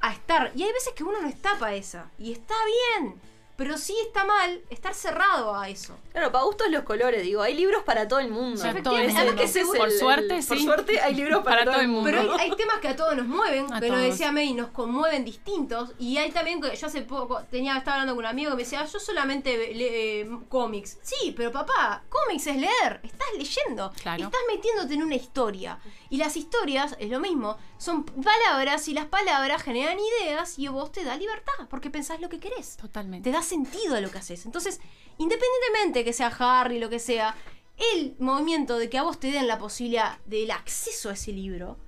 [0.00, 0.52] a estar.
[0.54, 2.10] Y hay veces que uno no está para esa.
[2.18, 2.54] Y está
[3.00, 3.14] bien.
[3.56, 5.96] Pero sí está mal estar cerrado a eso.
[6.12, 8.62] Claro, para gustos los colores, digo, hay libros para todo el mundo.
[8.62, 9.32] Ya todo el mundo.
[9.76, 10.64] Por el- suerte, el- Por sí.
[10.64, 12.04] suerte hay libros para, todo el mundo.
[12.10, 14.08] Pero hay, hay temas que a todos nos mueven, A que lo todos.
[14.10, 15.92] decía May, nos conmueven distintos.
[15.98, 18.62] Y hay también que yo hace poco tenía estaba hablando con un amigo que me
[18.64, 20.98] decía, "Ah, yo solamente leo cómics.
[21.02, 24.24] Sí, pero papá, cómics es leer, estás leyendo, Claro.
[24.24, 25.78] estás metiéndote en una historia.
[26.10, 30.92] Y las historias, es lo mismo, son palabras y las palabras generan ideas y vos
[30.92, 32.76] te da libertad, porque pensás lo que querés.
[32.76, 33.28] Totalmente.
[33.30, 34.46] Te da sentido a lo que haces.
[34.46, 34.80] Entonces,
[35.18, 37.34] independientemente que sea Harry, lo que sea,
[37.94, 41.78] el movimiento de que a vos te den la posibilidad del acceso a ese libro,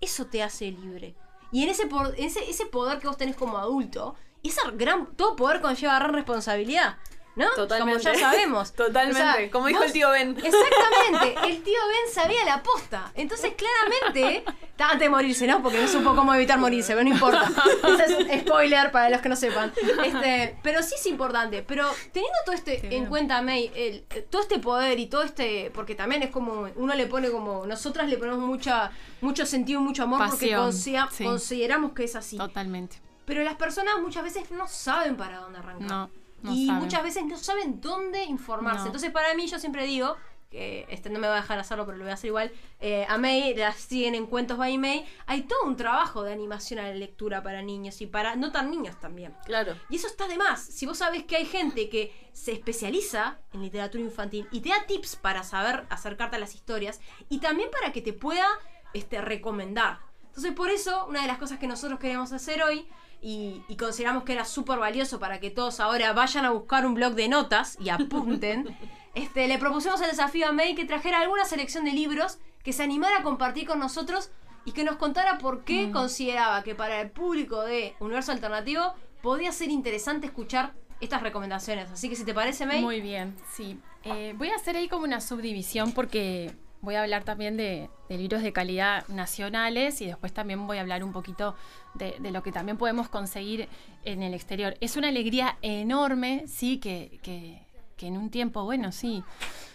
[0.00, 1.14] eso te hace libre.
[1.50, 1.88] Y en ese,
[2.18, 6.98] ese poder que vos tenés como adulto, y ese gran, todo poder conlleva gran responsabilidad.
[7.34, 7.48] ¿No?
[7.54, 8.02] Totalmente.
[8.02, 8.72] Como ya sabemos.
[8.74, 9.50] Totalmente.
[9.50, 10.30] Como dijo el tío Ben.
[10.42, 11.48] Exactamente.
[11.48, 13.10] El tío Ben sabía la posta.
[13.14, 14.44] Entonces, claramente,
[14.78, 15.62] antes de morirse, ¿no?
[15.62, 17.50] Porque no supo cómo evitar morirse, pero no importa.
[18.04, 19.72] Ese es spoiler para los que no sepan.
[20.04, 21.62] Este, pero sí es importante.
[21.62, 25.70] Pero teniendo todo este en cuenta, May, el- todo este poder y todo este.
[25.74, 26.68] Porque también es como.
[26.76, 27.66] Uno le pone como.
[27.66, 31.24] Nosotras le ponemos mucha, mucho sentido, mucho amor porque sí.
[31.24, 32.36] consideramos que es así.
[32.36, 33.00] Totalmente.
[33.24, 35.88] Pero las personas muchas veces no saben para dónde arrancar.
[35.88, 36.10] No,
[36.42, 36.82] no y saben.
[36.82, 38.80] muchas veces no saben dónde informarse.
[38.80, 38.86] No.
[38.86, 40.16] Entonces, para mí, yo siempre digo,
[40.52, 42.52] que este no me va a dejar hacerlo, pero lo voy a hacer igual.
[42.78, 45.06] eh, a May, la siguen en Cuentos by May.
[45.26, 48.70] Hay todo un trabajo de animación a la lectura para niños y para no tan
[48.70, 49.34] niños también.
[49.46, 49.74] Claro.
[49.88, 50.62] Y eso está de más.
[50.62, 54.84] Si vos sabés que hay gente que se especializa en literatura infantil y te da
[54.86, 58.46] tips para saber acercarte a las historias y también para que te pueda
[58.92, 60.00] este, recomendar.
[60.26, 62.86] Entonces, por eso, una de las cosas que nosotros queremos hacer hoy
[63.22, 66.94] y, y consideramos que era súper valioso para que todos ahora vayan a buscar un
[66.94, 68.76] blog de notas y apunten,
[69.14, 72.82] este, le propusimos el desafío a May que trajera alguna selección de libros que se
[72.82, 74.30] animara a compartir con nosotros
[74.64, 79.52] y que nos contara por qué consideraba que para el público de Universo Alternativo podía
[79.52, 81.90] ser interesante escuchar estas recomendaciones.
[81.90, 82.80] Así que si te parece, May.
[82.80, 83.78] Muy bien, sí.
[84.04, 86.52] Eh, voy a hacer ahí como una subdivisión porque
[86.82, 91.02] voy a hablar también de, libros de calidad nacionales y después también voy a hablar
[91.04, 91.54] un poquito
[91.94, 93.68] de, lo que también podemos conseguir
[94.04, 94.76] en el exterior.
[94.80, 97.62] Es una alegría enorme, sí, que, que-
[97.96, 99.22] que en un tiempo, bueno, sí,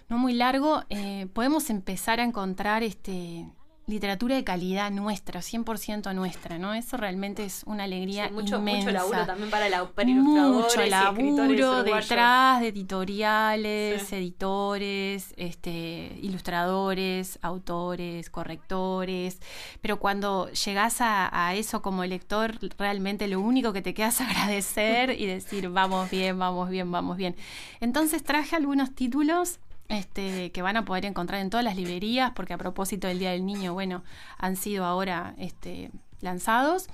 [0.10, 3.46] no muy largo, eh, podemos empezar a encontrar este
[3.90, 6.74] literatura de calidad nuestra, 100% nuestra, ¿no?
[6.74, 8.80] Eso realmente es una alegría Sí, mucho, inmensa.
[8.82, 14.16] mucho laburo también para, la, para ilustradores Mucho laburo detrás de editoriales, Sí.
[14.16, 19.40] editores, este, ilustradores, autores, correctores.
[19.80, 24.20] Pero cuando llegas a, a eso como lector, realmente lo único que te queda es
[24.22, 27.38] agradecer y decir, vamos bien, vamos bien, vamos bien.
[27.80, 29.60] Entonces traje algunos títulos
[29.90, 33.32] este, que van a poder encontrar en todas las librerías, porque a propósito del Día
[33.32, 34.04] del Niño, bueno,
[34.38, 36.88] han sido ahora este, lanzados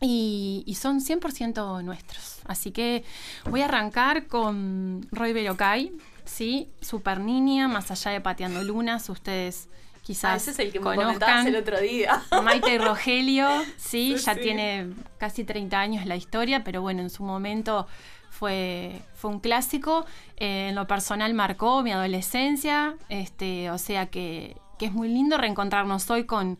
[0.00, 2.40] y, y son 100% nuestros.
[2.46, 3.04] Así que
[3.48, 5.92] voy a arrancar con Roy Berocay,
[6.24, 6.70] ¿sí?
[6.80, 9.68] Super Niña, más allá de Pateando Lunas, ustedes
[10.10, 11.14] Ah, quizás ese es el que me conozcan.
[11.14, 12.22] comentabas el otro día.
[12.42, 14.40] Maite y Rogelio, sí, Sí, ya sí.
[14.40, 17.86] tiene casi 30 años la historia, pero bueno, en su momento
[18.30, 20.04] fue, fue un clásico.
[20.36, 25.36] Eh, en lo personal marcó mi adolescencia, este, o sea que, que es muy lindo
[25.38, 26.58] reencontrarnos hoy con,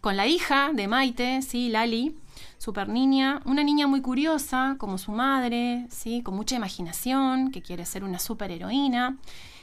[0.00, 2.16] con la hija de Maite, sí, Lali,
[2.56, 7.84] super niña, una niña muy curiosa, como su madre, sí, con mucha imaginación, que quiere
[7.84, 9.16] ser una superheroína.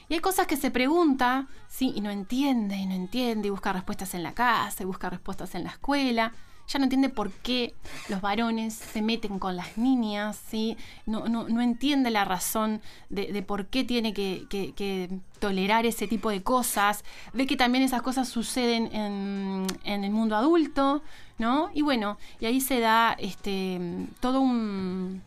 [0.10, 3.74] Y hay cosas que se pregunta, sí, y no entiende, y no entiende, y busca
[3.74, 6.34] respuestas en la casa, y busca respuestas en la escuela.
[6.68, 7.76] Ya no entiende por qué
[8.10, 10.78] los varones se meten con las niñas, ¿sí?
[11.06, 16.08] No, no, no entiende la razón de, de por qué tiene que, que- tolerar ese
[16.08, 17.04] tipo de cosas.
[17.34, 21.04] Ve que también esas cosas suceden en, en el mundo adulto,
[21.38, 21.70] ¿no?
[21.74, 23.80] Y bueno, y ahí se da este,
[24.20, 25.22] todo un,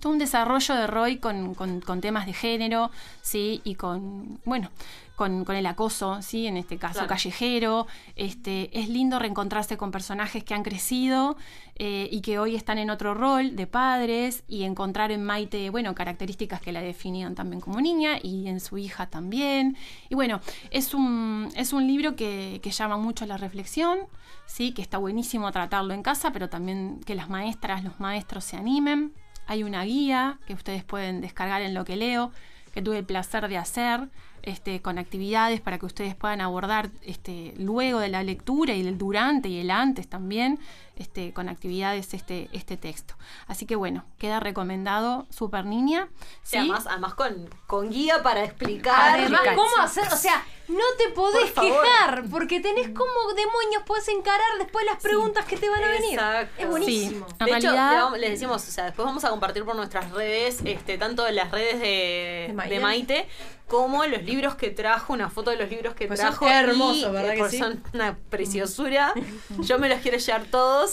[0.00, 2.90] todo un desarrollo de Roy con, con- con temas de género,
[3.22, 3.60] ¿sí?
[3.64, 4.70] Y con, bueno,
[5.16, 6.46] con, con el acoso, ¿sí?
[6.46, 7.08] En este caso Claro.
[7.08, 7.86] callejero.
[8.16, 11.36] Este, es lindo reencontrarse con personajes que han crecido
[11.76, 15.94] eh, y que hoy están en otro rol de padres y encontrar en Maite, bueno,
[15.94, 19.76] características que la definían también como niña y en su hija también.
[20.08, 20.40] Y bueno,
[20.70, 23.98] es un, es un libro que, que llama mucho a la reflexión,
[24.46, 24.72] ¿sí?
[24.72, 29.12] Que está buenísimo tratarlo en casa, pero también que las maestras, los maestros se animen.
[29.50, 32.30] Hay una guía que ustedes pueden descargar en lo que leo,
[32.72, 34.06] que tuve el placer de hacer,
[34.44, 38.96] este, con actividades para que ustedes puedan abordar este, luego de la lectura y del
[38.96, 40.60] durante y el antes también,
[41.00, 43.14] este, con actividades este, este texto.
[43.48, 46.08] Así que bueno, queda recomendado Super Niña.
[46.42, 49.18] Sí, además, además con, con guía para explicar.
[49.18, 50.04] Además, ¿cómo hacer?
[50.12, 55.02] O sea, no te podés Por quejar porque tenés como demonios puedes encarar después las
[55.02, 56.12] preguntas que te van a venir.
[56.12, 56.62] Exacto.
[56.62, 57.26] Es buenísimo.
[57.40, 60.60] En de hecho, realidad- les decimos, o sea, después vamos a compartir por nuestras redes,
[60.64, 62.74] este, tanto las redes de, De Maite.
[62.74, 63.28] de Maite,
[63.66, 66.48] como los libros que trajo, una foto de los libros que Pues son trajo.
[66.48, 67.58] hermosos, y, ¿verdad eh, que pues sí?
[67.58, 69.12] Son una preciosura.
[69.60, 70.89] Yo me los quiero llevar todos,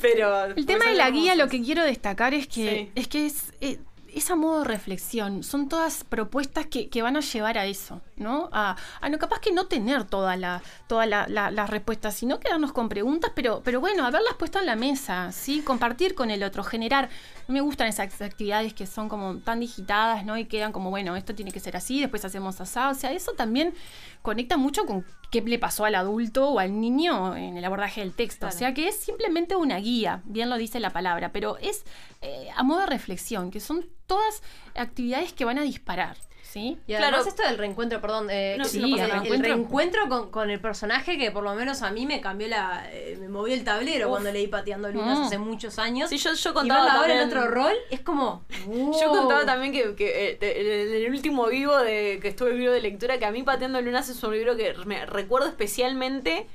[0.00, 0.44] pero...
[0.46, 2.92] El tema de la guía, lo que quiero destacar es que Sí.
[2.94, 3.78] es que es, eh,
[4.12, 5.42] es a modo de reflexión.
[5.42, 8.48] Son todas propuestas que, que van a llevar a eso, ¿no?
[8.52, 12.38] A, a no capaz que no tener todas la, toda la- la- las respuestas, sino
[12.38, 15.62] quedarnos con preguntas, pero, pero bueno, haberlas puesto en la mesa, ¿sí?
[15.62, 17.08] Compartir con el otro, generar.
[17.48, 20.38] No me gustan esas actividades que son como tan digitadas, ¿no?
[20.38, 22.92] Y quedan como, bueno, esto tiene que ser así, después hacemos asado.
[22.92, 23.74] O sea, eso también
[24.22, 28.12] conecta mucho con qué le pasó al adulto o al niño en el abordaje del
[28.12, 28.46] texto.
[28.46, 31.84] O sea, que es simplemente una guía, bien lo dice la palabra, pero es
[32.20, 34.42] eh, a modo de reflexión, que son todas
[34.74, 36.16] actividades que van a disparar.
[36.50, 36.76] ¿Sí?
[36.88, 41.16] Y además esto del reencuentro, perdón, eh, No, sí, el, reencuentro con, con el personaje
[41.16, 42.88] que por lo menos a mí me cambió la...
[42.90, 44.10] eh, me movió el tablero Uf.
[44.14, 45.22] cuando leí Pateando Lunas Mm.
[45.22, 46.10] hace muchos años.
[46.10, 48.44] Sí, yo, yo y contaba ahora en otro rol es como...
[49.00, 52.80] Yo contaba también que, que, eh, en el último vivo de que estuve vivo de
[52.80, 56.48] lectura, que a mí Pateando Lunas es un libro que me recuerdo especialmente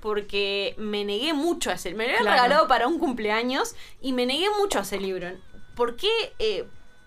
[0.00, 1.90] porque me negué mucho a ese.
[1.94, 2.36] Me lo habían Claro.
[2.42, 5.28] regalado para un cumpleaños y me negué mucho a ese libro.
[5.76, 6.08] ¿Por qué?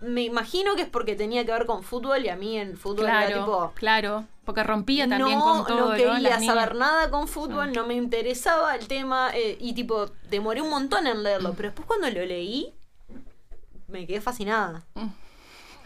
[0.06, 3.06] Me imagino que es porque tenía que ver con fútbol y a mí en fútbol
[3.06, 3.72] era Claro, tipo.
[3.76, 5.89] claro, porque rompía también no, con todo.
[5.91, 10.62] no quería saber nada con fútbol, no me interesaba el tema eh, y tipo, demoré
[10.62, 12.74] un montón en leerlo, pero después cuando lo leí,
[13.88, 14.84] me quedé fascinada.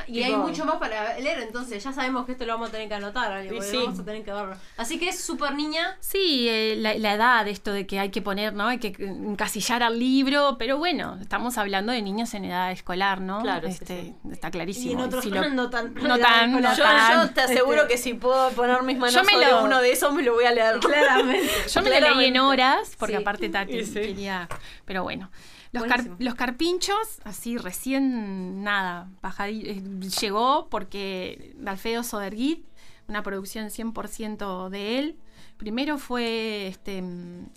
[0.07, 2.87] Y hay mucho más para leer, entonces ya sabemos que esto lo vamos a tener
[2.87, 3.77] que anotar, porque sí.
[3.77, 4.55] vamos a tener que verlo.
[4.77, 5.97] Así que es súper niña.
[5.99, 8.67] Sí, eh, la, la edad, esto de que hay que poner, ¿no?
[8.67, 13.41] Hay que encasillar al libro, pero bueno, estamos hablando de niños en edad escolar, ¿no?
[13.41, 14.89] Claro, sí, este, Está clarísimo.
[14.89, 15.93] Y en otros Si lo- no tan.
[15.93, 17.27] no tan, no yo, tan.
[17.27, 19.91] yo te aseguro que si puedo poner mis manos Yo me sobre lo- uno de
[19.91, 20.79] esos, me lo voy a leer.
[20.79, 21.49] Claramente.
[21.73, 23.21] Yo me la leí en horas, porque Sí.
[23.21, 24.47] aparte Tati quería.
[24.85, 25.29] Pero bueno.
[25.71, 26.15] Los, car- Buenísimo.
[26.19, 29.09] los carpinchos, así recién nada,
[29.47, 29.83] eh,
[30.21, 32.65] llegó porque Alfredo Soderguit,
[33.07, 35.15] una producción 100% de él.
[35.57, 37.03] Primero fue este,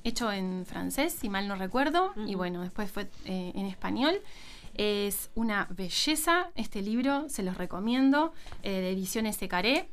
[0.05, 4.21] hecho en francés, si mal no recuerdo, y bueno, después fue eh, en español.
[4.75, 8.33] Es una belleza este libro, se los recomiendo,
[8.63, 9.89] eh, de ediciones Secaré.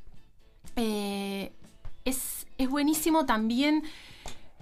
[0.76, 1.52] Eh,
[2.06, 3.84] es, es buenísimo también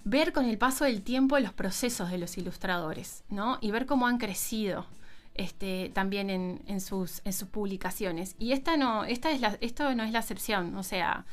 [0.10, 3.58] ver con el paso del tiempo los procesos de los ilustradores, ¿no?
[3.62, 4.86] Y ver cómo han crecido
[5.34, 8.36] este, también en, en sus, en sus publicaciones.
[8.40, 10.76] Y esta no, esta es la, esto no es la excepción.
[10.76, 11.26] O sea,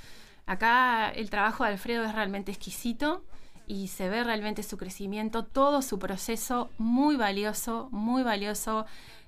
[0.47, 3.25] acá el trabajo de Alfredo es realmente exquisito
[3.66, 8.87] y se ve realmente su crecimiento, todo su proceso muy valioso, muy valioso.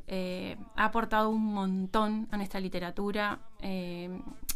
[0.08, 3.38] eh, ha aportado un montón a nuestra literatura.
[3.60, 4.10] eh,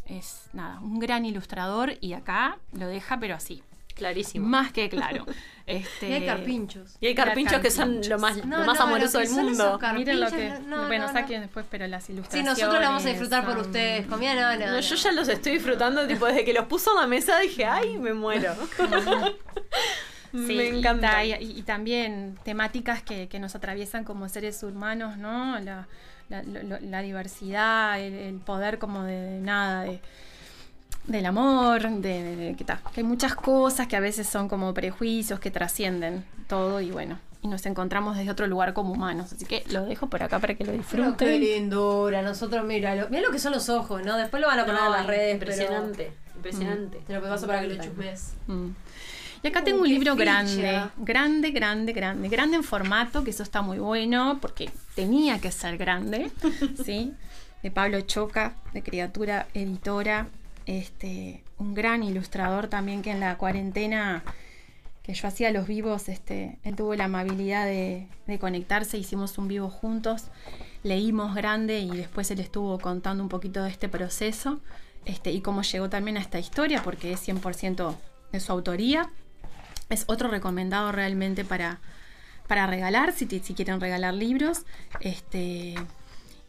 [0.06, 3.62] es nada, un gran ilustrador y acá lo deja, pero así.
[4.00, 4.48] Clarísimo.
[4.48, 5.24] Más que claro.
[5.66, 6.96] Este, Y hay carpinchos.
[7.00, 9.78] Y hay carpinchos que son lo más, No, lo más no, amoroso lo del mundo.
[9.94, 10.50] Miren lo que.
[10.66, 12.50] no, bueno, no, saquen después, pero las Sí, ilustraciones.
[12.58, 14.06] nosotros la vamos a disfrutar por ustedes.
[14.06, 17.06] Comida no, no, yo ya los estoy disfrutando, tipo, desde que los puso en la
[17.06, 18.54] mesa dije, ay, me muero.
[20.32, 21.24] Sí, me encanta.
[21.24, 25.58] Y, y- y también temáticas que, que nos atraviesan como seres humanos, ¿no?
[25.58, 25.88] La,
[26.28, 30.00] la- lo- lo- la diversidad, el, el poder como de, de nada, de,
[31.06, 34.48] del amor, de, de- de- que, ta, que hay muchas cosas que a veces son
[34.48, 39.32] como prejuicios que trascienden todo y bueno, y nos encontramos desde otro lugar como humanos.
[39.32, 40.82] Así que lo dejo por acá para que lo Pero
[41.16, 41.40] qué disfruten.
[41.40, 44.16] lindura, nosotros mira lo, mira lo que son los ojos, ¿no?
[44.16, 47.00] Después lo van a poner en las redes, impresionante, impresionante.
[47.06, 48.34] Pero, te lo paso para que lo chusmes.
[48.46, 48.68] Mm.
[49.42, 50.22] Y acá Uh, tengo un libro ficha.
[50.24, 55.50] grande, grande, grande, grande, grande en formato, que eso está muy bueno, porque tenía que
[55.50, 56.30] ser grande,
[56.84, 57.14] ¿sí?
[57.62, 60.28] De Pablo Choca, de Criatura Editora,
[60.66, 64.22] este, un gran ilustrador también que en la cuarentena
[65.02, 68.06] que yo hacía los vivos, este, él tuvo la amabilidad de,
[68.38, 70.26] conectarse, hicimos un vivo juntos,
[70.84, 74.60] leímos grande y después él estuvo contando un poquito de este proceso
[75.04, 77.96] este, y cómo llegó también a esta historia, porque es 100%
[78.30, 79.10] de su autoría.
[79.88, 81.80] Es otro recomendado realmente para,
[82.46, 84.64] para regalar, si, si quieren regalar libros.
[85.00, 85.74] Este,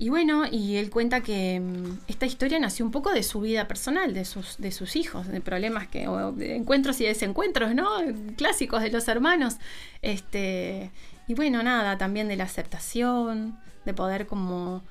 [0.01, 3.67] y bueno, y él cuenta que mm, esta historia nació un poco de su vida
[3.67, 7.87] personal, de sus, de sus hijos, de problemas que, de encuentros y desencuentros, ¿no?
[8.35, 9.57] Clásicos de los hermanos.
[10.01, 10.89] Este,
[11.27, 14.81] y bueno, nada, también de la aceptación, de poder como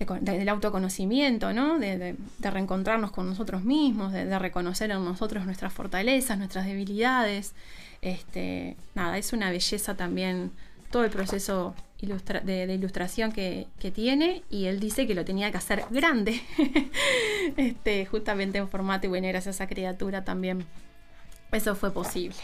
[0.00, 0.06] de
[0.38, 1.78] del autoconocimiento, ¿no?
[1.78, 7.54] De, de- reencontrarnos con nosotros mismos, de, de reconocer en nosotros nuestras fortalezas, nuestras debilidades.
[8.02, 10.50] Este, nada, es una belleza también
[10.90, 15.24] todo el proceso ilustra- de, de ilustración que, que tiene y él dice que lo
[15.24, 16.40] tenía que hacer grande,
[17.56, 20.64] este, justamente en formato y bueno, gracias a esa criatura también
[21.52, 22.36] eso fue posible.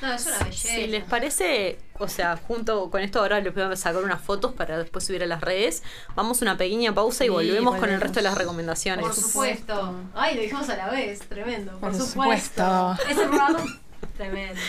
[0.00, 0.68] No, es una belleza.
[0.74, 4.54] Si les parece, o sea, junto con esto ahora les voy a sacar unas fotos
[4.54, 5.82] para después subir a las redes.
[6.14, 9.04] Vamos a una pequeña pausa y Sí, volvemos con el resto de las recomendaciones.
[9.04, 9.94] Por supuesto.
[10.14, 11.72] Ay, lo dijimos a la vez, tremendo.
[11.72, 12.96] Por, Por supuesto.
[12.96, 13.10] supuesto.
[13.12, 13.80] Ese programa,
[14.16, 14.60] tremendo.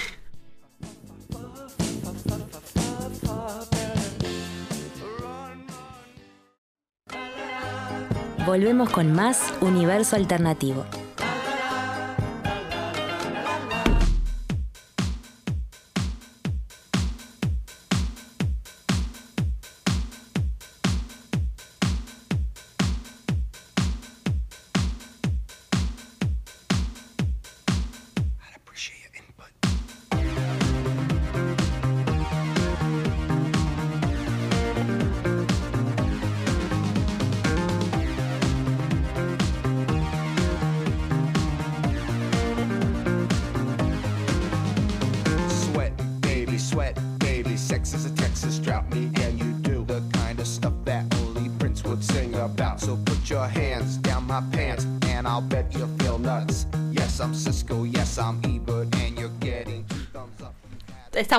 [8.49, 10.83] Volvemos con más Universo Alternativo.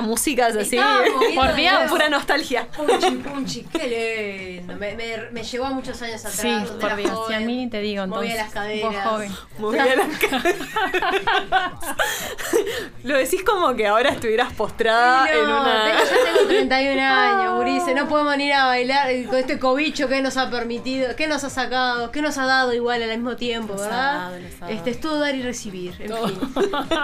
[0.01, 0.79] Esta música es así.
[1.35, 2.67] Por Dios, pura nostalgia.
[2.67, 4.79] Punchi, punchi, qué lindo.
[4.79, 6.35] Me, me, me llevó a muchos años atrás.
[6.35, 7.11] Sí, por Dios.
[7.11, 7.31] joven.
[7.39, 8.35] Y a mí ni te digo, entonces.
[8.35, 8.93] las caderas.
[8.93, 9.31] Vos joven.
[9.57, 10.07] Movía las
[13.03, 15.83] Lo decís como que ahora estuvieras postrada No, en una.
[15.85, 17.93] tengo- yo tengo 31 años, Gurice.
[17.95, 21.43] No podemos venir a bailar eh, con este cobicho que nos ha permitido, que nos
[21.43, 24.13] ha sacado, que nos ha dado igual al mismo tiempo, Nos ha ¿verdad?
[24.13, 24.71] dado, nos ha dado.
[24.73, 25.95] Este es todo dar y recibir.
[25.99, 26.39] En fin.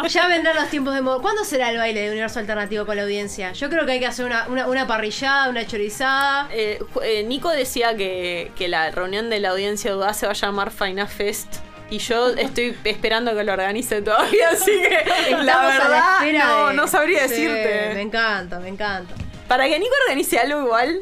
[0.10, 1.20] Ya vendrán los tiempos de moda.
[1.22, 3.52] ¿Cuándo será el baile de Universo Alternativo con la audiencia?
[3.54, 6.48] Yo creo que hay que hacer una, una, una parrillada, una chorizada.
[6.52, 10.36] Eh, eh, Nico decía que, que la reunión de la audiencia Dudá se va a
[10.36, 11.56] llamar Faina Fest.
[11.90, 16.74] Y yo estoy esperando que lo organice todavía, así que la Estamos verdad no, de-
[16.74, 17.92] no sabría Sí, decirte.
[17.94, 19.14] Me encanta, me encanta.
[19.48, 21.00] Para que Nico organice algo igual,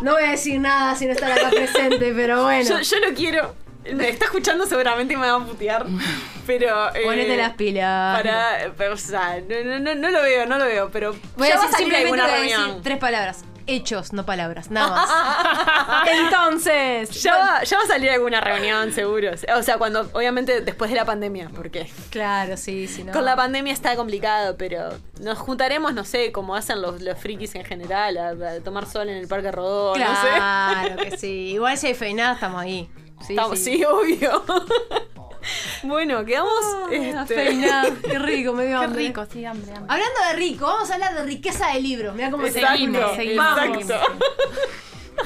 [0.00, 2.68] No voy a decir nada si no están acá presente, pero bueno.
[2.68, 3.54] yo, yo lo quiero.
[3.94, 5.86] Me está escuchando seguramente y me va a putear.
[6.46, 6.94] Pero.
[6.94, 8.16] eh, Ponete las pilas.
[8.20, 8.72] Para.
[8.76, 11.14] pero, o sea, no, no, no, no lo veo, no lo veo, pero.
[11.36, 13.44] Voy ya a decir simplemente voy a decir tres palabras.
[13.74, 16.08] Hechos, no palabras, nada más.
[16.10, 17.22] Entonces.
[17.22, 19.30] Ya va, ya va a salir alguna reunión, seguro.
[19.56, 23.12] O sea, cuando, obviamente, después de la pandemia, porque Claro, sí, sí, no.
[23.12, 24.90] con la pandemia está complicado, pero
[25.20, 29.08] nos juntaremos, no sé, como hacen los, los frikis en general, a, a tomar sol
[29.08, 30.28] en el Parque Rodó, no sé.
[30.34, 31.50] Claro que sí.
[31.52, 32.90] Igual si hay feinada, estamos ahí.
[33.26, 33.76] Sí, Estamos- sí.
[33.78, 34.42] sí, obvio.
[35.82, 36.52] bueno, quedamos.
[36.90, 37.90] Este, feinada.
[38.02, 39.02] Qué rico, me dio Qué hambre.
[39.06, 39.92] rico, sí, hambre, hambre.
[39.92, 42.14] Hablando de rico, vamos a hablar de riqueza de libros.
[42.14, 43.16] Mira cómo seguimos.
[43.16, 43.58] seguimos.
[43.58, 43.94] exacto.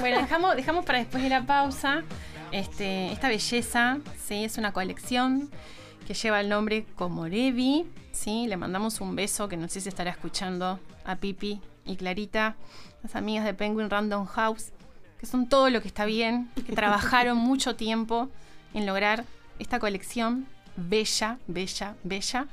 [0.01, 2.03] Bueno, dejamos, dejamos para después de la pausa
[2.51, 4.45] este, esta belleza, ¿sí?
[4.45, 5.51] Es una colección
[6.07, 8.47] que lleva el nombre Komorebi, ¿sí?
[8.47, 12.57] Le mandamos un beso, que no sé si estará escuchando a Pipi y Clarita,
[13.03, 14.73] las amigas de Penguin Random House,
[15.19, 18.29] que son todo lo que está bien, que trabajaron mucho tiempo
[18.73, 19.25] en lograr
[19.59, 20.47] esta colección
[20.77, 22.47] bella, bella, bella,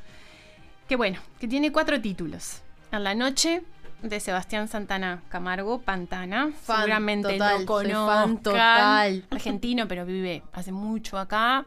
[0.87, 2.61] que bueno, que tiene cuatro títulos.
[2.91, 3.63] En la noche
[4.01, 6.51] de Sebastián Santana Camargo, Pantana.
[6.63, 8.37] Fan Seguramente total, lo conozcan.
[8.43, 9.25] total.
[9.31, 11.65] Argentino, pero vive hace mucho acá.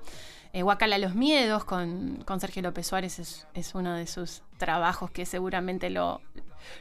[0.53, 5.11] Eh, Guacala los Miedos con, con Sergio López Suárez es, es uno de sus trabajos
[5.11, 6.21] que seguramente lo,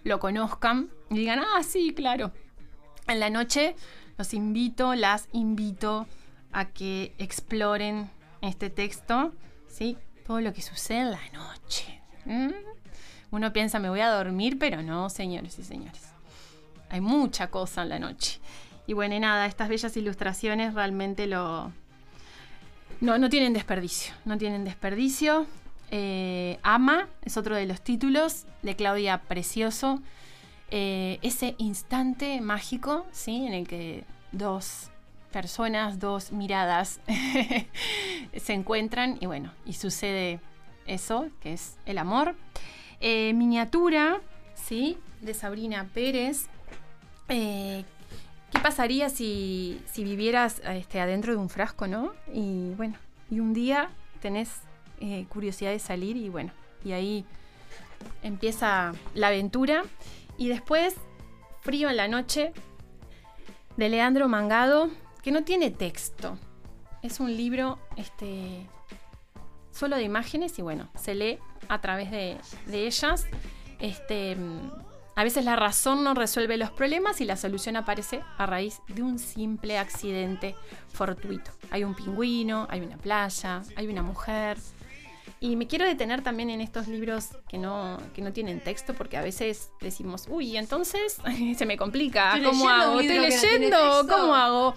[0.03, 0.89] lo conozcan.
[1.09, 2.31] Y digan, ah, sí, claro.
[3.07, 3.75] En la noche
[4.17, 6.07] los invito, las invito
[6.51, 8.11] a que exploren
[8.43, 9.33] este texto,
[9.67, 9.97] ¿sí?
[10.25, 12.01] Todo lo que sucede en la noche.
[13.31, 16.01] Uno piensa, me voy a dormir, pero no, señores y señores.
[16.89, 18.39] Hay mucha cosa en la noche.
[18.85, 21.71] Y bueno, y nada, estas bellas ilustraciones realmente lo...
[23.01, 25.47] No, no tienen desperdicio, no tienen desperdicio.
[25.89, 30.01] Eh, Ama es otro de los títulos de Claudia Precioso.
[30.69, 33.45] Eh, ese instante mágico, ¿sí?
[33.45, 34.89] En el que dos
[35.33, 37.01] personas, dos miradas
[38.37, 40.39] se encuentran y bueno, y sucede
[40.87, 42.35] eso, que es el amor.
[43.01, 44.21] Eh, miniatura,
[44.55, 44.97] ¿sí?
[45.19, 46.47] De Sabrina Pérez.
[47.27, 47.83] Eh,
[48.51, 52.13] ¿Qué pasaría si, si vivieras este, adentro de un frasco, no?
[52.31, 52.95] Y bueno,
[53.29, 53.89] y un día
[54.21, 54.51] tenés
[55.01, 56.51] eh, curiosidad de salir y bueno,
[56.85, 57.25] y ahí
[58.21, 59.83] empieza la aventura.
[60.37, 60.95] Y después,
[61.61, 62.53] Frío en la noche,
[63.77, 64.89] de Leandro Mangado,
[65.23, 66.37] que no tiene texto.
[67.01, 68.67] Es un libro este,
[69.71, 73.25] solo de imágenes y bueno, se lee a través de, de ellas.
[73.79, 74.37] Este,
[75.15, 79.03] a veces la razón no resuelve los problemas y la solución aparece a raíz de
[79.03, 80.55] un simple accidente
[80.91, 81.51] fortuito.
[81.71, 84.57] Hay un pingüino, hay una playa, hay una mujer.
[85.43, 89.17] Y me quiero detener también en estos libros que no, que no tienen texto, porque
[89.17, 91.17] a veces decimos, uy, entonces
[91.57, 93.01] se me complica, Estoy ¿cómo hago?
[93.01, 94.07] Estoy no leyendo.
[94.09, 94.73] ¿cómo hago?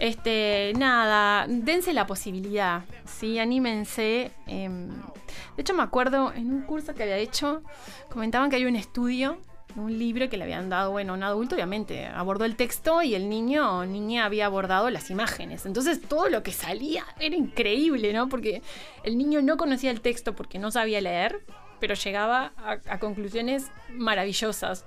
[0.00, 3.38] Este, nada, dense la posibilidad, ¿sí?
[3.38, 4.32] Anímense.
[4.48, 7.62] em, de hecho, me acuerdo en un curso que había hecho,
[8.10, 9.38] comentaban que hay un estudio,
[9.76, 13.28] un libro que le habían dado, bueno, un adulto, obviamente, abordó el texto y el
[13.28, 15.66] niño o niña había abordado las imágenes.
[15.66, 18.28] Entonces, todo lo que salía era increíble, ¿no?
[18.28, 18.62] Porque
[19.04, 21.44] el niño no conocía el texto porque no sabía leer,
[21.78, 24.86] pero llegaba a, conclusiones maravillosas.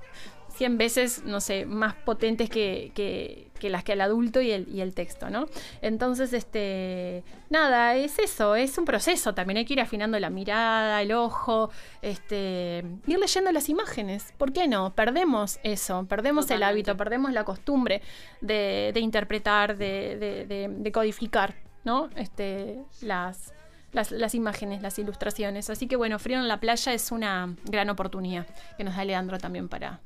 [0.55, 4.67] 100 veces, no sé, más potentes que, que- que las que el adulto y el,
[4.73, 5.45] y el texto, ¿no?
[5.81, 11.01] Entonces, este, nada, es eso, es un proceso, también hay que ir afinando la mirada,
[11.01, 11.69] el ojo,
[12.01, 14.95] este, ir leyendo las imágenes, ¿por qué no?
[14.95, 18.01] Perdemos eso, perdemos el hábito, perdemos la costumbre
[18.41, 22.09] de, de interpretar, de, de- de- de codificar, ¿no?
[22.15, 23.53] Este, las,
[23.91, 25.69] las, las imágenes, las ilustraciones.
[25.69, 28.47] Así que bueno, Frío en la playa es una gran oportunidad
[28.77, 29.99] que nos da Leandro también para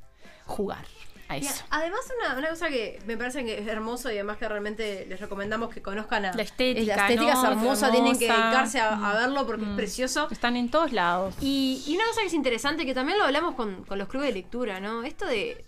[0.46, 0.84] jugar.
[1.28, 1.64] A Mira, eso.
[1.70, 5.18] además, una, una cosa que me parece que es hermoso y además que realmente les
[5.20, 7.42] recomendamos que conozcan a La estética, La estética ¿no?
[7.42, 9.16] es hermosa, tienen que dedicarse a, a Mm.
[9.16, 9.76] verlo porque es Mm.
[9.76, 10.28] precioso.
[10.30, 11.34] Están en todos lados.
[11.40, 14.28] Y, y una cosa que es interesante, que también lo hablamos con, con los clubes
[14.28, 15.02] de lectura, ¿no?
[15.02, 15.64] Esto de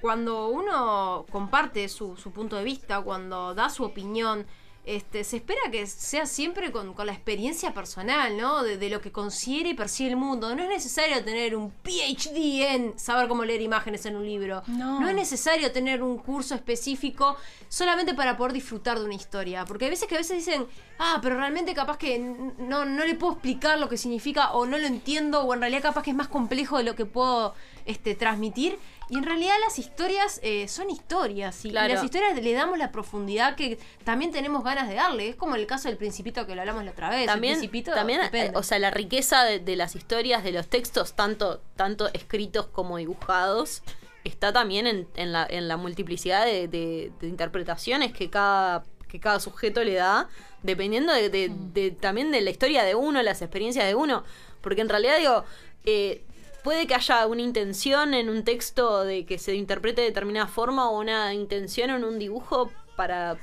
[0.00, 4.46] cuando uno comparte su, su punto de vista, cuando da su opinión,
[4.84, 8.64] este, se espera que sea siempre con, con la experiencia personal, ¿no?
[8.64, 10.54] De, de lo que considera y percibe el mundo.
[10.56, 14.62] No es necesario tener un PhD en saber cómo leer imágenes en un libro.
[14.66, 15.08] No.
[15.08, 17.36] es necesario tener un curso específico
[17.68, 19.64] solamente para poder disfrutar de una historia.
[19.64, 20.66] Porque hay veces que a veces dicen,
[20.98, 24.78] ah, pero realmente capaz que no, no le puedo explicar lo que significa o no
[24.78, 27.54] lo entiendo o en realidad capaz que es más complejo de lo que puedo
[27.86, 28.78] este, transmitir.
[29.10, 31.92] Y en realidad las historias eh, son historias y Claro.
[31.94, 35.28] las historias le damos la profundidad que también tenemos ganas de darle.
[35.28, 37.26] Es como el caso del principito que lo hablamos la otra vez.
[37.26, 38.56] También, el principito, también eh, depende.
[38.58, 42.96] o sea, la riqueza de, de las historias, de los textos, tanto, tanto escritos como
[42.96, 43.82] dibujados,
[44.24, 49.20] está también en, en la, en la multiplicidad de, de- de interpretaciones que cada, que
[49.20, 50.28] cada sujeto le da,
[50.62, 54.24] dependiendo de, de- de- también de la historia de uno, las experiencias de uno.
[54.62, 55.44] Porque en realidad, digo,
[55.84, 56.24] eh,
[56.62, 60.90] puede que haya una intención en un texto de que se interprete de determinada forma
[60.90, 63.38] o una intención en un dibujo para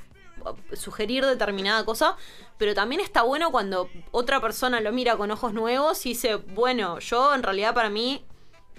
[0.74, 2.16] sugerir determinada cosa,
[2.58, 7.00] pero también está bueno cuando otra persona lo mira con ojos nuevos y dice, bueno,
[7.00, 8.26] yo en realidad para mí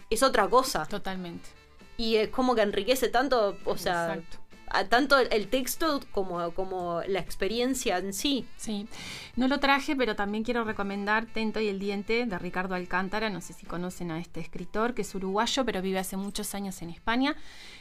[0.08, 0.86] es otra cosa.
[0.86, 1.48] Totalmente.
[1.96, 4.38] Y es como que enriquece tanto, o sea, Exacto.
[4.88, 8.46] Tanto el texto como, como la experiencia en sí.
[8.56, 8.86] Sí,
[9.36, 13.30] no lo traje, pero también quiero recomendar Tento y el Diente de Ricardo Alcántara.
[13.30, 16.82] No sé si conocen a este escritor, que es uruguayo, pero vive hace muchos años
[16.82, 17.36] en España.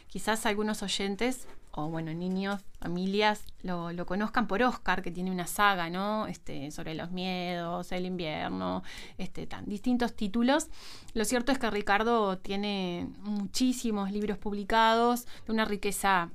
[0.07, 5.45] Quizás algunos oyentes, o bueno, niños, familias, lo, lo conozcan por Oscar, que tiene una
[5.45, 6.25] saga, ¿no?
[6.25, 8.83] Este, sobre los miedos, el invierno,
[9.19, 10.69] este, tan, distintos títulos.
[11.13, 16.31] Lo cierto es que Ricardo tiene muchísimos libros publicados, de una riqueza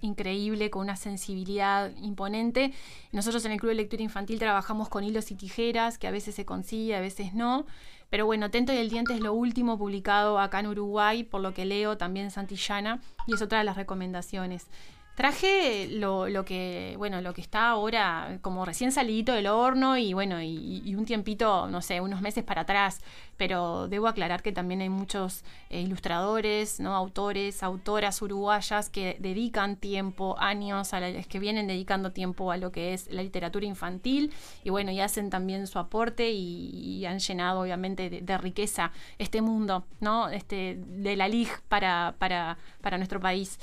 [0.00, 2.72] increíble, con una sensibilidad imponente.
[3.12, 6.34] Nosotros en el Club de Lectura Infantil trabajamos con hilos y tijeras, que a veces
[6.34, 7.66] se consigue, a veces no.
[8.10, 11.52] Pero bueno, Tento y el Diente es lo último publicado acá en Uruguay, por lo
[11.52, 14.66] que leo también Santillana, y es otra de las recomendaciones.
[15.18, 20.12] Traje lo, lo que, bueno, lo que está ahora como recién salidito del horno y
[20.12, 23.00] bueno, y, un tiempito, no sé, unos meses para atrás.
[23.36, 26.94] Pero debo aclarar que también hay muchos eh, ilustradores, ¿no?
[26.94, 32.70] autores, autoras uruguayas que dedican tiempo, años, a la- que vienen dedicando tiempo a lo
[32.70, 36.68] que es la literatura infantil y bueno, y hacen también su aporte y,
[37.00, 40.28] y han llenado obviamente de, de riqueza este mundo, ¿no?
[40.28, 43.58] Este, de la LIG para, para, para nuestro país.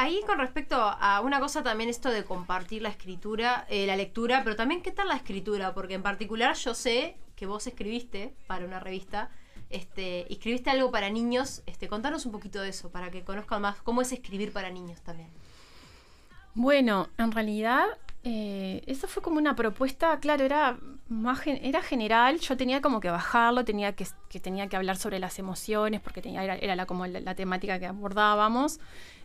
[0.00, 4.42] Ahí con respecto a una cosa también esto de compartir la escritura, eh, la lectura,
[4.44, 8.64] pero también qué tal la escritura, porque en particular yo sé que vos escribiste para
[8.64, 9.28] una revista,
[9.70, 13.82] este, escribiste algo para niños, este, contanos un poquito de eso, para que conozcan más
[13.82, 15.30] cómo es escribir para niños también.
[16.54, 17.84] Bueno, en realidad
[18.30, 23.08] eh, eso fue como una propuesta, claro, era más era general, yo tenía como que
[23.08, 27.06] bajarlo, tenía que, que tenía que hablar sobre las emociones, porque era, era la, como
[27.06, 28.80] la, temática que abordábamos.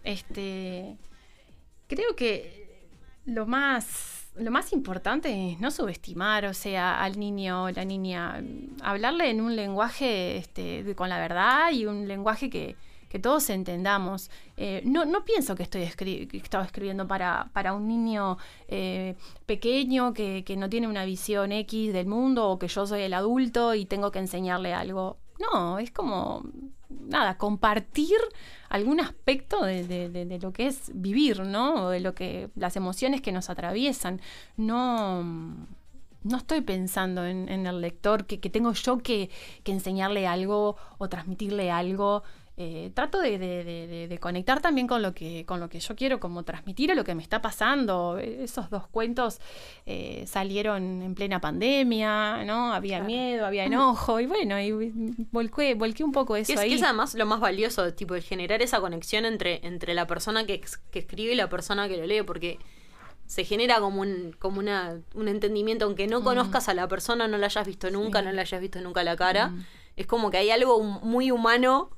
[0.06, 0.96] Este,
[1.90, 2.88] creo que
[3.26, 8.42] lo más lo más importante es no subestimar, o sea, al niño, la niña,
[8.82, 12.78] hablarle en un lenguaje este, con la verdad y un lenguaje que,
[13.14, 14.32] que todos entendamos.
[14.58, 19.14] Eh, no, no pienso que estoy escri- estaba escribiendo para, para un niño eh,
[19.46, 23.14] pequeño que, que no tiene una visión X del mundo o que yo soy el
[23.14, 25.18] adulto y tengo que enseñarle algo.
[25.40, 26.44] No, es como,
[26.90, 28.18] nada, compartir
[28.70, 31.86] algún aspecto de- de lo que es vivir, ¿no?
[31.86, 34.22] O de lo que, las emociones que nos atraviesan.
[34.58, 35.24] No,
[36.24, 39.30] no estoy pensando en, en el lector que, que tengo yo que,
[39.64, 42.24] que enseñarle algo o transmitirle algo.
[42.56, 45.80] Eh, trato de, de- de- de- de conectar también con lo que con lo que
[45.80, 49.40] yo quiero como transmitir o lo que me está pasando Eh, esos dos cuentos
[49.88, 54.72] eh, salieron en plena pandemia no había miedo había enojo y bueno y
[55.32, 58.22] volqué, volqué un poco eso es, ahí que es además lo más valioso, tipo, el
[58.22, 60.62] generar esa conexión entre, entre la persona que,
[60.94, 62.60] escribe y la persona que lo lee, porque
[63.26, 66.24] se genera como un, como una, un entendimiento, aunque no Mm.
[66.24, 68.26] conozcas a la persona, no la hayas visto nunca, Sí.
[68.26, 69.66] no la hayas visto nunca a la cara, Mm.
[69.96, 71.90] es como que hay algo muy humano.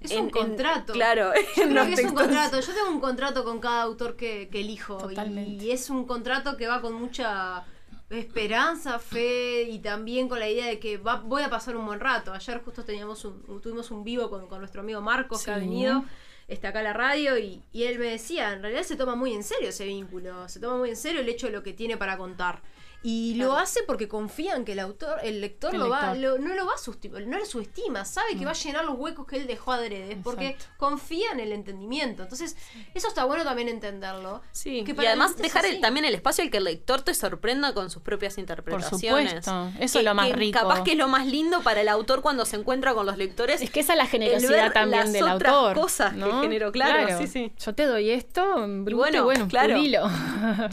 [0.00, 0.92] Es en- un en- contrato.
[0.92, 2.60] claro, Yo creo que es un contrato.
[2.60, 4.96] Yo tengo un contrato con cada autor que, que elijo.
[5.10, 5.64] y- Totalmente.
[5.64, 7.64] Y es un contrato que va con mucha
[8.10, 12.00] esperanza, fe y también con la idea de que va, voy a pasar un buen
[12.00, 12.32] rato.
[12.32, 16.04] Ayer justo teníamos un, tuvimos un vivo con, con nuestro amigo Marcos que ha venido
[16.46, 19.34] está acá a la radio y, y él me decía, en realidad se toma muy
[19.34, 21.98] en serio ese vínculo, se toma muy en serio el hecho de lo que tiene
[21.98, 22.62] para contar.
[23.00, 26.54] Y lo hace porque confían que el autor, el lector, El lo va, lo- no
[26.54, 29.36] lo va a subestimar, no lo subestima, sabe que va a llenar los huecos que
[29.36, 32.24] él dejó adrede, porque confía en el entendimiento.
[32.24, 32.56] Entonces,
[32.94, 34.42] eso está bueno también entenderlo.
[34.50, 37.72] Sí, Que y además dejar el- también el espacio al que el lector te sorprenda
[37.72, 39.44] con sus propias interpretaciones.
[39.44, 40.58] supuesto, eso Que- es lo más rico.
[40.58, 43.62] Capaz que es lo más lindo para el autor cuando se encuentra con los lectores.
[43.62, 45.74] Es que esa es la generosidad también las del otras autor.
[45.76, 46.26] cosas ¿no?
[46.26, 47.52] que generó, claro, sí, sí.
[47.64, 49.76] Yo te doy esto, bruto, bueno, bueno, claro.
[49.76, 50.10] pulilo.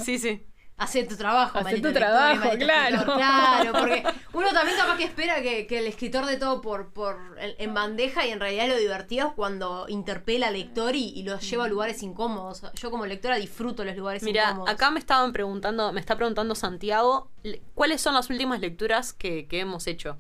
[0.04, 0.42] Sí, sí.
[0.78, 2.96] Hacer tu trabajo, maldito tu trabajo, claro.
[2.96, 3.16] escritor.
[3.16, 4.04] Claro, porque
[4.34, 8.26] uno también capaz que espera que, que el escritor de todo por, por en bandeja
[8.26, 11.68] y en realidad lo divertido es cuando interpela al lector y, y los lleva a
[11.70, 12.62] lugares incómodos.
[12.74, 14.70] Yo como lectora disfruto los lugares Mira, incómodos.
[14.74, 19.48] acá me estaban preguntando, me está preguntando Santiago, le- ¿cuáles son las últimas lecturas que,
[19.48, 20.18] que hemos hecho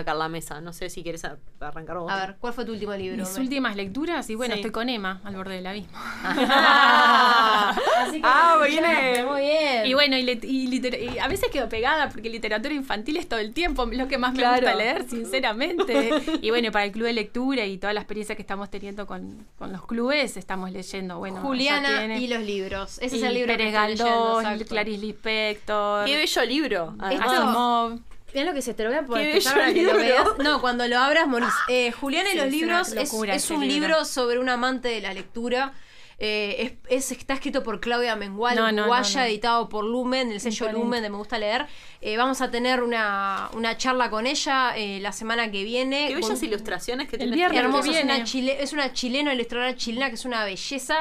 [0.00, 0.60] acá en la mesa?
[0.60, 1.24] No sé si quieres
[1.60, 2.10] arrancar vos.
[2.12, 3.16] A ver, ¿cuál fue tu último libro?
[3.16, 4.60] Mis últimas lecturas, y bueno, Sí.
[4.60, 5.96] estoy con Emma, al borde del abismo.
[7.96, 9.12] Así que Ah, viene.
[9.12, 9.86] escuchaste, Muy bien.
[9.86, 10.74] Y bueno, y, y
[11.14, 14.32] y a veces quedo pegada porque literatura infantil es todo el tiempo lo que más
[14.32, 14.56] me Claro.
[14.62, 16.10] gusta leer, sinceramente.
[16.42, 19.46] y bueno, para el club de lectura y toda la experiencia que estamos teniendo con,
[19.58, 22.98] con los clubes, estamos leyendo, bueno, Juliana tiene- y los libros.
[23.00, 24.64] Ese y es el libro Pérez que leyendo.
[24.68, 26.94] Clarice Lispector, Qué bello libro.
[26.98, 27.32] además.
[27.32, 29.38] Esto- Mirá lo que se te lo voy a poner.
[29.40, 29.96] Que lo libro.
[29.98, 30.26] veas.
[30.42, 31.48] No, cuando lo abras morís.
[31.68, 33.88] Eh, Juliana y Sí, los es libros es, locura es un libro.
[33.88, 35.72] libro sobre un amante de la lectura.
[36.18, 39.26] Eh, es, es- está escrito por Claudia Mengual, No, no, uruguaya, no, no.
[39.26, 40.70] editado por Lumen, el sello.
[40.70, 41.66] Lumen de Me Gusta Leer.
[42.00, 46.06] Eh, vamos a tener una, una charla con ella eh, la semana que viene.
[46.08, 47.52] Qué bellas con- ilustraciones que tiene libro.
[47.80, 50.98] es una, chile, es una chilena, ilustradora chilena que es una belleza.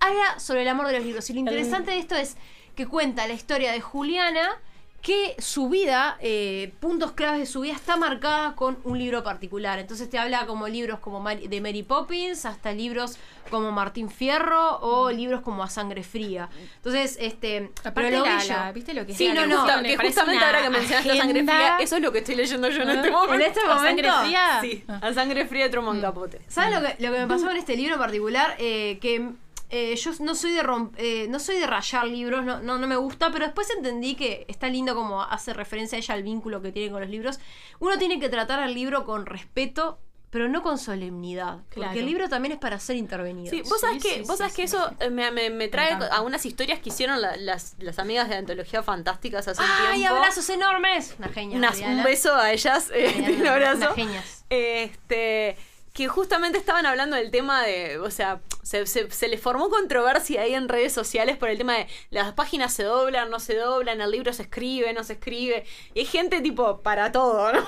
[0.00, 1.30] Habla sobre el amor de los libros.
[1.30, 2.36] Y lo interesante de esto es
[2.74, 4.60] que cuenta la historia de Juliana,
[5.06, 9.78] que su vida, eh, puntos claves de su vida, está marcada con un libro particular.
[9.78, 13.16] Entonces te habla como libros como Mari- de Mary Poppins, hasta libros
[13.48, 16.48] como Martín Fierro o libros como A Sangre Fría.
[16.78, 17.70] Entonces, este.
[17.84, 19.82] Aparte pero lo la- la- ¿viste lo que es Sí, la no, no.
[19.84, 22.68] Que parece justamente ahora que mencionaste a sangre fría, eso es lo que estoy leyendo
[22.68, 23.34] yo en este momento.
[23.34, 24.58] En este ¿A sangre fría?
[24.60, 26.40] Sí, a sangre fría de Truman Capote.
[26.48, 28.56] ¿Sabes lo que, lo que me pasó con este libro en particular?
[28.58, 29.30] Eh, que
[29.70, 32.86] eh, yo no soy de romp- eh, no soy de rayar libros, no, no, no
[32.86, 36.62] me gusta, pero después entendí que está lindo como hace referencia a ella al vínculo
[36.62, 37.38] que tiene con los libros.
[37.80, 39.98] Uno tiene que tratar al libro con respeto,
[40.30, 41.60] pero no con solemnidad.
[41.74, 43.48] Porque el libro también es para ser intervenido.
[43.50, 45.68] Sí, vos sabés Sí, que, sí, vos sabés que sí, eso eh, me, me- me
[45.68, 46.14] trae encanta.
[46.14, 49.98] a unas historias que hicieron la- las, las amigas de Antología Fantásticas hace un ¡Ay,
[50.00, 50.16] tiempo.
[50.16, 51.14] abrazos enormes!
[51.18, 51.56] Una genia.
[51.56, 53.78] Unas- un beso a ellas, eh, Mariana, un abrazo.
[53.78, 54.44] unas genias.
[54.50, 55.56] Este,
[55.96, 60.42] que justamente estaban hablando del tema de, o sea, se, se, se le formó controversia
[60.42, 64.02] ahí en redes sociales por el tema de las páginas se doblan, no se doblan,
[64.02, 65.64] el libro se escribe, no se escribe.
[65.94, 67.64] Y hay gente tipo para todo, ¿no?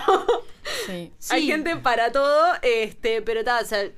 [0.84, 1.10] Sí.
[1.30, 1.46] Hay Sí.
[1.46, 3.88] gente para todo, este, pero tal, o sea,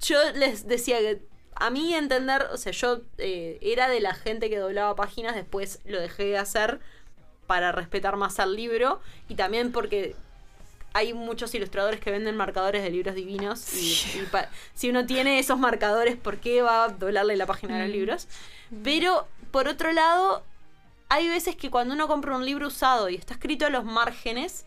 [0.00, 1.20] yo les decía que
[1.54, 5.80] a mí entender, o sea, yo eh, era de la gente que doblaba páginas, después
[5.84, 6.80] lo dejé de hacer
[7.46, 10.16] para respetar más al libro y también porque
[10.98, 15.38] hay muchos ilustradores que venden marcadores de libros divinos y, y pa- si uno tiene
[15.38, 18.28] esos marcadores, ¿por qué va a doblarle la página de los libros?
[18.84, 20.42] Pero, por otro lado,
[21.08, 24.66] hay veces que cuando uno compra un libro usado y está escrito a los márgenes,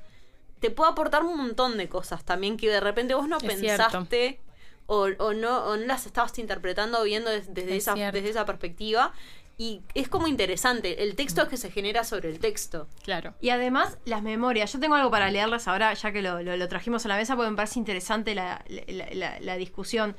[0.59, 4.39] te puede aportar un montón de cosas también que de repente vos no Es pensaste
[4.87, 8.15] o, o no, o no las estabas interpretando viendo des- desde, Es esa, cierto.
[8.17, 9.13] desde esa perspectiva.
[9.61, 12.87] Y es como interesante el texto que se genera sobre el texto.
[13.03, 13.35] Claro.
[13.41, 14.73] Y además, las memorias.
[14.73, 17.35] Yo tengo algo para leerlas ahora, ya que lo, lo- lo trajimos a la mesa,
[17.35, 20.15] porque me parece interesante la, la- la- la discusión.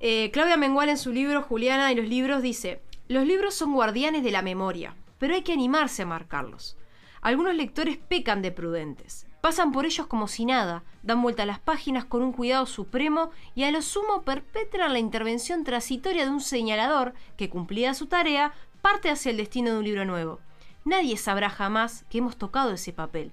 [0.00, 4.22] Eh, Claudia Mengual en su libro Juliana y los libros dice, los libros son guardianes
[4.24, 6.78] de la memoria, pero hay que animarse a marcarlos.
[7.20, 11.58] Algunos lectores pecan de prudentes, pasan por ellos como si nada, dan vuelta a las
[11.58, 16.40] páginas con un cuidado supremo y a lo sumo perpetran la intervención transitoria de un
[16.40, 20.38] señalador que, cumplida su tarea, parte hacia el destino de un libro nuevo.
[20.84, 23.32] Nadie sabrá jamás que hemos tocado ese papel.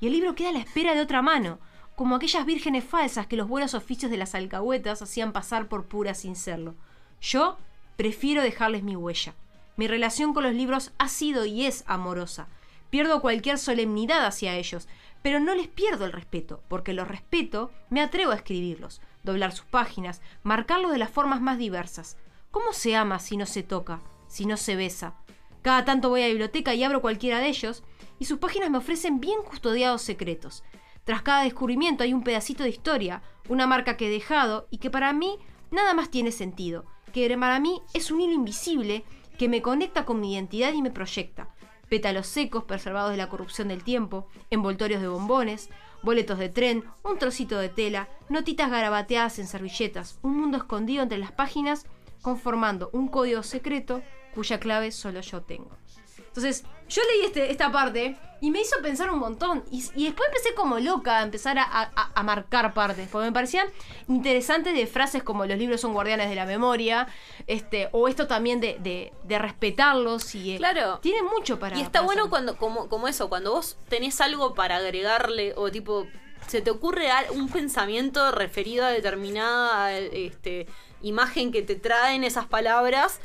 [0.00, 1.58] Y el libro queda a la espera de otra mano,
[1.96, 6.18] como aquellas vírgenes falsas que los buenos oficios de las alcahuetas hacían pasar por puras
[6.18, 6.76] sin serlo.
[7.20, 7.58] Yo
[7.96, 9.34] prefiero dejarles mi huella.
[9.76, 12.46] Mi relación con los libros ha sido y es amorosa.
[12.90, 14.88] Pierdo cualquier solemnidad hacia ellos,
[15.22, 19.66] pero no les pierdo el respeto, porque los respeto, me atrevo a escribirlos, doblar sus
[19.66, 22.16] páginas, marcarlos de las formas más diversas.
[22.50, 25.14] ¿Cómo se ama si no se toca, si no se besa?
[25.62, 27.82] Cada tanto voy a la biblioteca y abro cualquiera de ellos,
[28.18, 30.64] y sus páginas me ofrecen bien custodiados secretos.
[31.04, 34.90] Tras cada descubrimiento hay un pedacito de historia, una marca que he dejado y que
[34.90, 35.38] para mí
[35.70, 39.04] nada más tiene sentido, que para mí es un hilo invisible
[39.38, 41.48] que me conecta con mi identidad y me proyecta.
[41.88, 45.70] Pétalos secos preservados de la corrupción del tiempo, envoltorios de bombones,
[46.02, 51.18] boletos de tren, un trocito de tela, notitas garabateadas en servilletas, un mundo escondido entre
[51.18, 51.86] las páginas,
[52.22, 54.02] conformando un código secreto
[54.34, 55.70] cuya clave solo yo tengo.
[56.18, 59.64] Entonces, yo leí este, esta parte Y me hizo pensar un montón.
[59.70, 63.08] Y, y después empecé como loca a empezar a, a- a marcar partes.
[63.08, 63.66] Porque me parecían
[64.06, 67.08] interesantes de frases como los libros son guardianes de la memoria.
[67.46, 70.34] Este, o esto también de, de- de respetarlos.
[70.34, 70.98] Y, Claro.
[71.00, 71.76] Tiene mucho para.
[71.76, 72.30] Y está para bueno hacer.
[72.30, 76.06] cuando, como, como eso, cuando vos tenés algo para agregarle o tipo,
[76.46, 80.66] se te ocurre un pensamiento referido a determinada este,
[81.02, 83.20] imagen que te traen esas palabras.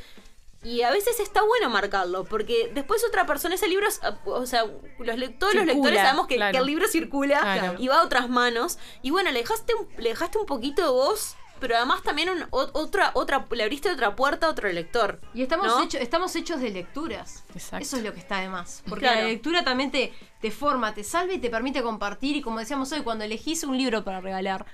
[0.63, 4.63] Y a veces está bueno marcarlo, porque después otra persona, ese libro, es, o sea,
[4.99, 6.51] los le- todos los lectores sabemos que, claro.
[6.53, 7.75] que el libro circula Claro.
[7.79, 8.77] y va a otras manos.
[9.01, 12.45] Y bueno, le dejaste un, le dejaste un poquito de voz, pero además también un-
[12.51, 15.19] otra, otra, le abriste otra puerta a otro lector.
[15.33, 17.43] Y estamos, estamos hechos de lecturas.
[17.53, 17.83] Exacto.
[17.83, 18.83] Eso es lo que está de más.
[18.87, 19.21] Porque Claro.
[19.21, 22.37] la lectura también te, te forma, te salva y te permite compartir.
[22.37, 24.65] Y como decíamos hoy, cuando elegís un libro para regalar,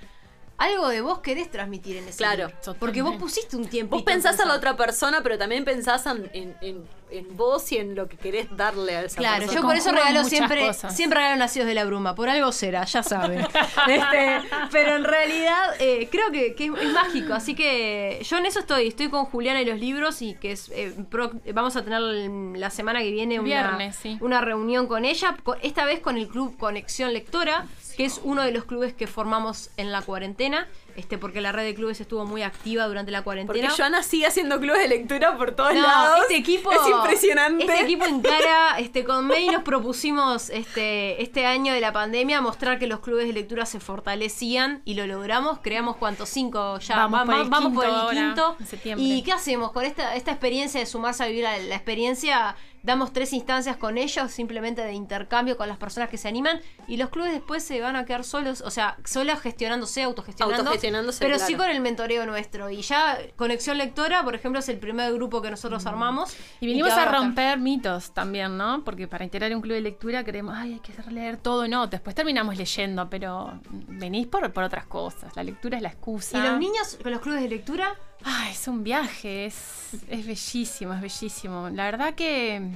[0.60, 2.46] algo de vos querés transmitir en ese Claro.
[2.48, 2.74] libro.
[2.78, 3.96] Porque vos pusiste un tiempo.
[3.96, 7.76] Vos pensás a la otra persona, pero también pensás en, en, en- en vos y
[7.78, 9.60] en lo que querés darle a esa Claro, persona.
[9.60, 10.94] yo por eso regalo siempre, cosas.
[10.96, 13.40] siempre regalo Nacidos de la Bruma, por algo será, ya saben.
[13.88, 14.40] Este,
[14.70, 18.86] pero en realidad eh, creo que, que es mágico, así que yo en eso estoy,
[18.86, 22.70] estoy con Juliana y los libros y que es, eh, pro- vamos a tener la
[22.70, 24.16] semana que viene una, Viernes, sí.
[24.20, 27.66] una reunión con ella, co- esta vez con el club Conexión Lectora,
[28.00, 30.66] que es uno de los clubes que formamos en la cuarentena,
[30.96, 33.70] este porque la red de clubes estuvo muy activa durante la Porque cuarentena.
[33.76, 36.20] Joana sigue haciendo clubes de lectura por todos No, lados.
[36.22, 37.64] Este equipo es impresionante.
[37.64, 42.40] Este equipo en cara, este, con May nos propusimos este, este año de la pandemia
[42.40, 45.58] mostrar que los clubes de lectura se fortalecían y lo logramos.
[45.62, 48.56] Creamos cuántos cinco ya Vamos va- por va- el vamos por el quinto ahora, quinto.
[48.60, 49.06] en septiembre.
[49.06, 49.72] ¿Y qué hacemos?
[49.72, 53.98] Con esta, esta experiencia de sumarse a vivir la, la experiencia, damos tres instancias con
[53.98, 57.80] ellos, simplemente de intercambio con las personas que se animan, y los clubes después se
[57.80, 60.70] van a quedar solos, o sea, solos gestionándose, autogestionando.
[60.80, 61.46] Pero claro.
[61.46, 62.70] sí con el mentoreo nuestro.
[62.70, 66.36] Y ya Conexión Lectora, por ejemplo, es el primer grupo que nosotros armamos.
[66.60, 68.82] Y venimos que a romper mitos también, ¿no?
[68.84, 71.86] Porque para integrar un club de lectura queremos, ay, hay que leer todo, no.
[71.86, 75.34] Después terminamos leyendo, pero venís por, por otras cosas.
[75.36, 76.38] La lectura es la excusa.
[76.38, 77.94] ¿Y los niños con los clubes de lectura?
[78.24, 81.70] Ay, es un viaje, es, es bellísimo, es bellísimo.
[81.70, 82.70] La verdad que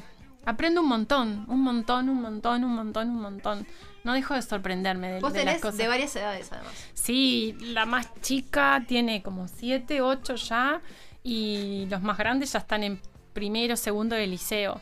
[0.45, 3.67] aprendo un montón, un montón, un montón, un montón, un montón.
[4.05, 5.79] No dejo de sorprenderme de, Vos de las cosas.
[5.79, 6.73] de varias edades, además.
[6.93, 10.83] Sí, la más chica tiene como 7, 8 ya
[11.23, 13.01] y los más grandes ya están en
[13.33, 14.81] primero, segundo de liceo.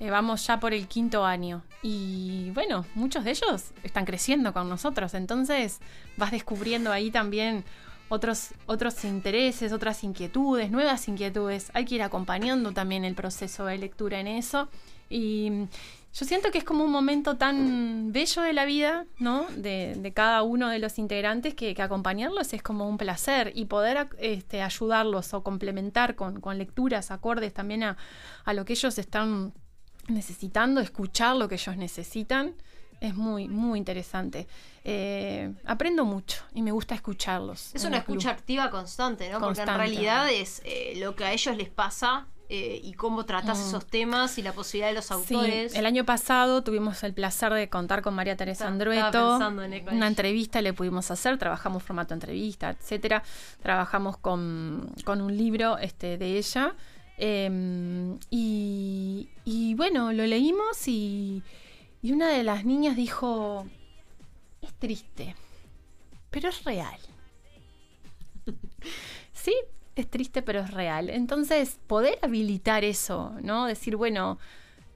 [0.00, 1.62] Eh, vamos ya por el quinto año.
[1.82, 5.14] Y bueno, muchos de ellos están creciendo con nosotros.
[5.14, 5.78] Entonces
[6.16, 7.64] vas descubriendo ahí también
[8.08, 11.70] otros, otros intereses, otras inquietudes, nuevas inquietudes.
[11.74, 14.68] Hay que ir acompañando también el proceso de lectura en eso.
[15.08, 15.68] Y
[16.14, 19.46] yo siento que es como un momento tan bello de la vida, ¿no?
[19.56, 23.64] De, de cada uno de los integrantes que, que acompañarlos es como un placer y
[23.64, 27.96] poder este, ayudarlos o complementar con, con lecturas acordes también a,
[28.44, 29.54] a lo que ellos están
[30.08, 32.54] necesitando, escuchar lo que ellos necesitan.
[33.00, 34.46] Es muy, muy interesante.
[34.84, 37.74] Eh, aprendo mucho y me gusta escucharlos.
[37.74, 38.18] Es una club.
[38.18, 39.40] escucha activa constante, ¿no?
[39.40, 43.58] Porque en realidad es eh, lo que a ellos les pasa eh, y cómo tratás
[43.58, 43.62] Mm.
[43.68, 45.74] esos temas y la posibilidad de los Sí, autores.
[45.74, 49.38] el año pasado tuvimos el placer de contar con María Teresa Andrueto.
[49.40, 53.22] en Una entrevista le pudimos hacer, trabajamos formato entrevista, etcétera.
[53.62, 56.74] Trabajamos con, con un libro este, de ella.
[57.16, 61.42] eh, y, y bueno, lo leímos y,
[62.02, 63.66] y una de las niñas dijo,
[64.60, 65.34] es triste,
[66.30, 66.98] pero es real.
[69.32, 69.54] Sí,
[69.96, 71.10] es triste, pero es real.
[71.10, 73.66] Entonces, poder habilitar eso, ¿no?
[73.66, 74.38] Decir, bueno,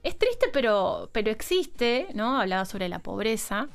[0.03, 2.39] es triste, pero, pero existe, ¿no?
[2.39, 3.67] Hablaba sobre la pobreza,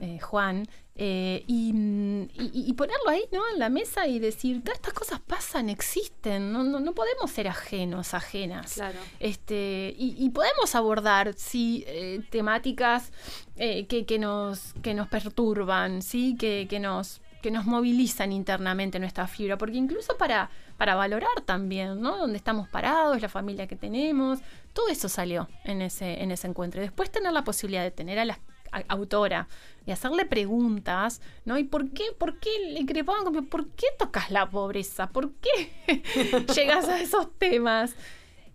[0.00, 3.40] eh, Juan, eh, y, mm, y- y ponerlo ahí, ¿no?
[3.52, 7.48] En la mesa y decir, todas estas cosas pasan, existen, no, no, no podemos ser
[7.48, 8.74] ajenos, ajenas.
[8.74, 8.98] Claro.
[9.18, 13.10] Este, y, y podemos abordar, sí, eh, temáticas
[13.56, 19.26] que, que nos, que nos perturban, sí, que, que nos que nos movilizan internamente nuestra
[19.26, 20.50] fibra, porque incluso para,
[20.80, 22.16] para valorar también, ¿no?
[22.16, 24.38] Dónde estamos parados, la familia que tenemos,
[24.72, 26.80] todo eso salió en ese, en ese encuentro.
[26.80, 28.40] Y después tener la posibilidad de tener a la
[28.88, 29.46] autora
[29.84, 31.58] y hacerle preguntas, ¿no?
[31.58, 35.10] ¿Y por qué, por qué le crepaban ¿por qué tocas la pobreza?
[35.10, 35.74] ¿Por qué
[36.54, 37.94] llegas a esos temas?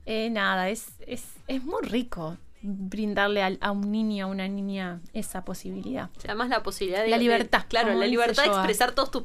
[0.08, 5.02] Eh, nada, es, es, es muy rico brindarle al- a, un niño, a una niña,
[5.14, 6.10] esa posibilidad.
[6.26, 7.10] Además la posibilidad de...
[7.10, 9.24] La de- libertad, claro, la libertad de expresar todos tus,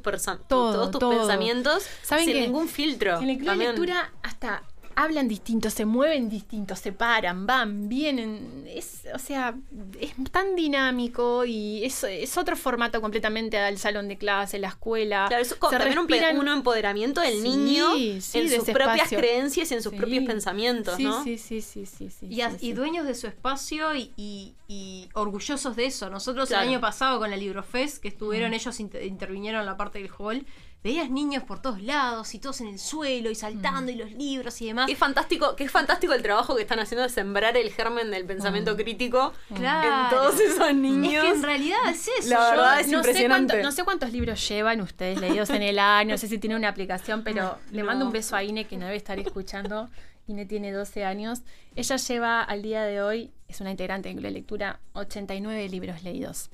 [0.48, 1.10] Todo, todos tus todo.
[1.18, 3.18] pensamientos ¿Saben sin que ningún filtro.
[3.18, 3.70] En de también.
[3.70, 4.62] lectura hasta
[4.96, 8.64] hablan distinto, se mueven distinto, se paran, van, vienen.
[8.68, 9.54] Es, o sea,
[10.00, 15.26] es tan dinámico y es, es otro formato completamente al salón de clase, la escuela.
[15.28, 18.64] Claro, es co- Se también respiran- un empoderamiento del Sí, niño sí, en de sus
[18.70, 19.18] propias espacio.
[19.18, 19.98] creencias y en sus Sí.
[19.98, 21.22] propios pensamientos, Sí, ¿no?
[21.24, 22.72] sí, sí, sí, sí, sí, Y, a- y sí.
[22.72, 26.10] dueños de su espacio y, y- y orgullosos de eso.
[26.10, 26.62] Nosotros Claro.
[26.64, 28.54] el año pasado con la Librofest, que estuvieron, Mm.
[28.54, 30.46] ellos inter- intervinieron en la parte del hall,
[30.82, 34.60] veías niños por todos lados y todos en el suelo y saltando y los libros
[34.62, 34.86] y demás.
[34.86, 38.76] Qué fantástico, qué fantástico el trabajo que están haciendo de sembrar el germen del pensamiento
[38.76, 40.04] crítico Claro.
[40.04, 41.22] en todos esos niños.
[41.24, 42.30] Es que en realidad es eso.
[42.30, 43.52] La Yo- verdad es no sé, impresionante.
[43.54, 46.56] cuánto- no sé cuántos libros llevan ustedes leídos en el año, no sé si tiene
[46.56, 49.88] una aplicación, pero le mando un beso a Ine que no debe estar escuchando.
[50.28, 51.40] Ine tiene 12 años.
[51.76, 56.50] Ella lleva al día de hoy, es una integrante de lectura, 89 libros leídos.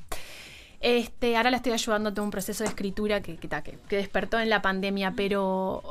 [0.80, 3.78] Este, ahora la estoy ayudando a todo un proceso de escritura que, que, ta, que-
[3.88, 5.82] que despertó en la pandemia, pero,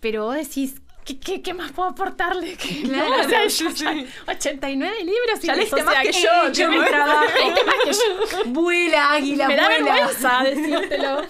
[0.00, 2.56] pero vos decís, ¿qué, qué, qué más puedo aportarle?
[2.56, 5.40] Que- Claro, o sea, yo ya- 89 libros.
[5.42, 7.24] Ya y leíste más que yo, yo me- trabajo.
[7.38, 8.44] Leíste más que yo.
[8.52, 9.94] Vuela, águila, Me da vuela.
[9.94, 11.22] vergüenza decírtelo.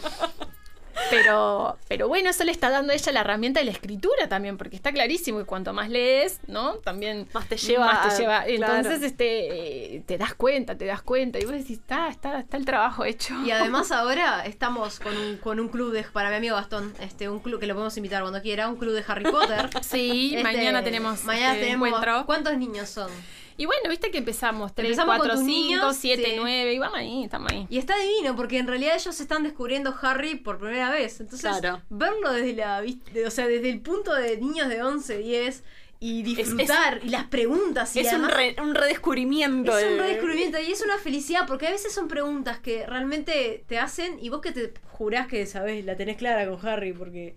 [1.10, 4.58] Pero, pero bueno, eso le está dando a ella la herramienta de la escritura también,
[4.58, 6.74] porque está clarísimo que cuanto más lees, ¿no?
[6.76, 8.44] También Más te lleva más te claro.
[8.48, 12.56] Entonces, este, eh, te das cuenta, te das cuenta, y vos decís, está, está, está
[12.56, 13.34] el trabajo hecho.
[13.44, 17.28] Y además ahora estamos con un, con un club de, para mi amigo Gastón, este,
[17.28, 19.70] un club que lo podemos invitar cuando quiera, un club de Harry Potter.
[19.82, 22.26] Sí, Este, mañana tenemos mañana este tenemos encuentro.
[22.26, 23.10] ¿Cuántos niños son?
[23.58, 26.32] Y bueno, viste que empezamos 3, Empezamos con 4, tus 5, niños, 7, sí.
[26.36, 27.66] 9, y vamos ahí, estamos ahí.
[27.68, 31.20] Y está divino porque en realidad ellos están descubriendo Harry por primera vez.
[31.20, 31.82] Entonces, Claro.
[31.90, 35.64] verlo desde la de- o sea, desde el punto de niños de 11, 10
[36.00, 39.76] y disfrutar y las preguntas y Es un, re- un redescubrimiento.
[39.76, 43.64] es un de- redescubrimiento y es una felicidad porque a veces son preguntas que realmente
[43.66, 47.34] te hacen y vos que te jurás que sabés, la tenés clara con Harry porque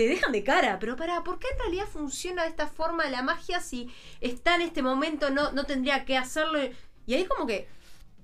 [0.00, 3.22] te dejan de cara, pero para, ¿por qué en realidad funciona de esta forma la
[3.22, 3.88] magia si
[4.20, 6.58] está en este momento no, no tendría que hacerlo?
[7.06, 7.68] Y ahí como que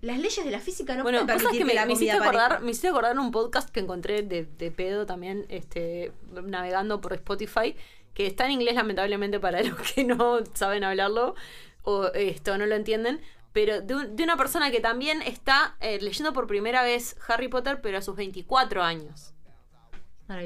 [0.01, 2.62] las leyes de la física no Bueno, pueden permitir que me, la me hiciste acordar,
[2.62, 6.12] me hiciste acordar un podcast que encontré de, de pedo también, este,
[6.44, 7.77] navegando por Spotify,
[8.15, 11.35] que está en inglés lamentablemente para los que no saben hablarlo
[11.82, 13.20] o esto no lo entienden,
[13.53, 17.48] pero de, un- de una persona que también está eh, leyendo por primera vez Harry
[17.48, 19.35] Potter, pero a sus 24 años.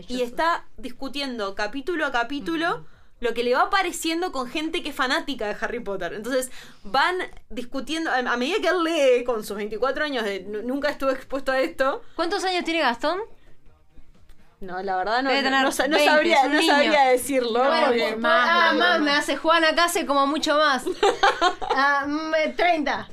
[0.08, 2.84] Y está discutiendo capítulo a capítulo
[3.20, 6.14] lo que le va apareciendo con gente que es fanática de Harry Potter.
[6.14, 6.50] Entonces
[6.84, 7.16] van
[7.50, 11.12] discutiendo, a a medida que él lee con sus 24 años, de "Nu- nunca estuve
[11.12, 12.02] expuesto a esto.
[12.16, 13.18] ¿Cuántos años tiene Gastón?
[14.60, 17.64] No, la verdad no, Debe no, tener no sa- no 20, sabría, no sabría decirlo.
[17.64, 20.84] Bueno, pues, ah, más, me hace Juan acá hace como mucho más.
[21.74, 23.08] Ah, mm, 30.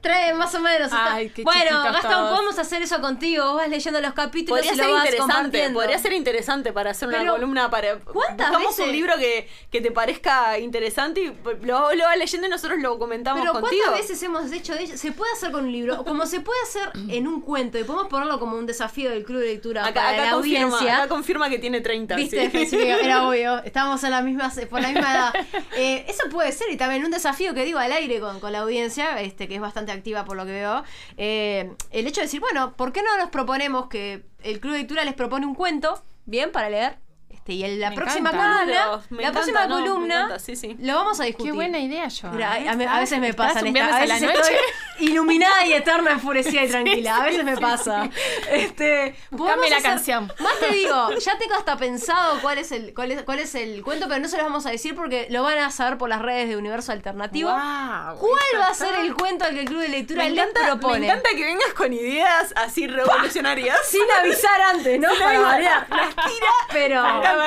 [0.00, 0.88] Tres, más o menos.
[0.88, 1.14] está.
[1.14, 2.30] Ay, qué bueno, Gastón, todos.
[2.30, 3.44] podemos hacer eso contigo.
[3.44, 6.90] Vos vas leyendo los capítulos Podría y ser lo vas interesante, podría ser interesante para
[6.90, 11.20] hacer una Pero, columna para ¿cuántas buscamos veces- un libro que, que te parezca interesante
[11.22, 11.26] y
[11.66, 13.82] lo, lo vas leyendo y nosotros lo comentamos Pero contigo.
[13.86, 14.96] ¿cuántas veces hemos hecho de ello?
[14.96, 18.08] Se puede hacer con un libro, como se puede hacer en un cuento, y podemos
[18.08, 20.96] ponerlo como un desafío del club de lectura Acá, para acá la confirma, audiencia.
[20.98, 22.16] acá confirma que tiene 30.
[22.16, 22.50] ¿Viste?
[22.50, 22.66] sí.
[22.66, 23.58] Sí, era obvio.
[23.64, 25.32] Estábamos en la misma, por la misma edad.
[25.76, 28.58] Eh, eso puede ser, y también un desafío que digo al aire con, con la
[28.60, 30.84] audiencia, este, que es bastante activa por lo que veo.
[31.16, 34.80] eh, el hecho de decir, bueno, ¿por qué no nos proponemos que el Club de
[34.80, 36.98] Lectura les propone un cuento, bien, para leer?
[37.40, 38.52] Este, y en la Me próxima encanta.
[38.60, 40.76] columna, me la encanta, próxima no, columna, encanta, sí, sí.
[40.78, 41.50] lo vamos a discutir.
[41.52, 42.28] Qué buena idea, yo.
[42.32, 44.34] Mira, a, a- a veces me pasan un esta- a veces noche.
[44.40, 47.16] estoy iluminada y eterna, enfurecida y tranquila.
[47.16, 48.10] a veces me pasa.
[48.50, 50.32] Este, Buscame la hacer- canción.
[50.38, 53.82] Más te digo, ya tengo hasta pensado cuál es el cuál es, cuál es el
[53.82, 56.20] cuento, pero no se los vamos a decir porque lo van a saber por las
[56.20, 57.50] redes de Universo Alternativo.
[57.50, 61.00] ¿Cuál va a ser el cuento al que el Club de Lectura Me encanta, propone?
[61.00, 63.78] me encanta que vengas con ideas así revolucionarias.
[63.86, 65.08] Sin avisar antes, ¿no?
[65.18, 65.86] Para variar.
[65.88, 66.50] Las tira.
[66.72, 67.00] Pero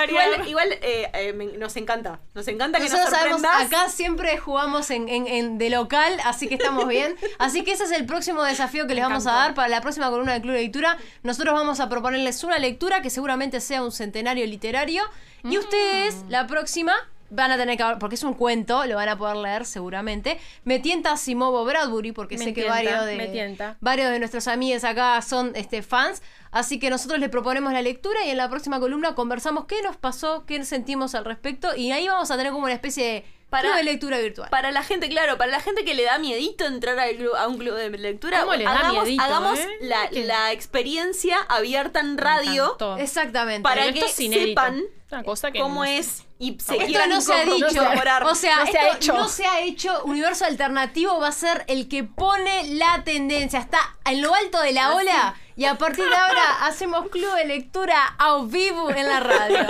[0.09, 2.19] Igual, igual eh, eh, me- nos encanta.
[2.33, 3.67] Nos encanta que Nosotros nos sabemos, sorprendas.
[3.79, 7.15] acá siempre jugamos en, en- en- de local, así que estamos bien.
[7.39, 9.39] Así que ese es el próximo desafío que les vamos a encantó.
[9.45, 10.97] dar para la próxima columna del Club de Lectura.
[11.23, 15.03] Nosotros vamos a proponerles una lectura que seguramente sea un centenario literario.
[15.43, 16.93] Y ustedes, la próxima,
[17.34, 20.39] van a tener que hablar, porque es un cuento, lo van a poder leer seguramente.
[20.64, 25.22] Me tienta Simovo Bradbury, porque Me sé que varios de, varios de nuestros amigos acá
[25.22, 26.22] son este, fans.
[26.51, 29.97] Así que nosotros les proponemos la lectura y en la próxima columna conversamos qué nos
[29.97, 31.76] pasó, qué sentimos al respecto.
[31.76, 34.49] Y ahí vamos a tener como una especie de Para- club de lectura virtual.
[34.51, 37.47] Para la gente, claro, para la gente que le da miedito entrar al club- a
[37.47, 39.68] un club de lectura, ¿Cómo le da hagamos, miedito, hagamos eh?
[39.81, 42.77] la, la experiencia abierta en radio.
[42.99, 43.64] Exactamente.
[43.64, 46.85] para Pero que esto es sepan Una cosa que cómo no es y se Esto
[46.87, 47.65] quieran no se ha dicho.
[47.65, 49.13] O sea, no se ha hecho.
[49.13, 50.03] no se ha hecho.
[50.03, 53.59] Universo alternativo va a ser el que pone la tendencia.
[53.59, 55.35] Está en lo alto de la ola.
[55.55, 59.57] Y a partir de ahora hacemos club de lectura a vivo en la radio.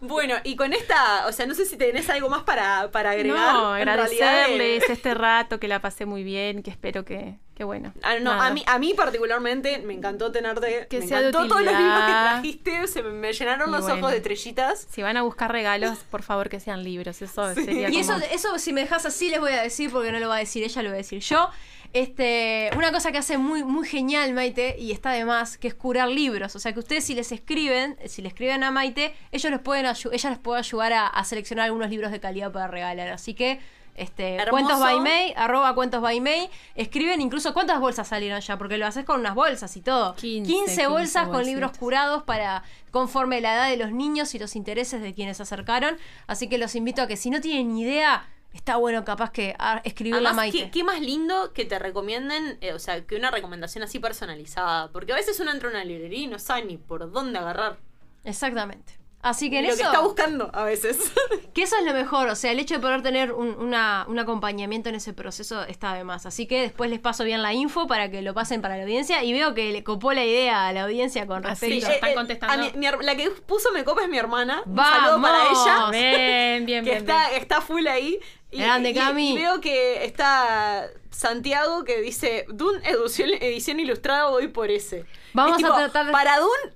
[0.00, 3.52] Bueno, y con esta, o sea, no sé si tenés algo más para, para agregar.
[3.54, 7.38] No, en realidad, agradecerles eh, este rato que la pasé muy bien, que espero que,
[7.56, 7.92] que bueno.
[8.02, 8.46] Ah, no, nada.
[8.46, 10.86] a mí, a mí particularmente me encantó tenerte.
[10.88, 12.86] Que me sea de encantó todos los libros que trajiste.
[12.86, 13.96] Se me, me llenaron Y los bueno.
[13.96, 14.86] ojos de estrellitas.
[14.88, 17.20] Si van a buscar regalos, por favor que sean libros.
[17.20, 20.20] Eso sería Y eso, eso si me dejas así les voy a decir porque no
[20.20, 21.50] lo va a decir ella, lo voy a decir yo.
[21.96, 25.74] Este, una cosa que hace muy, muy genial Maite, y está de más, que es
[25.74, 26.54] curar libros.
[26.54, 29.86] O sea que ustedes si les escriben, si le escriben a Maite, ellos les pueden
[29.86, 33.08] ella les puede ayudar a, a seleccionar algunos libros de calidad para regalar.
[33.08, 33.60] Así que
[33.94, 34.50] este, Hermoso.
[34.50, 38.86] cuentos by May, arroba cuentos by May, escriben incluso cuántas bolsas salieron ya, porque lo
[38.86, 40.14] haces con unas bolsas y todo.
[40.16, 44.54] 15, 15 bolsas con libros curados para conforme la edad de los niños y los
[44.54, 45.96] intereses de quienes se acercaron.
[46.26, 49.54] Así que los invito a que si no tienen ni idea, está bueno capaz que
[49.58, 50.58] a escribirle a Además, Maite.
[50.58, 54.90] ¿qué, qué más lindo que te recomienden, eh, o sea, que una recomendación así personalizada.
[54.92, 57.78] Porque a veces uno entra a una librería y no sabe ni por dónde agarrar.
[58.24, 58.98] Exactamente.
[59.28, 59.78] Así que en lo eso.
[59.78, 60.98] que está buscando a veces.
[61.56, 64.18] Que eso es lo mejor, o sea, el hecho de poder tener un, una- un
[64.18, 66.26] acompañamiento en ese proceso está de más.
[66.26, 69.24] Así que después les paso bien la info para que lo pasen para la audiencia
[69.24, 72.12] y veo que le copó la idea a la audiencia con respecto ya están Eh,
[72.12, 72.52] eh, contestando.
[72.52, 74.62] a mi- mi her- la que puso me copa es mi hermana.
[74.66, 75.00] Un ¡Vamos!
[75.00, 75.90] saludo para ella.
[75.90, 78.18] Bien, bien, que bien, está, está full ahí.
[78.50, 79.32] Y, Grande, y- Cami.
[79.32, 85.06] y veo que está Santiago que dice Dune edición, edición ilustrada, voy por ese.
[85.32, 86.75] Vamos Es tipo, a tratar de- Para Dune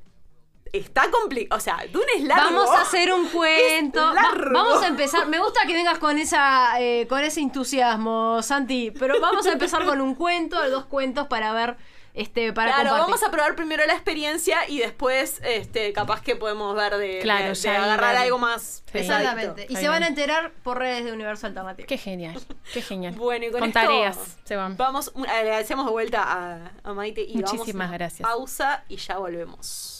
[0.73, 1.59] está complicado.
[1.59, 2.45] O sea, Dune es largo.
[2.57, 4.11] Vamos a hacer un cuento.
[4.11, 4.53] Es Va- largo.
[4.53, 5.27] vamos a empezar.
[5.27, 8.91] Me gusta que vengas con esa, eh, con ese entusiasmo, Santi.
[8.93, 11.77] Pero vamos a empezar con un cuento, dos cuentos para ver,
[12.15, 13.05] este, para Claro, compartir.
[13.15, 17.43] vamos a probar primero la experiencia y después, este, capaz que podemos ver de, Claro,
[17.45, 18.99] de- de ya ahí agarrar algo más Sí.
[18.99, 19.67] Exactamente.
[19.69, 21.87] Y se van a enterar por redes de Universo Alternativo.
[21.87, 22.41] Qué genial,
[22.75, 23.15] qué genial.
[23.15, 24.77] Bueno, y con, Con esto tareas se van.
[24.77, 28.29] Vamos, agradecemos de vuelta a, a Maite y vamos Muchísimas a gracias.
[28.29, 29.99] Pausa y ya volvemos.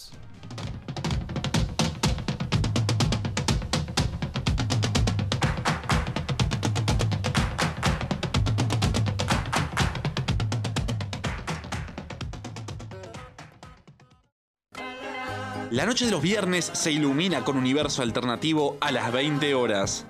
[15.71, 20.05] La noche de los viernes se ilumina con universo alternativo a las 20 horas.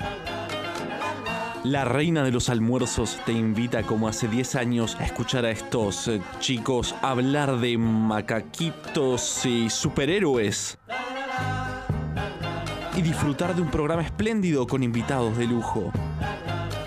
[1.63, 6.07] La reina de los almuerzos te invita como hace 10 años a escuchar a estos
[6.07, 10.79] eh, chicos hablar de macaquitos y superhéroes.
[12.97, 15.91] Y disfrutar de un programa espléndido con invitados de lujo.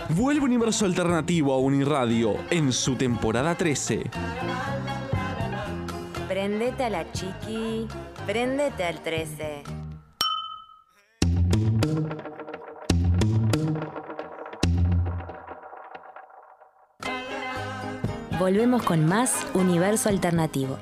[0.09, 4.11] Vuelve Universo Alternativo a Uniradio en su temporada 13.
[6.27, 7.87] Prendete a la chiqui,
[8.27, 9.63] prendete al 13.
[18.39, 20.79] Volvemos con más Universo Alternativo.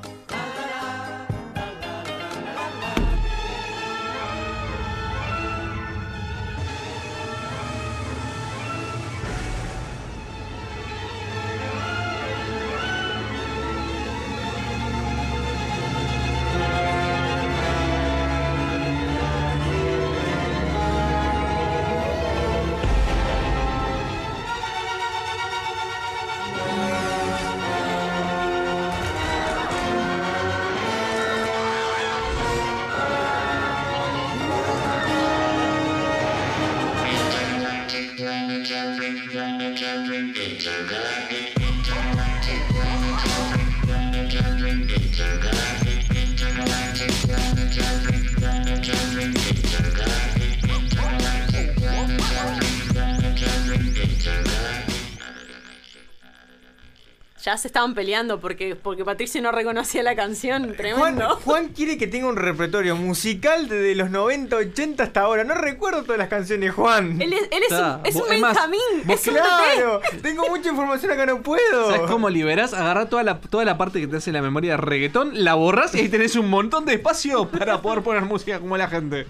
[57.52, 60.62] Ya se estaban peleando porque, porque Patricio no reconocía la canción.
[60.64, 61.36] Juan, Tremendo.
[61.44, 65.44] Juan quiere que tenga un repertorio musical desde los 90, 80 hasta ahora.
[65.44, 67.20] No recuerdo todas las canciones, Juan.
[67.20, 68.80] Él es, él es un, es un Benjamín.
[69.04, 70.22] vos Es un Claro, bebé.
[70.22, 71.90] tengo mucha información acá, no puedo.
[71.90, 72.72] ¿Sabes cómo liberás?
[72.72, 75.94] Agarrá toda la, toda la parte que te hace la memoria de reggaetón, la borras
[75.94, 79.26] y ahí tenés un montón de espacio para poder poner música como la gente.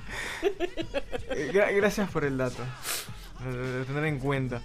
[1.31, 2.63] Eh, gra- gracias por el dato.
[3.45, 4.63] Lo tendré en cuenta.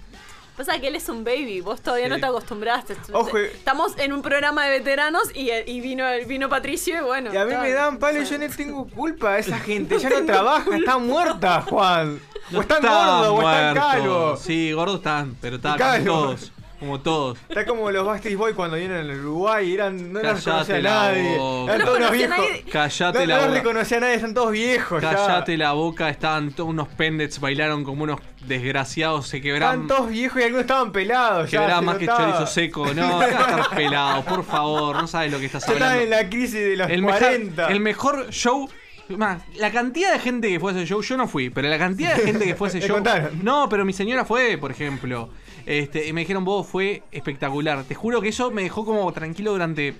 [0.58, 2.10] Pasa que él es un baby, vos todavía Sí.
[2.10, 2.96] no te acostumbraste.
[3.12, 3.38] Ojo.
[3.38, 7.32] Estamos en un programa de veteranos y, y vino, vino Patricio y bueno.
[7.32, 9.38] Y a mí me dan palo y yo no tengo culpa.
[9.38, 12.20] Esa gente ya no trabaja, está muerta, Juan.
[12.52, 12.88] O están Está
[13.20, 14.40] gordos o están calvos.
[14.40, 16.52] Sí, gordos están, pero están todos.
[16.80, 17.38] Como todos.
[17.48, 21.08] Está como los Backstreet Boys cuando vienen al Uruguay, eran, no los Callate reconocía a
[21.12, 21.36] nadie.
[21.38, 21.74] boca.
[21.74, 22.38] Eran todos unos viejos.
[22.38, 22.62] nadie.
[22.70, 23.58] Callate no, la no los boca.
[23.58, 25.02] reconocía a nadie, están todos viejos.
[25.02, 25.10] ya.
[25.14, 29.82] Cállate la boca, estaban todos unos pendets, bailaron como unos desgraciados, se quebraban.
[29.82, 31.50] Estaban todos viejos y algunos estaban pelados.
[31.50, 32.32] ya, Quebraba se más que notaba.
[32.32, 32.94] chorizo seco.
[32.94, 36.00] No, acá estás pelado, por favor, no sabes lo que estás hablando.
[36.02, 37.66] en la crisis de los el, mejor, 40.
[37.68, 38.68] el mejor show.
[39.16, 41.78] Más, la cantidad de gente que fue a ese show, yo no fui, pero la
[41.78, 42.96] cantidad de gente que fue a ese show.
[42.96, 43.42] contaron.
[43.42, 45.30] No, pero mi señora fue, por ejemplo.
[45.68, 47.84] Este, y me dijeron, vos fue espectacular.
[47.84, 49.94] Te juro que eso me dejó como tranquilo durante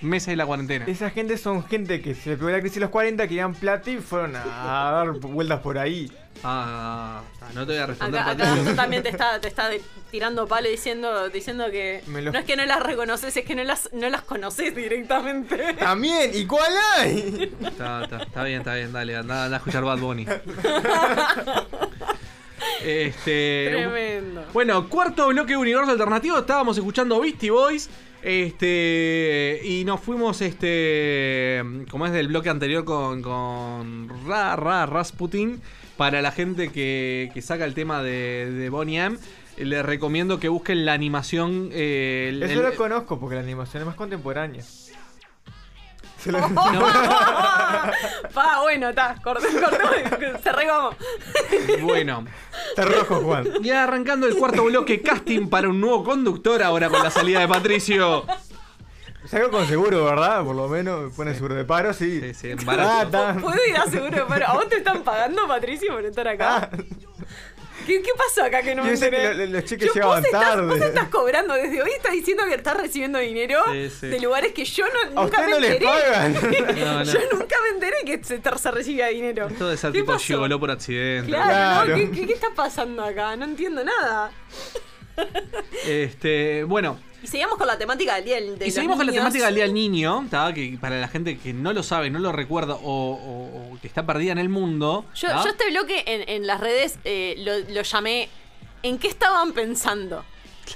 [0.00, 0.84] meses de la cuarentena.
[0.88, 3.98] Esa gente son gente que se pegó la crisis de los 40, querían plata y
[3.98, 4.42] fueron a
[4.92, 6.10] dar vueltas por ahí.
[6.42, 7.20] Ah,
[7.54, 8.20] no te voy a responder.
[8.20, 8.74] Acá, acá Patricio.
[8.74, 9.70] También te está, te está
[10.10, 13.54] tirando palo diciendo, diciendo que Me lo- no es que no las reconoces, es que
[13.54, 15.74] no las, no las conoces directamente.
[15.74, 17.54] También, ¿y cuál hay?
[17.64, 20.26] Está, está, está bien, está bien, dale, anda, anda a escuchar Bad Bunny.
[22.84, 23.68] Este.
[23.70, 24.44] Tremendo.
[24.52, 26.38] Bueno, cuarto bloque de universo alternativo.
[26.38, 27.88] Estábamos escuchando Beastie Boys.
[28.22, 29.60] Este.
[29.64, 31.62] Y nos fuimos, este.
[31.90, 33.22] Como es del bloque anterior con.
[33.22, 35.60] con Ra, Ra, Rasputin.
[35.96, 39.18] Para la gente que, que saca el tema de, de Bonnie M.
[39.58, 41.68] Les recomiendo que busquen la animación.
[41.72, 44.62] eh, el- Eso el- lo conozco porque la animación es más contemporánea.
[46.22, 46.38] Se lo-
[48.34, 50.90] Pa, bueno, está, corté, corté, cerré como.
[51.86, 52.24] Bueno.
[52.70, 53.48] Está rojo, Juan.
[53.62, 57.48] Y arrancando el cuarto bloque, casting para un nuevo conductor ahora con la salida de
[57.48, 58.24] Patricio.
[59.26, 60.44] Salgo con seguro, ¿verdad?
[60.44, 62.20] Por lo menos me pone seguro de paro, sí.
[62.20, 63.34] Sí, sí, Ah, está.
[63.34, 64.26] ¿Puedo ir a seguro?
[64.28, 66.70] Pero ¿a vos te están pagando, Patricio, por estar acá?
[67.86, 69.34] ¿Qué, qué pasó acá que no me enteré?
[69.34, 70.66] lo- los cheques Yo- llegaban vos estás, tarde.
[70.66, 74.06] Vos estás cobrando desde hoy, estás diciendo que estás recibiendo dinero Sí, sí.
[74.06, 75.86] de lugares que yo no, ¿A nunca usted me no le enteré.
[75.86, 76.32] pagan?
[76.80, 77.12] No, no.
[77.12, 79.48] Yo nunca me enteré que se, se recibía dinero.
[79.48, 81.28] Esto de ser ¿Qué tipo gigoló por accidente.
[81.28, 81.88] Claro, Claro.
[81.90, 81.94] ¿no?
[81.96, 83.34] ¿Qué, qué, qué está pasando acá?
[83.36, 84.30] No entiendo nada.
[85.86, 89.12] Este, bueno, Y seguimos con la temática del día del de y seguimos con la
[89.12, 90.52] temática del Día del Niño, ¿tá?
[90.54, 93.41] que para la gente que no lo sabe, no lo recuerda o
[93.82, 95.04] que está perdida en el mundo.
[95.14, 98.30] Yo, este bloque en, en las redes eh, lo, lo llamé
[98.82, 100.24] ¿En qué estaban pensando?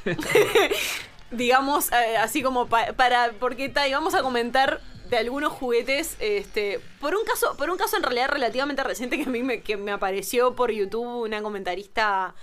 [1.30, 3.32] digamos, eh, así como pa- para.
[3.32, 6.16] Porque ta, y vamos a comentar de algunos juguetes.
[6.20, 6.80] Este.
[7.00, 9.76] Por un caso, por un caso en realidad relativamente reciente que a mí me, que
[9.76, 12.34] me apareció por YouTube una comentarista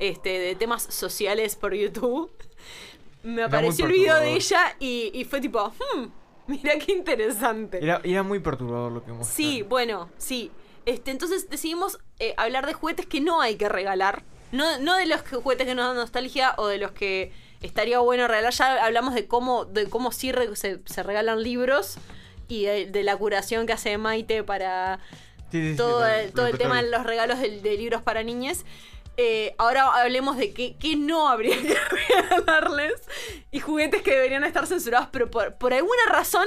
[0.00, 2.30] este, de temas sociales por YouTube.
[3.24, 6.06] Me apareció el video de ella y, y fue tipo, hmm,
[6.46, 7.78] mira qué interesante.
[7.82, 9.34] Era, era muy perturbador lo que mostraron.
[9.52, 10.50] Sí, bueno, sí.
[10.86, 14.22] Este, entonces decidimos eh, hablar de juguetes que no hay que regalar.
[14.50, 18.00] No, no de los que- juguetes que nos dan nostalgia o de los que estaría
[18.00, 18.52] bueno regalar.
[18.52, 21.96] Ya hablamos de cómo, de cómo sí re- se, se regalan libros
[22.48, 24.98] y de, de la curación que hace Maite para
[25.52, 28.22] Sí, sí, sí, todo, el, todo el tema de los regalos de, de libros para
[28.22, 28.64] niñas.
[29.16, 31.74] Eh, ahora hablemos de qué, qué no habría que
[32.10, 32.94] regalarles
[33.50, 36.46] y juguetes que deberían estar censurados, pero por, por alguna razón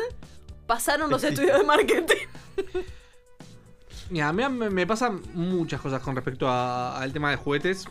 [0.66, 1.44] pasaron los Existe.
[1.44, 2.26] estudios de marketing.
[4.10, 7.86] Mira, a mí me, me pasan muchas cosas con respecto al tema de juguetes.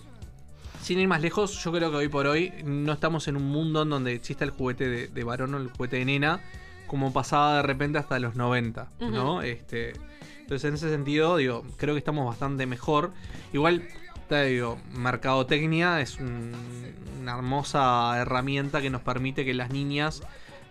[0.81, 3.83] Sin ir más lejos, yo creo que hoy por hoy no estamos en un mundo
[3.83, 6.41] en donde exista el juguete de, de varón o el juguete de nena,
[6.87, 9.41] como pasaba de repente hasta los 90, ¿no?
[9.43, 9.95] Este,
[10.41, 13.13] entonces, en ese sentido, digo, creo que estamos bastante mejor.
[13.55, 13.89] Igual,
[14.43, 16.53] te digo, mercadotecnia es un-
[17.21, 20.23] una hermosa herramienta que nos permite que las niñas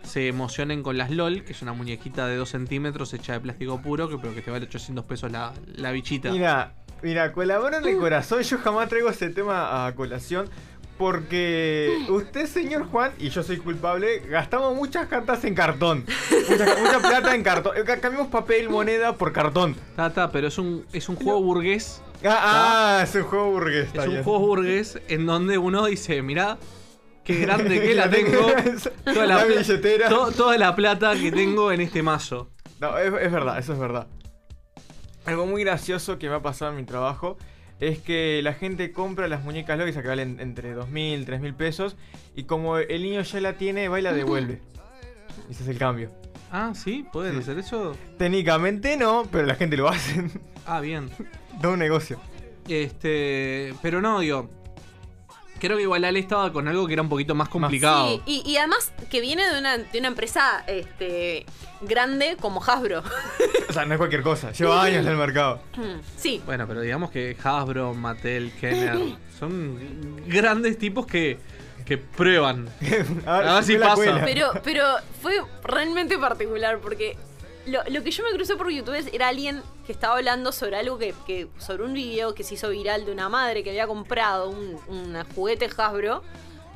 [0.03, 3.81] se emocionen con las LOL, que es una muñequita de 2 centímetros hecha de plástico
[3.81, 6.29] puro, que, pero que te vale 800 pesos la, la bichita.
[6.31, 8.41] Mira, mira, colaboran el corazón.
[8.41, 10.49] Yo jamás traigo ese tema a colación.
[10.97, 16.05] Porque usted, señor Juan, y yo soy culpable, gastamos muchas cartas en cartón.
[16.49, 17.75] Mucha, mucha plata en cartón.
[17.75, 19.75] Eh, ca- Cambiamos papel, moneda por cartón.
[19.95, 22.01] Ta, ta, pero es un, es un juego burgués.
[22.25, 23.89] Ah, ah, es un juego burgués.
[23.93, 26.57] Es un juego burgués en donde uno dice, mirá,
[27.23, 28.47] qué grande que la tengo.
[29.05, 30.09] Toda La billetera.
[30.09, 32.49] to- toda la plata que tengo en este mazo.
[32.79, 34.07] No, es, es verdad, eso es verdad.
[35.25, 37.37] Algo muy gracioso que me ha pasado en mi trabajo
[37.79, 41.95] es que la gente compra las muñecas Loki que valen entre 2.000, 3.000 pesos
[42.35, 44.61] y como el niño ya la tiene, va y la devuelve.
[45.49, 46.11] Ese es el cambio.
[46.51, 47.05] Ah, ¿sí?
[47.11, 47.39] ¿Pueden Sí.
[47.39, 47.95] hacer eso?
[48.17, 50.23] Técnicamente no, pero la gente lo hace.
[50.65, 51.09] Ah, bien.
[51.59, 52.19] Da un negocio.
[52.67, 54.49] Este, pero no, digo.
[55.59, 58.09] Creo que igual Ale estaba con algo que era un poquito más complicado.
[58.09, 61.45] Sí, y, y además que viene de una, de una empresa este,
[61.79, 63.01] grande como Hasbro.
[63.69, 65.61] O sea, no es cualquier cosa, lleva años en el mercado.
[66.17, 66.41] sí.
[66.45, 68.97] Bueno, pero digamos que Hasbro, Mattel, Kenner
[69.39, 71.39] son grandes tipos que,
[71.85, 72.67] que prueban.
[73.25, 74.21] A ver, A ver si pasa.
[74.25, 74.85] Pero, pero
[75.21, 77.15] fue realmente particular porque
[77.65, 80.97] lo, lo que yo me crucé por YouTube era alguien que estaba hablando sobre algo
[80.97, 84.49] que, que- sobre un video que se hizo viral de una madre que había comprado
[84.49, 86.23] un, un juguete Hasbro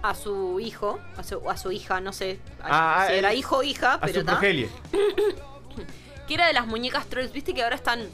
[0.01, 3.63] a su hijo, a su, a su hija, no sé Ah, si era hijo o
[3.63, 4.25] hija, A pero su
[6.27, 7.31] que era de las muñecas trolls.
[7.31, 8.07] Viste que ahora están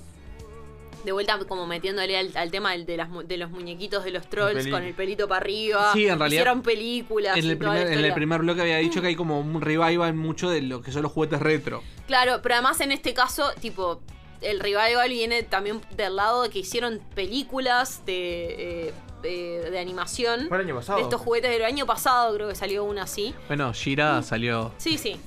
[1.03, 4.11] de vuelta como metiéndole al, al tema del- de, las, mu- de los muñequitos de
[4.11, 5.91] los trolls con el pelito para arriba.
[5.93, 7.37] Sí, en realidad, Hicieron películas.
[7.37, 10.49] En el, primer, en el primer bloque había dicho que hay como un revival mucho
[10.49, 11.83] de lo que son los juguetes retro.
[12.07, 14.01] Claro, pero además en este caso, tipo,
[14.41, 18.93] el revival viene también del lado de que hicieron películas de, eh,
[19.23, 20.47] eh, de animación.
[20.47, 20.97] Fue el año pasado.
[20.99, 23.33] De estos juguetes del año pasado, creo que salió una así.
[23.47, 24.71] Bueno, Shira salió.
[24.77, 25.17] Sí, sí.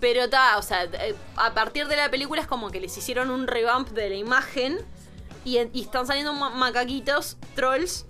[0.00, 3.30] Pero está, o sea, eh, a partir de la película es como que les hicieron
[3.30, 4.78] un revamp de la imagen
[5.44, 8.06] y, están saliendo ma- macaquitos, trolls,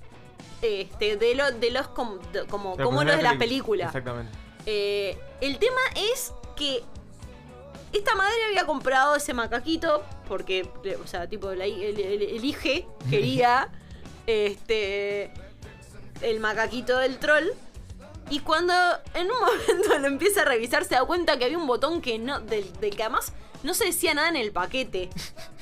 [0.63, 3.87] este, de, lo, de los com- de- como, como los de la película.
[3.87, 4.31] Exactamente.
[4.67, 5.81] Eh, el tema
[6.13, 6.83] es que
[7.93, 10.69] esta madre había comprado ese macaquito porque,
[11.03, 13.69] o sea, tipo, la, el, el- el hije quería
[14.27, 15.33] este
[16.23, 17.49] el macaquito del troll.
[18.31, 18.73] Y cuando
[19.15, 22.19] en un momento lo empieza a revisar, se da cuenta que había un botón que
[22.19, 23.33] no, del, del que además
[23.63, 25.11] no se decía nada en el paquete.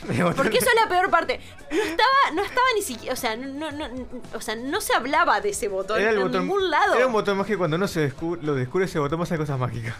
[0.36, 1.40] Porque eso es la peor parte.
[1.70, 4.94] No estaba, no estaba ni siquiera, o sea, no, no, no- o sea, no se
[4.94, 6.42] hablaba de ese botón Era el en botón.
[6.42, 6.94] ningún lado.
[6.94, 9.94] Era un botón mágico cuando uno se descubre, lo descubre ese botón pasa cosas mágicas.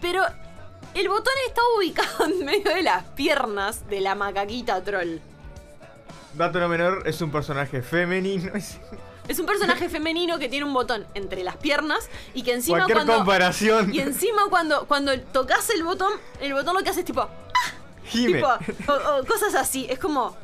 [0.00, 0.22] Pero
[0.94, 5.18] el botón está ubicado en medio de las piernas de la macaquita troll.
[6.34, 8.52] Dato no menor, es un personaje femenino.
[9.30, 12.98] Es- un personaje femenino que tiene un botón entre las piernas y que encima Cualquier
[12.98, 13.94] cuando comparación.
[13.94, 17.26] y encima cuando cuando tocas el botón, el botón lo que hace es tipo,
[18.12, 18.48] tipo
[18.88, 20.36] o, o cosas así, es como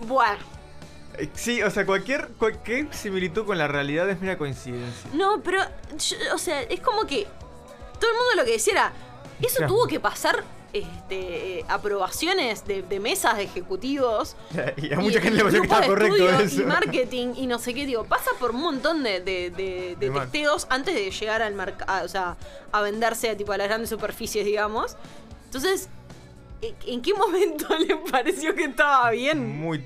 [0.00, 0.36] buah.
[1.18, 5.08] Eh, Sí, o sea, cualquier, cualquier similitud con la realidad es mera coincidencia.
[5.14, 5.62] No, pero
[5.96, 7.26] yo- o sea, es como que
[7.98, 8.92] todo el mundo lo que decía era,
[9.40, 10.44] eso tuvo que pasar
[10.78, 14.36] este, eh, aprobaciones de, de mesas de ejecutivos
[14.76, 16.62] Y a mucha gente le pareció que de correcto eso.
[16.62, 20.94] Y marketing y no sé qué, digo, pasa por un montón de, de, testeos antes
[20.94, 22.36] de llegar al mercado, o sea,
[22.72, 24.96] a venderse a, tipo, a las grandes superficies, digamos.
[25.46, 25.88] Entonces,
[26.62, 29.58] ¿en- ¿en qué momento le pareció que estaba bien?
[29.58, 29.84] Muy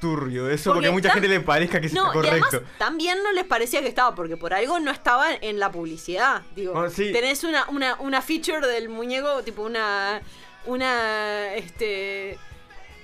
[0.00, 2.70] turbio eso, porque, Porque a mucha gente le parezca que No, está y además correcto.
[2.78, 6.42] también no les parecía que estaba, porque por algo no estaba en la publicidad.
[6.54, 7.12] Digo, Oh, sí.
[7.12, 10.20] tenés una, una, una feature del muñeco, tipo una.
[10.66, 11.54] Una.
[11.54, 12.38] Este.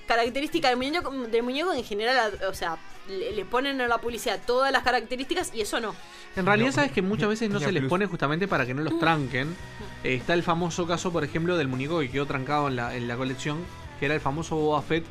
[0.07, 3.99] Característica del muñeco, del muñeco en general, a- o sea, le, le ponen en la
[3.99, 5.95] publicidad todas las características y eso no.
[6.35, 7.89] En realidad, sabes que muchas veces no se les plus.
[7.89, 9.55] pone justamente para que no los tranquen.
[10.03, 13.07] Eh, está el famoso caso, por ejemplo, del muñeco que quedó trancado en la, en
[13.07, 13.59] la colección,
[13.99, 15.05] que era el famoso Boba Fett,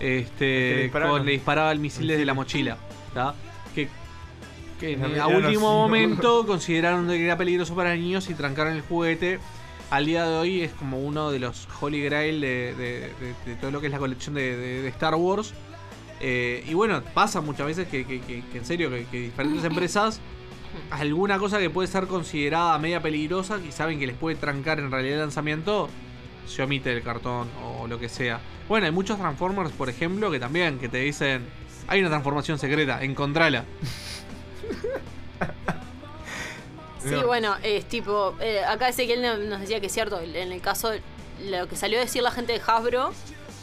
[0.00, 2.76] Este, con, le disparaba el misil desde la mochila.
[3.14, 3.34] ¿tá?
[3.74, 3.88] Que,
[4.80, 9.38] que en- a último momento consideraron que era peligroso para niños y trancaron el juguete.
[9.90, 13.56] Al día de hoy es como uno de los Holy Grail de, de- de- de
[13.60, 15.52] todo lo que es la colección de, Star Wars.
[16.20, 20.20] Eh, y bueno, pasa muchas veces que, que- que- que en serio, que diferentes empresas,
[20.90, 24.90] alguna cosa que puede ser considerada media peligrosa, y saben que les puede trancar en
[24.90, 25.90] realidad el lanzamiento,
[26.46, 28.40] se omite el cartón o lo que sea.
[28.68, 31.46] Bueno, hay muchos Transformers, por ejemplo, que también, que te dicen,
[31.88, 33.64] hay una transformación secreta, encontrala.
[37.02, 37.26] Sí, No.
[37.26, 38.36] bueno, es tipo.
[38.40, 40.92] eh, acá Ezequiel no- nos decía que es cierto, en el caso.
[41.44, 43.12] Lo que salió a decir la gente de Hasbro,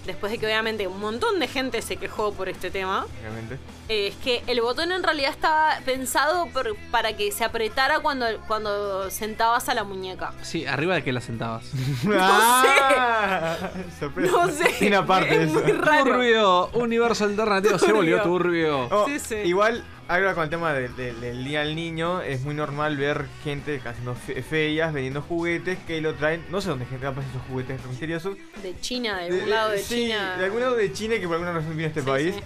[0.10, 3.06] después de que obviamente un montón de gente se quejó por este tema.
[3.22, 3.58] Obviamente.
[3.88, 8.26] Eh, es que el botón en realidad estaba pensado por- para que se apretara cuando,
[8.48, 10.34] cuando sentabas a la muñeca.
[10.44, 11.66] Sí, arriba de que la sentabas.
[12.12, 13.56] Ah,
[14.00, 14.32] sorpresa.
[14.32, 15.60] No sé, aparte es eso.
[15.62, 16.04] muy raro.
[16.06, 18.88] Turbio, universo alternativo, se volvió turbio.
[18.92, 19.36] Oh, Sí, sí.
[19.46, 23.26] Igual, ahora con el tema de- de- del Día del Niño, es muy normal ver
[23.44, 26.44] gente haciendo fe- ferias, vendiendo juguetes que lo traen.
[26.50, 28.36] No sé dónde gente va a esos juguetes misteriosos.
[28.64, 30.36] De China, de algún lado de sí, China.
[30.38, 32.36] de algún lado de China que por alguna razón viene a este Sí, país.
[32.36, 32.42] sí.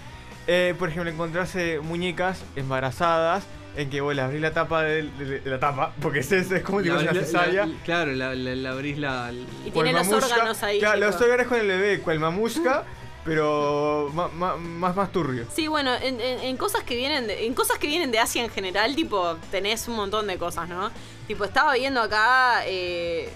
[0.46, 3.44] Eh, por ejemplo, encontrarse muñecas embarazadas
[3.76, 6.62] en que vos le abrís la tapa de, de- de la tapa, porque es, es
[6.62, 7.66] como si La- fuese una cesárea.
[7.66, 9.32] la- claro, la, la- la abrís la.
[9.64, 10.32] Y tiene los mamushka.
[10.34, 10.78] órganos ahí.
[10.80, 11.06] Claro, tipo.
[11.10, 12.84] los órganos con el bebé, cual mamushka,
[13.24, 15.46] pero más, más turbio.
[15.54, 18.42] Sí, bueno, en, en- en cosas que vienen de, en cosas que vienen de Asia
[18.44, 20.90] en general, tipo, tenés un montón de cosas, ¿no?
[21.26, 23.30] Tipo, estaba viendo acá eh,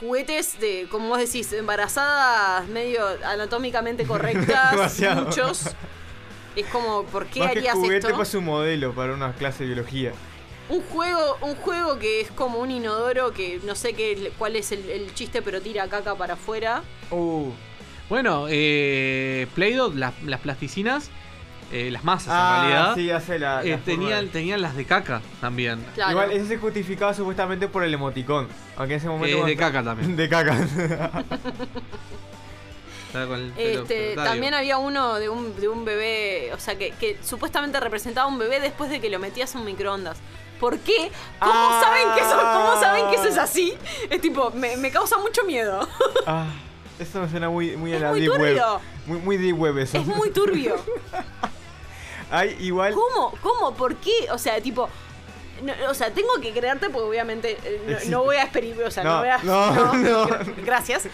[0.00, 5.64] juguetes de, como vos decís, embarazadas medio anatómicamente correctas, muchos.
[6.54, 8.16] Es como, ¿por qué Más que harías juguete, esto?
[8.16, 10.12] pues un modelo para una clase de biología.
[10.68, 14.70] Un juego, un juego que es como un inodoro que no sé qué, cuál es
[14.72, 16.82] el, el chiste, pero tira caca para afuera.
[17.10, 17.50] Uh,
[18.12, 21.08] Bueno, eh, Play-Doh, las, las plasticinas,
[21.72, 23.78] eh, las masas Ah, en realidad, sí, hace la- eh,
[24.30, 25.82] tenían, las de caca también.
[25.94, 26.10] Claro.
[26.10, 28.48] Igual ese se justificaba supuestamente por el emoticón.
[28.76, 29.38] Aunque en ese momento.
[29.38, 30.14] Eh, de caca también.
[30.14, 30.58] De caca.
[33.56, 38.26] Este, también había uno de un, de un bebé, o sea, que, que supuestamente representaba
[38.28, 40.18] un bebé después de que lo metías en un microondas.
[40.60, 41.10] ¿Por qué?
[41.38, 41.80] ¿Cómo, Ah.
[41.82, 43.72] saben que eso, ¿Cómo saben que eso es así?
[44.10, 45.88] Es tipo, me, me causa mucho miedo.
[46.26, 46.44] Ah,
[47.02, 48.38] eso me suena muy, muy a la muy deep web.
[48.40, 48.80] turbio.
[49.06, 49.98] Muy, muy deep web eso.
[49.98, 50.76] Es muy turbio.
[52.30, 52.94] Hay igual.
[52.94, 53.34] ¿Cómo?
[53.42, 53.74] ¿Cómo?
[53.74, 54.28] ¿Por qué?
[54.30, 54.88] O sea, tipo.
[55.62, 58.86] no, o sea, tengo que creerte porque obviamente eh, no, voy a experimentar.
[58.86, 59.38] O sea, no, No, voy a.
[59.42, 60.26] no, no.
[60.28, 61.08] gra- Gracias.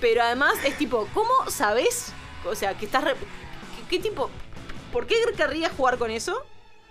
[0.00, 2.12] Pero además es tipo, ¿cómo sabes?
[2.44, 3.04] O sea, que estás.
[3.04, 4.30] re- ¿qué, qué tipo?
[4.92, 6.40] ¿Por qué querrías jugar con eso?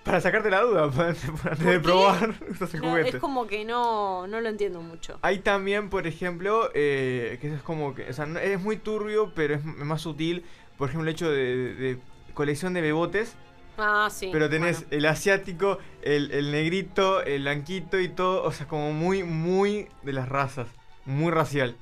[0.10, 2.34] Para sacarte la duda, antes de probar
[2.82, 5.20] No, es como que no, no lo entiendo mucho.
[5.22, 9.54] Hay también, por ejemplo, eh, que es como que, o sea, es muy turbio, pero
[9.54, 10.44] es más sutil.
[10.80, 12.00] Por ejemplo, el hecho de, de
[12.34, 13.36] colección de bebotes.
[13.78, 14.30] Ah, sí.
[14.34, 14.98] pero tenés bueno.
[14.98, 20.14] el asiático, el, el negrito, el blanquito y todo, o sea, como muy, muy de
[20.14, 20.70] las razas.
[21.06, 21.76] Muy racial.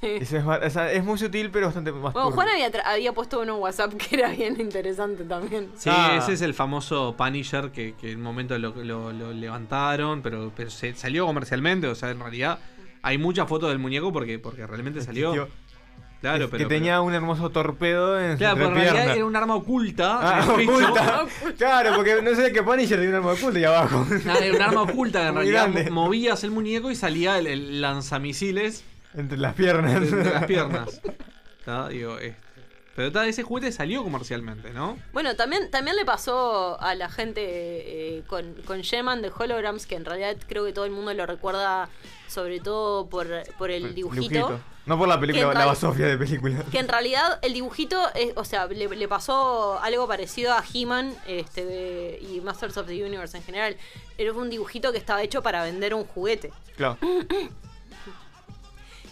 [0.00, 0.06] Sí.
[0.20, 2.34] Es, ma- o sea, es muy sutil, pero bastante más Bueno, turbio.
[2.34, 5.68] Juan había, había puesto uno en WhatsApp que era bien interesante también.
[5.76, 6.16] Sí, Ah.
[6.18, 10.52] ese es el famoso Punisher que, que en un momento lo, lo- lo levantaron, pero,
[10.54, 11.86] pero se salió comercialmente.
[11.88, 12.58] O sea, en realidad
[13.02, 15.32] hay muchas fotos del muñeco porque, porque realmente salió.
[15.32, 15.68] Existió.
[16.20, 16.68] Claro, que, pero.
[16.68, 20.18] que tenía un hermoso torpedo en Claro, su pero en realidad era un arma oculta.
[20.20, 20.72] Ah, en el pecho.
[20.72, 21.26] oculta.
[21.58, 24.04] claro, porque no sé qué Punisher tiene un arma oculta ahí abajo.
[24.42, 25.90] Era un arma oculta que en Muy realidad grande.
[25.92, 28.82] movías el muñeco y salía el, el lanzamisiles
[29.18, 29.94] Entre las piernas.
[30.02, 31.00] entre las piernas.
[31.64, 31.88] ¿Tá?
[31.88, 32.36] Digo, este,
[32.96, 34.98] Pero tá, ese juguete salió comercialmente, ¿no?
[35.12, 39.96] Bueno, también, también le pasó a la gente eh, con, con Geman de Holograms, que
[39.96, 41.88] en realidad creo que todo el mundo lo recuerda,
[42.28, 43.26] sobre todo por,
[43.58, 44.60] por el dibujito.
[44.86, 46.64] No por la película, la basofia de película.
[46.72, 51.14] Que en realidad el dibujito, es, o sea, le, le pasó algo parecido a He-Man
[51.26, 53.76] este, de- y Masters of the Universe en general.
[54.16, 56.52] Era un dibujito que estaba hecho para vender un juguete.
[56.76, 56.96] Claro.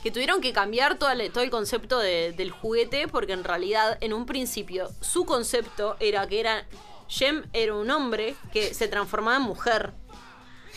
[0.06, 3.98] Que tuvieron que cambiar todo el, todo el concepto de- del juguete porque en realidad
[4.00, 6.64] en un principio su concepto era que era...
[7.08, 9.92] Jem era un hombre que se transformaba en mujer.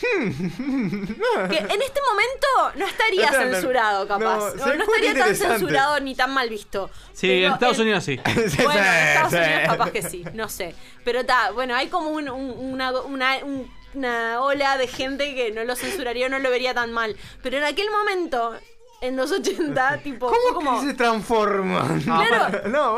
[0.00, 4.54] que en este momento no estaría censurado, capaz.
[4.56, 6.90] No, estaría tan censurado ni tan mal visto.
[7.12, 8.16] Sí, Pero en Estados en- Unidos sí.
[8.64, 10.74] Bueno, en Estados Sí, Unidos capaz que sí, no sé.
[11.04, 15.52] Pero está, bueno, hay como un- un- una, una, un- una ola de gente que
[15.52, 17.16] no lo censuraría, no lo vería tan mal.
[17.44, 18.56] Pero en aquel momento,
[19.00, 20.80] en los 80, tipo, ¿Cómo como...
[20.80, 21.98] que se transforma?
[22.04, 22.68] Claro.
[22.68, 22.96] No.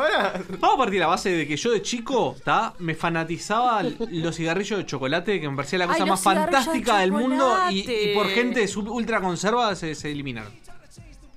[0.59, 2.73] Vamos a partir de la base de que yo de chico, ¿tá?
[2.79, 7.13] Me fanatizaba los cigarrillos de chocolate, que me parecía la cosa más de fantástica del
[7.13, 10.53] mundo y, por gente ultra conserva se, se eliminaron.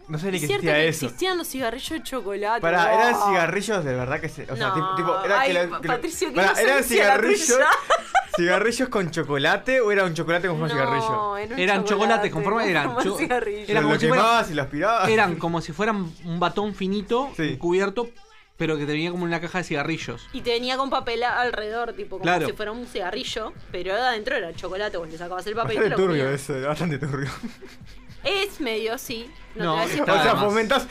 [0.07, 1.05] No sé ni Es que cierto existía que eso.
[1.07, 2.61] existían los cigarrillos de chocolate.
[2.61, 2.99] Pará, wow.
[2.99, 4.43] eran cigarrillos de verdad que se.
[4.51, 7.59] O sea, No, tipo, era ay, que la- que Patricio, qué Pará, ¿eran cigarrillos?
[8.35, 11.09] ¿Cigarrillos con chocolate o era un chocolate con forma de cigarrillo?
[11.09, 13.65] No, era un Eran chocolates con forma- eran cho- cigarrillo.
[13.67, 14.05] Era Lo como si
[14.51, 15.09] y lo aspirabas.
[15.09, 17.55] Eran como si fueran un batón finito, Sí.
[17.57, 18.09] cubierto,
[18.57, 20.27] pero que tenía como una caja de cigarrillos.
[20.33, 22.45] Y te venía con papel alrededor, tipo como Claro.
[22.47, 25.89] si fuera un cigarrillo, pero adentro era chocolate, vos le sacabas el papel y te
[25.89, 27.29] lo turbio eso, bastante turbio.
[28.25, 29.29] Es medio, sí.
[29.55, 30.43] No, No, te voy a decir está o sea, más.
[30.43, 30.87] fomentás.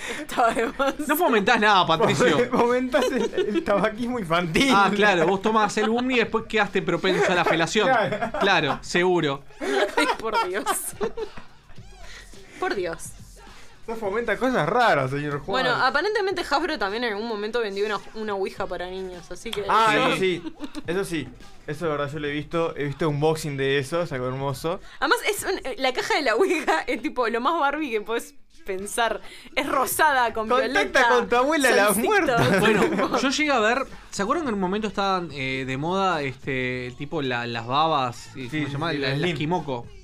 [1.06, 2.48] No fomentás nada, Patricio.
[2.51, 4.73] fomentás el, el tabaquismo infantil.
[4.74, 7.89] Ah, claro, vos tomás el boom y después quedaste propenso a la felación.
[7.89, 8.39] Claro.
[8.40, 9.43] Claro, seguro.
[9.61, 10.65] Ay, por Dios.
[12.59, 13.11] Por Dios.
[13.86, 15.47] Eso fomenta cosas raras, señor Juan.
[15.62, 19.65] Bueno, aparentemente Hasbro también en algún momento vendió una, una Ouija para niños, así que...
[19.69, 19.97] Ah, Sí.
[19.97, 20.55] eso sí,
[20.86, 21.28] eso sí.
[21.66, 22.74] Eso de verdad yo lo he visto.
[22.77, 24.81] He visto un unboxing de eso, es algo hermoso.
[25.01, 28.35] Además, es un- la caja de la Ouija es tipo lo más Barbie que puedes
[28.66, 29.20] pensar.
[29.55, 31.09] Es rosada con Contacta violeta.
[31.09, 32.06] con tu abuela, la solcito.
[32.09, 32.36] muerta.
[32.61, 33.78] Bueno, yo llegué a ver.
[34.11, 38.31] ¿Se acuerdan que en un momento estaban eh, de moda este tipo la- las babas?
[38.35, 38.93] ¿Cómo Sí, se llama?
[38.93, 39.09] sí, La-.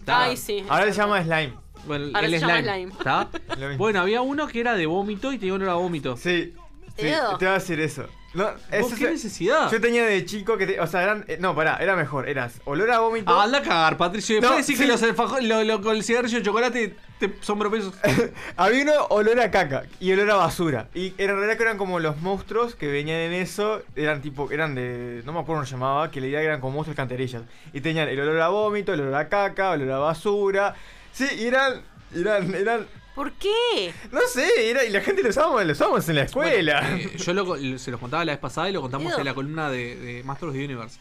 [0.07, 0.65] Ay, sí.
[0.69, 1.55] Ahora se llama slime.
[1.87, 2.73] Bueno, Ahora el se llama slime.
[2.75, 2.93] slime.
[3.05, 3.29] ¿tá?
[3.57, 3.79] Lo mismo.
[3.79, 6.17] Bueno, había uno que era de vómito y tenía olor a vómito.
[6.17, 6.55] Sí.
[6.97, 7.39] Sí, Ew.
[7.39, 8.05] te voy a decir eso.
[8.33, 9.73] No, ¿Vos eso qué se- necesidad?
[9.73, 10.65] Yo tenía de chico que.
[10.67, 11.25] te- o sea, eran.
[11.27, 12.29] eh, no, pará, era mejor.
[12.29, 13.33] Eras olor a vómito.
[13.33, 14.37] Ah, anda a cagar, Patricio.
[14.37, 14.83] Después No, decís sí.
[14.85, 17.93] que los alfajores- lo, lo- con el cigarrillo de chocolate te son propensos.
[18.57, 20.89] Había uno olor a caca y olor a basura.
[20.95, 23.83] Y en realidad que eran como los monstruos que venían en eso.
[23.97, 25.23] Eran tipo, eran de.
[25.25, 26.11] No me acuerdo cómo se llamaba.
[26.13, 27.43] Que la idea que eran como monstruos canterillas.
[27.73, 30.75] Y tenían el olor a vómito, el olor a caca, el olor a basura.
[31.13, 31.83] Sí, eran.
[32.15, 32.55] Eran.
[32.55, 33.93] eran ¿Por qué?
[34.13, 36.81] no sé, era, y la gente lo usábamos, lo usábamos en la escuela.
[36.81, 39.25] Bueno, eh, yo lo- lo- se los contaba la vez pasada y lo contamos en
[39.25, 41.01] la columna de, de Masters of the Universe.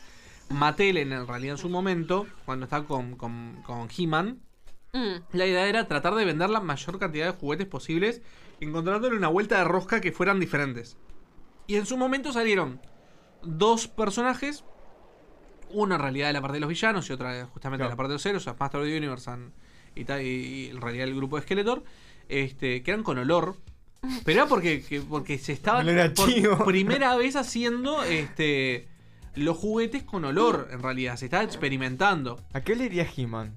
[0.49, 4.41] Mattel, en, realidad, en su momento, cuando estaba con, con, con He-Man,
[4.91, 5.21] Mm.
[5.37, 8.23] la idea era tratar de vender la mayor cantidad de juguetes posibles,
[8.59, 10.97] encontrándole una vuelta de rosca que fueran diferentes.
[11.67, 12.81] Y en su momento salieron
[13.43, 14.65] dos personajes,
[15.69, 17.89] uno en realidad de la parte de los villanos y otra justamente de Claro.
[17.91, 19.53] la parte de los héroes, o sea, Master of the Universe and-
[19.99, 21.83] y, y- y en realidad el grupo de Skeletor,
[22.27, 23.55] este, que eran con olor.
[24.23, 26.63] Pero era porque, que- porque se estaba por chivo.
[26.65, 28.87] primera vez haciendo este
[29.35, 31.15] los juguetes con olor, en realidad.
[31.17, 32.39] Se estaba experimentando.
[32.53, 33.53] ¿A qué le diría He-Man?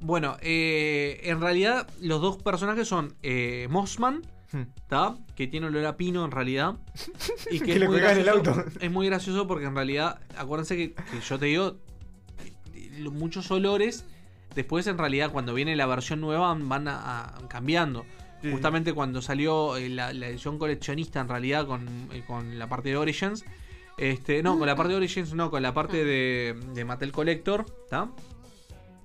[0.00, 4.62] Bueno, eh, en realidad los dos personajes son eh, Mossman, Hmm.
[4.88, 5.16] ¿tá?
[5.36, 6.74] que tiene olor a pino en realidad.
[7.52, 8.64] Y Que es le muy el auto.
[8.80, 11.76] Es muy gracioso porque en realidad, acuérdense que, que yo te digo,
[12.74, 14.04] eh, muchos olores,
[14.54, 18.04] después en realidad cuando viene la versión nueva van a- a- cambiando.
[18.42, 18.50] Sí.
[18.50, 22.88] Justamente cuando salió eh, la, la edición coleccionista en realidad con, eh, con la parte
[22.88, 23.44] de Origins.
[23.98, 27.66] Este, no, con la parte de Origins, no, con la parte de, de Mattel Collector,
[27.90, 28.08] ¿tá?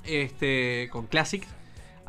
[0.05, 1.43] Este, con Classic,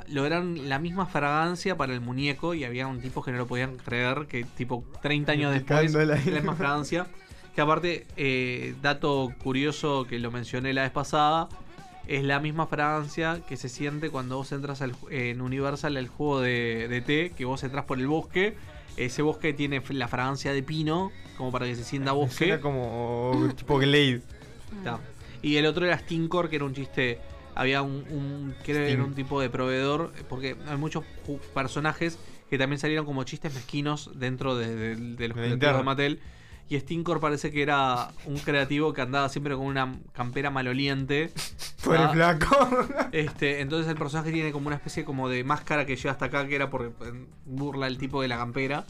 [0.08, 3.76] lograron la misma fragancia para el muñeco y había un tipo que no lo podían
[3.76, 7.06] creer, que tipo 30 años después, la misma fragancia.
[7.54, 11.48] Que aparte, eh, dato curioso que lo mencioné la vez pasada,
[12.09, 16.09] es la misma fragancia que se siente cuando vos entras al ju- en Universal al
[16.09, 18.55] juego de, de té, que vos entras por el bosque.
[18.97, 22.59] Ese bosque tiene la fragancia de pino, como para que se sienta bosque.
[22.61, 24.23] Como tipo Glade.
[24.85, 25.01] Ta.
[25.43, 27.19] Y el otro era Stinkor, que era un chiste.
[27.55, 29.01] Había un, un que era Sting.
[29.03, 31.05] un tipo de proveedor, porque hay muchos
[31.55, 32.19] personajes
[32.51, 36.20] que también salieron como chistes mezquinos dentro de, de- de los De de Mattel.
[36.68, 41.30] Y Stinkor parece que era un creativo que andaba siempre con una campera maloliente.
[41.84, 42.12] Por el ¿tá?
[42.12, 42.68] flaco.
[43.12, 46.47] Este, entonces el personaje tiene como una especie como de máscara que llega hasta acá,
[46.48, 46.93] que era por
[47.44, 48.84] burla el tipo de la campera.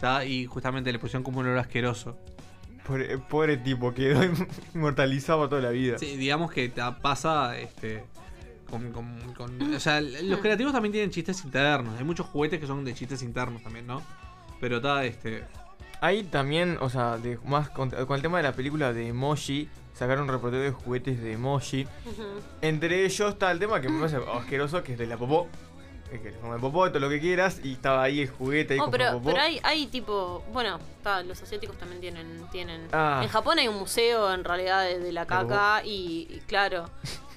[0.00, 0.24] ¿tá?
[0.24, 2.16] Y justamente le pusieron como un olor asqueroso.
[2.86, 4.20] Pobre, pobre tipo, quedó
[4.74, 5.98] inmortalizado toda la vida.
[5.98, 6.70] Sí, digamos que
[7.02, 8.04] pasa este
[8.70, 11.98] con, con- con- o sea, los creativos también tienen chistes internos.
[11.98, 14.02] Hay muchos juguetes que son de chistes internos también, ¿no?
[14.60, 15.44] Pero está este
[16.00, 19.68] Ahí también, o sea, de, más con, con el tema de la película de Emoji,
[19.94, 21.86] sacaron un reportero de juguetes de Emoji.
[22.60, 25.48] Entre ellos está el tema que me parece asqueroso, que es de la popó.
[26.12, 28.90] Es que de popó, todo lo que quieras, y estaba ahí el juguete ahí Oh,
[28.90, 29.30] pero, popó.
[29.30, 30.78] pero hay, hay tipo, bueno,
[31.24, 32.86] los asiáticos también tienen, tienen.
[32.92, 33.20] Ah.
[33.24, 36.88] En Japón hay un museo en realidad de, de la caca y, y claro,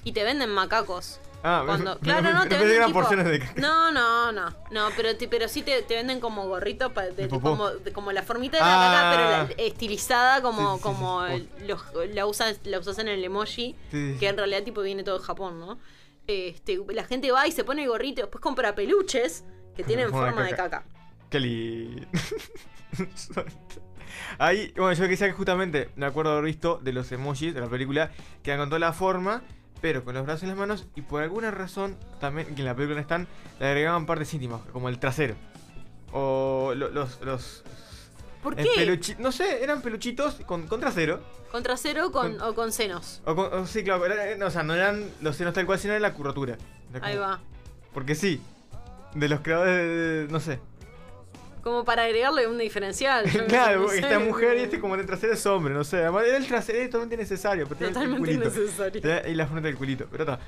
[0.04, 1.18] y te venden macacos.
[1.42, 3.60] Ah, Cuando, me- claro, me- no, me te venden eran tipo, porciones de caca.
[3.60, 7.28] No, no, no, no, pero, te- pero sí te, te venden como gorrito pa- de,
[7.28, 8.92] como, de como la formita de la Ah.
[8.92, 11.48] caca, pero la- estilizada como, Sí, sí, sí, como sí.
[11.66, 11.84] los-
[12.14, 15.58] la, usas, la usas en el emoji, que en realidad tipo viene todo de Japón,
[15.58, 15.78] ¿no?
[16.26, 19.44] Este, la gente va y se pone el gorrito, después compra peluches
[19.74, 20.84] que tienen Forma de caca.
[21.30, 22.06] Qué lindo.
[24.38, 27.60] Ahí, bueno, yo quisiera que justamente, me acuerdo de haber visto de los emojis de
[27.60, 28.10] la película,
[28.42, 29.42] que han toda la forma,
[29.80, 32.74] pero con los brazos en las manos, y por alguna razón, también, que en la
[32.74, 33.26] película no están,
[33.58, 35.34] le agregaban partes íntimas, como el trasero.
[36.12, 37.20] O lo- los...
[37.22, 37.62] los
[38.42, 38.64] ¿Por qué?
[38.76, 41.20] peluchi- no sé, eran peluchitos con, con trasero.
[41.52, 43.20] Con trasero con, o con senos.
[43.26, 45.78] O, con- o sí, claro, era- no, o sea, no eran los senos tal cual,
[45.78, 46.56] sino era la curvatura.
[46.94, 47.40] Era Ahí va.
[47.92, 48.40] Porque sí,
[49.14, 49.86] de los creadores de,
[50.26, 50.58] de- no sé.
[51.62, 53.24] Como para agregarle un diferencial.
[53.48, 53.98] claro, no sé.
[53.98, 55.98] esta mujer y este como el trasero es hombre, no sé.
[55.98, 57.66] Además, era el trasero es totalmente necesario.
[57.68, 58.44] Pero Totalmente culito.
[58.58, 59.02] innecesario.
[59.30, 60.40] Y la frente del culito, pero está.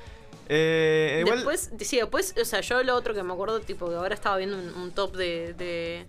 [0.48, 3.94] Eh, igual, Después, sí, después, o sea, yo lo otro que me acuerdo, tipo, que
[3.94, 6.06] ahora estaba viendo un, un top de, de,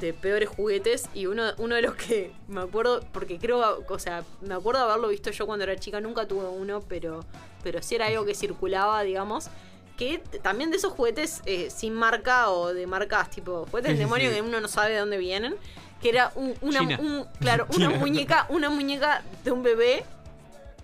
[0.00, 4.24] de peores juguetes y uno, uno de los que me acuerdo, porque creo, o sea,
[4.40, 7.20] me acuerdo haberlo visto yo cuando era chica, nunca tuve uno, pero,
[7.62, 9.50] pero sí era algo que circulaba, digamos.
[9.96, 14.30] Que también de esos juguetes eh, sin marca o de marcas tipo juguetes del demonio
[14.30, 15.54] que uno no sabe de dónde vienen.
[16.02, 17.98] Que era un- una, un- claro, una China.
[17.98, 20.04] muñeca, una muñeca de un bebé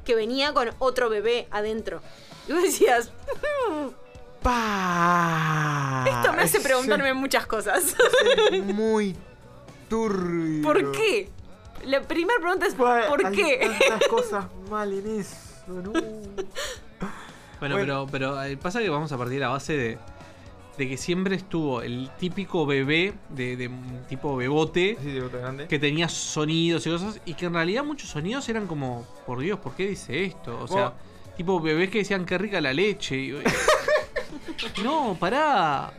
[0.07, 2.01] que venía con otro bebé adentro.
[2.49, 3.11] Y vos decías,
[3.71, 3.89] "Mm,
[4.43, 6.05] ¡Pa!
[6.09, 7.95] esto me hace preguntarme muchas cosas.
[8.51, 9.15] es muy
[9.89, 10.63] turbio.
[10.63, 11.29] ¿Por qué?
[11.85, 13.77] La primera pregunta es ¿por hay qué?
[13.89, 15.37] tantas cosas mal en eso,
[15.69, 15.93] no.
[17.63, 18.07] Bueno, Bueno.
[18.11, 19.99] pero, pero eh, pasa que vamos a partir de la base de,
[20.79, 23.71] de que siempre estuvo el típico bebé de,
[24.09, 28.67] tipo bebote de que tenía sonidos y cosas y que en realidad muchos sonidos eran
[28.67, 30.59] como, por Dios, ¿por qué dice esto?
[30.61, 30.95] O sea,
[31.37, 33.17] tipo bebés que decían qué rica la leche.
[33.17, 33.35] y-
[34.83, 35.93] no, pará.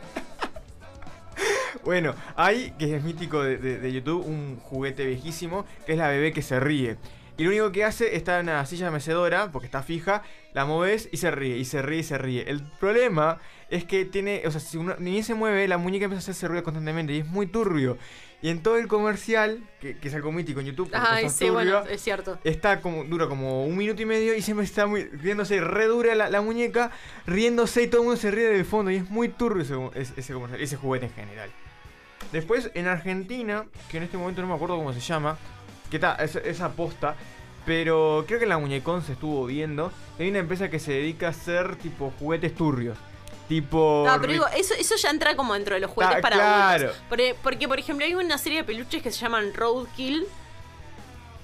[1.82, 6.42] Bueno, hay, que es mítico de YouTube, un juguete viejísimo, que es la bebé que
[6.42, 6.96] se ríe.
[7.36, 11.08] Y lo único que hace está en una silla mecedora, porque está fija, la moves
[11.10, 12.48] y se ríe, y se ríe, y se ríe.
[12.48, 13.40] El problema
[13.70, 16.46] es que tiene, o sea, si una niña se mueve, la muñeca empieza a hacerse
[16.46, 17.98] ruido constantemente, y es muy turbio.
[18.40, 21.78] Y en todo el comercial, que, que es algo mítico en YouTube, Ay, sí, bueno,
[21.78, 22.38] turbias, es cierto.
[22.44, 26.14] Está como, dura como un minuto y medio y siempre está muy, riéndose re dura
[26.14, 26.92] la, la muñeca,
[27.26, 30.20] riéndose y todo el mundo se ríe del fondo y es muy turbio ese, ese,
[30.20, 31.50] ese comercial, ese juguete en general.
[32.32, 35.38] Después en Argentina, que en este momento no me acuerdo cómo se llama,
[35.94, 37.14] que está, es, esa posta,
[37.64, 41.28] pero creo que en la Muñecón se estuvo viendo, hay una empresa que se dedica
[41.28, 42.98] a hacer tipo juguetes turbios.
[43.48, 44.04] Tipo.
[44.04, 46.86] No, pero digo, eso, eso ya entra como dentro de los juguetes para claro.
[46.86, 47.02] adultos.
[47.08, 50.26] Porque, porque, por ejemplo, hay una serie de peluches que se llaman Roadkill.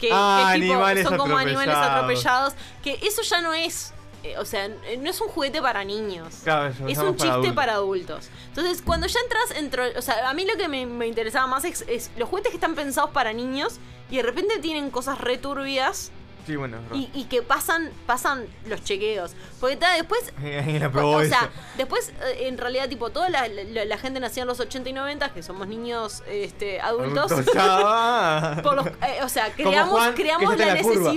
[0.00, 2.54] Que, Ah, que tipo, son como animales atropellados.
[2.82, 3.92] Que eso ya no es.
[4.22, 6.40] Eh, o sea, no es un juguete para niños.
[6.44, 7.54] Claro, eso, es un chiste adultos.
[7.54, 8.28] para adultos.
[8.48, 9.84] Entonces, cuando ya entras dentro.
[9.96, 12.56] O sea, a mí lo que me, me interesaba más es, es los juguetes que
[12.56, 13.78] están pensados para niños
[14.10, 16.10] y de repente tienen cosas returbias
[16.46, 16.78] Sí, bueno.
[16.94, 19.32] y, y que pasan pasan los chequeos.
[19.60, 20.20] Porque ta, después
[20.94, 24.58] o sea, después, eh, en realidad, tipo, toda la, la- la gente nacida en los
[24.58, 27.54] 80 y 90, que somos niños este, adultos, Adultos,
[28.74, 31.12] los- eh, o sea, creamos, Juan, creamos la curva.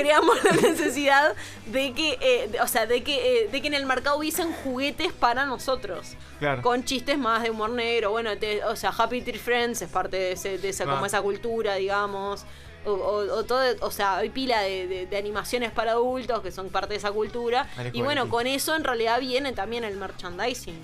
[0.00, 1.34] Creamos la necesidad
[1.66, 4.52] de que, eh, de- o sea, de que, eh, de que en el mercado hubiesen
[4.52, 6.14] juguetes para nosotros.
[6.38, 6.60] Claro.
[6.62, 10.16] Con chistes más de humor negro, bueno, te- o sea, Happy Tree Friends es parte
[10.16, 10.88] de, ese, de esa, Ah.
[10.94, 12.44] como esa cultura, digamos.
[12.84, 16.52] O, o- o todo, o sea, hay pila de, de- de animaciones para adultos que
[16.52, 17.66] son parte de esa cultura.
[17.76, 20.78] Vale, y bueno, con eso en realidad viene también el merchandising.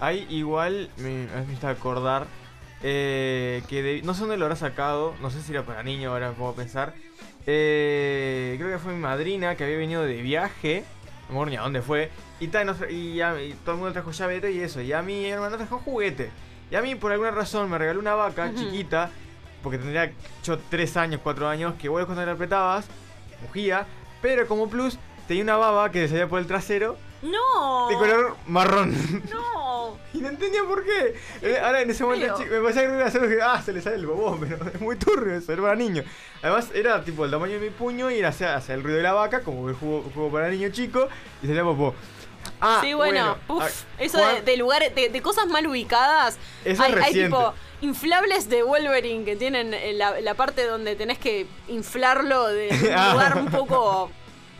[0.00, 2.26] Hay igual, me, me hiciste acordar,
[2.84, 6.12] eh, que de- no sé dónde lo habrá sacado, no sé si era para niños,
[6.12, 6.94] ahora puedo pensar.
[7.46, 10.84] Eh, creo que fue mi madrina que había venido de viaje,
[11.30, 12.10] no me ni a dónde fue,
[12.40, 15.26] y, tal, y, a- y todo el mundo trajo llavete y eso, y a mi
[15.26, 16.30] hermano trajo juguete.
[16.70, 19.10] Y a mí por alguna razón me regaló una vaca chiquita,
[19.62, 20.12] porque tendría
[20.42, 22.86] yo 3 años, 4 años, que vos cuando la apretabas,
[23.42, 23.86] mugía,
[24.22, 24.98] pero como plus
[25.28, 26.96] tenía una baba que salía por el trasero
[27.30, 27.88] ¡No!
[27.88, 29.22] de color marrón.
[29.32, 29.98] ¡No!
[30.14, 31.16] Y no entendía por qué.
[31.42, 33.82] Eh, Ahora en ese momento me parecía que iba a hacer que ah, se le
[33.82, 36.04] sale el bobón, pero es muy turbio eso, era para niño.
[36.40, 39.02] Además era tipo el tamaño de mi puño y era hacia, hacia el ruido de
[39.02, 41.08] la vaca, como el juego, juego para niño chico,
[41.42, 41.94] y salía popó.
[42.60, 43.68] Ah, sí, bueno, puf, ah,
[43.98, 46.38] eso de, de lugares, de, de cosas mal ubicadas.
[46.64, 51.18] Eso hay, hay tipo inflables de Wolverine que tienen eh, la, la parte donde tenés
[51.18, 53.10] que inflarlo de un Ah.
[53.12, 54.10] lugar un poco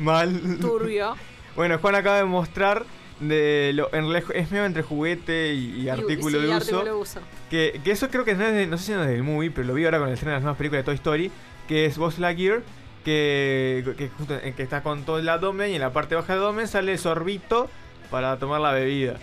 [0.00, 0.58] Mal.
[0.60, 1.14] turbio.
[1.56, 2.84] Bueno, Juan acaba de mostrar
[3.20, 6.84] de lo, en realidad es medio entre juguete y, y artículo, sí, de, uso, artículo
[6.84, 7.20] de uso.
[7.48, 9.50] Que, que eso creo que no es de, no sé si no es del movie,
[9.50, 11.30] pero lo vi ahora con el estreno de las nuevas películas de Toy Story,
[11.68, 12.62] que es Buzz Lightyear,
[13.04, 16.42] que, que, justo, que está con todo el abdomen y en la parte baja del
[16.42, 17.68] abdomen sale el sorbito
[18.10, 19.16] para tomar la bebida.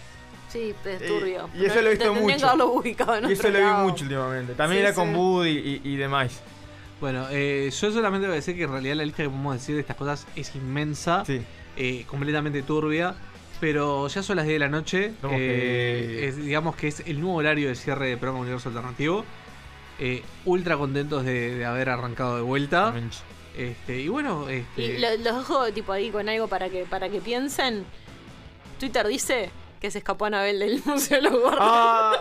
[0.49, 1.49] Sí, es Eh, turbio.
[1.55, 2.65] y eso lo he visto mucho.
[2.73, 4.53] ubicado Y eso lo vi mucho últimamente.
[4.53, 5.15] También Sí, era con sí.
[5.15, 6.41] Bud y, y, y demás.
[6.99, 9.75] Bueno, eh, yo solamente voy a decir que en realidad la lista que podemos decir
[9.75, 11.23] de estas cosas es inmensa,
[11.77, 13.15] eh, completamente turbia,
[13.59, 17.19] pero ya son las 10 de la noche, eh, que- es- digamos que es el
[17.19, 19.23] nuevo horario de cierre de programa Universo Alternativo,
[19.99, 22.93] eh, ultra contentos de, de haber arrancado de vuelta.
[23.55, 27.09] Este, y bueno, este, Y lo- los dejo tipo ahí con algo para que, para
[27.09, 27.83] que piensen.
[28.79, 29.51] Twitter dice
[29.81, 31.59] que se escapó Anabel del Museo de los Gordos.
[31.59, 32.13] Ah,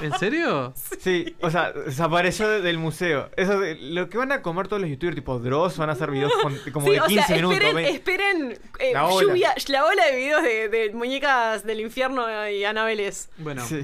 [0.00, 0.72] ¿en serio?
[0.98, 3.28] Sí, o sea, desapareció de- del museo.
[3.36, 6.10] Eso de- lo que van a comer todos los youtubers tipo Dross van a hacer
[6.10, 7.54] videos con- como Sí, de o 15 sea, minutos.
[7.58, 7.92] esperen, 20.
[7.94, 9.28] esperen eh, La ola.
[9.28, 13.28] lluvia, la ola de videos de, de muñecas del infierno y Anabeles.
[13.38, 13.82] Bueno, Sí.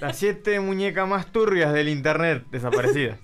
[0.00, 3.18] Las siete muñecas más turbias del internet desaparecidas.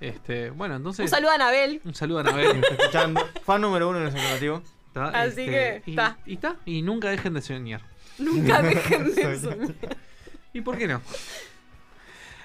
[0.00, 1.04] este, bueno, entonces...
[1.04, 1.80] Un saludo a Anabel.
[1.84, 2.56] Un saludo a Anabel.
[2.62, 3.26] Está escuchando.
[3.44, 4.62] Fan número uno en el.
[4.92, 5.06] ¿tá?
[5.08, 6.18] Así que, y, está.
[6.26, 7.80] y está, y nunca dejen de soñar.
[8.20, 9.74] Nunca dejen de soñar.
[10.52, 11.00] ¿Y por qué no?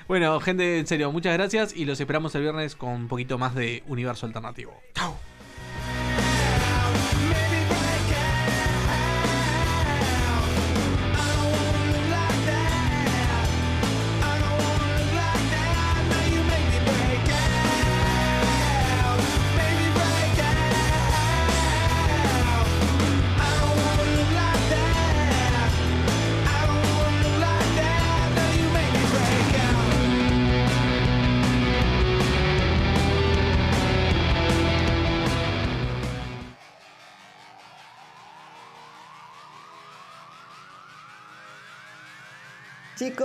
[0.07, 3.55] Bueno, gente, en serio, muchas gracias y los esperamos el viernes con un poquito más
[3.55, 4.79] de universo alternativo.
[4.93, 5.17] Chao.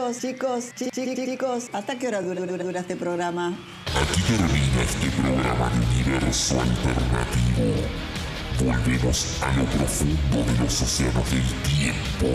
[0.01, 3.49] Chicos, chicos, chi- chi- chicos, ¿hasta qué hora dura, dura- dura este programa?
[3.95, 7.75] Aquí termina este programa de universo alternativo.
[8.65, 12.29] Volvemos a lo profundo de los océanos del tiempo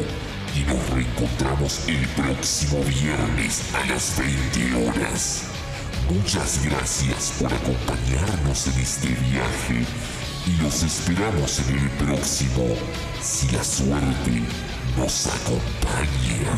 [0.55, 5.41] y nos reencontramos el próximo viernes a las 20 horas.
[6.13, 9.83] Muchas gracias por acompañarnos en este viaje
[10.45, 12.67] y los esperamos en el próximo,
[13.23, 14.43] si la suerte
[14.97, 16.55] nos acompaña.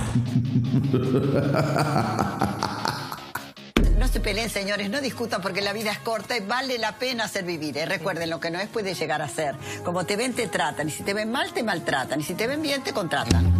[3.98, 7.28] No se peleen, señores, no discutan porque la vida es corta y vale la pena
[7.28, 7.78] ser vivir.
[7.78, 7.86] ¿eh?
[7.86, 9.56] Recuerden, lo que no es puede llegar a ser.
[9.84, 10.88] Como te ven, te tratan.
[10.88, 12.20] Y si te ven mal, te maltratan.
[12.20, 13.54] Y si te ven bien, te contratan.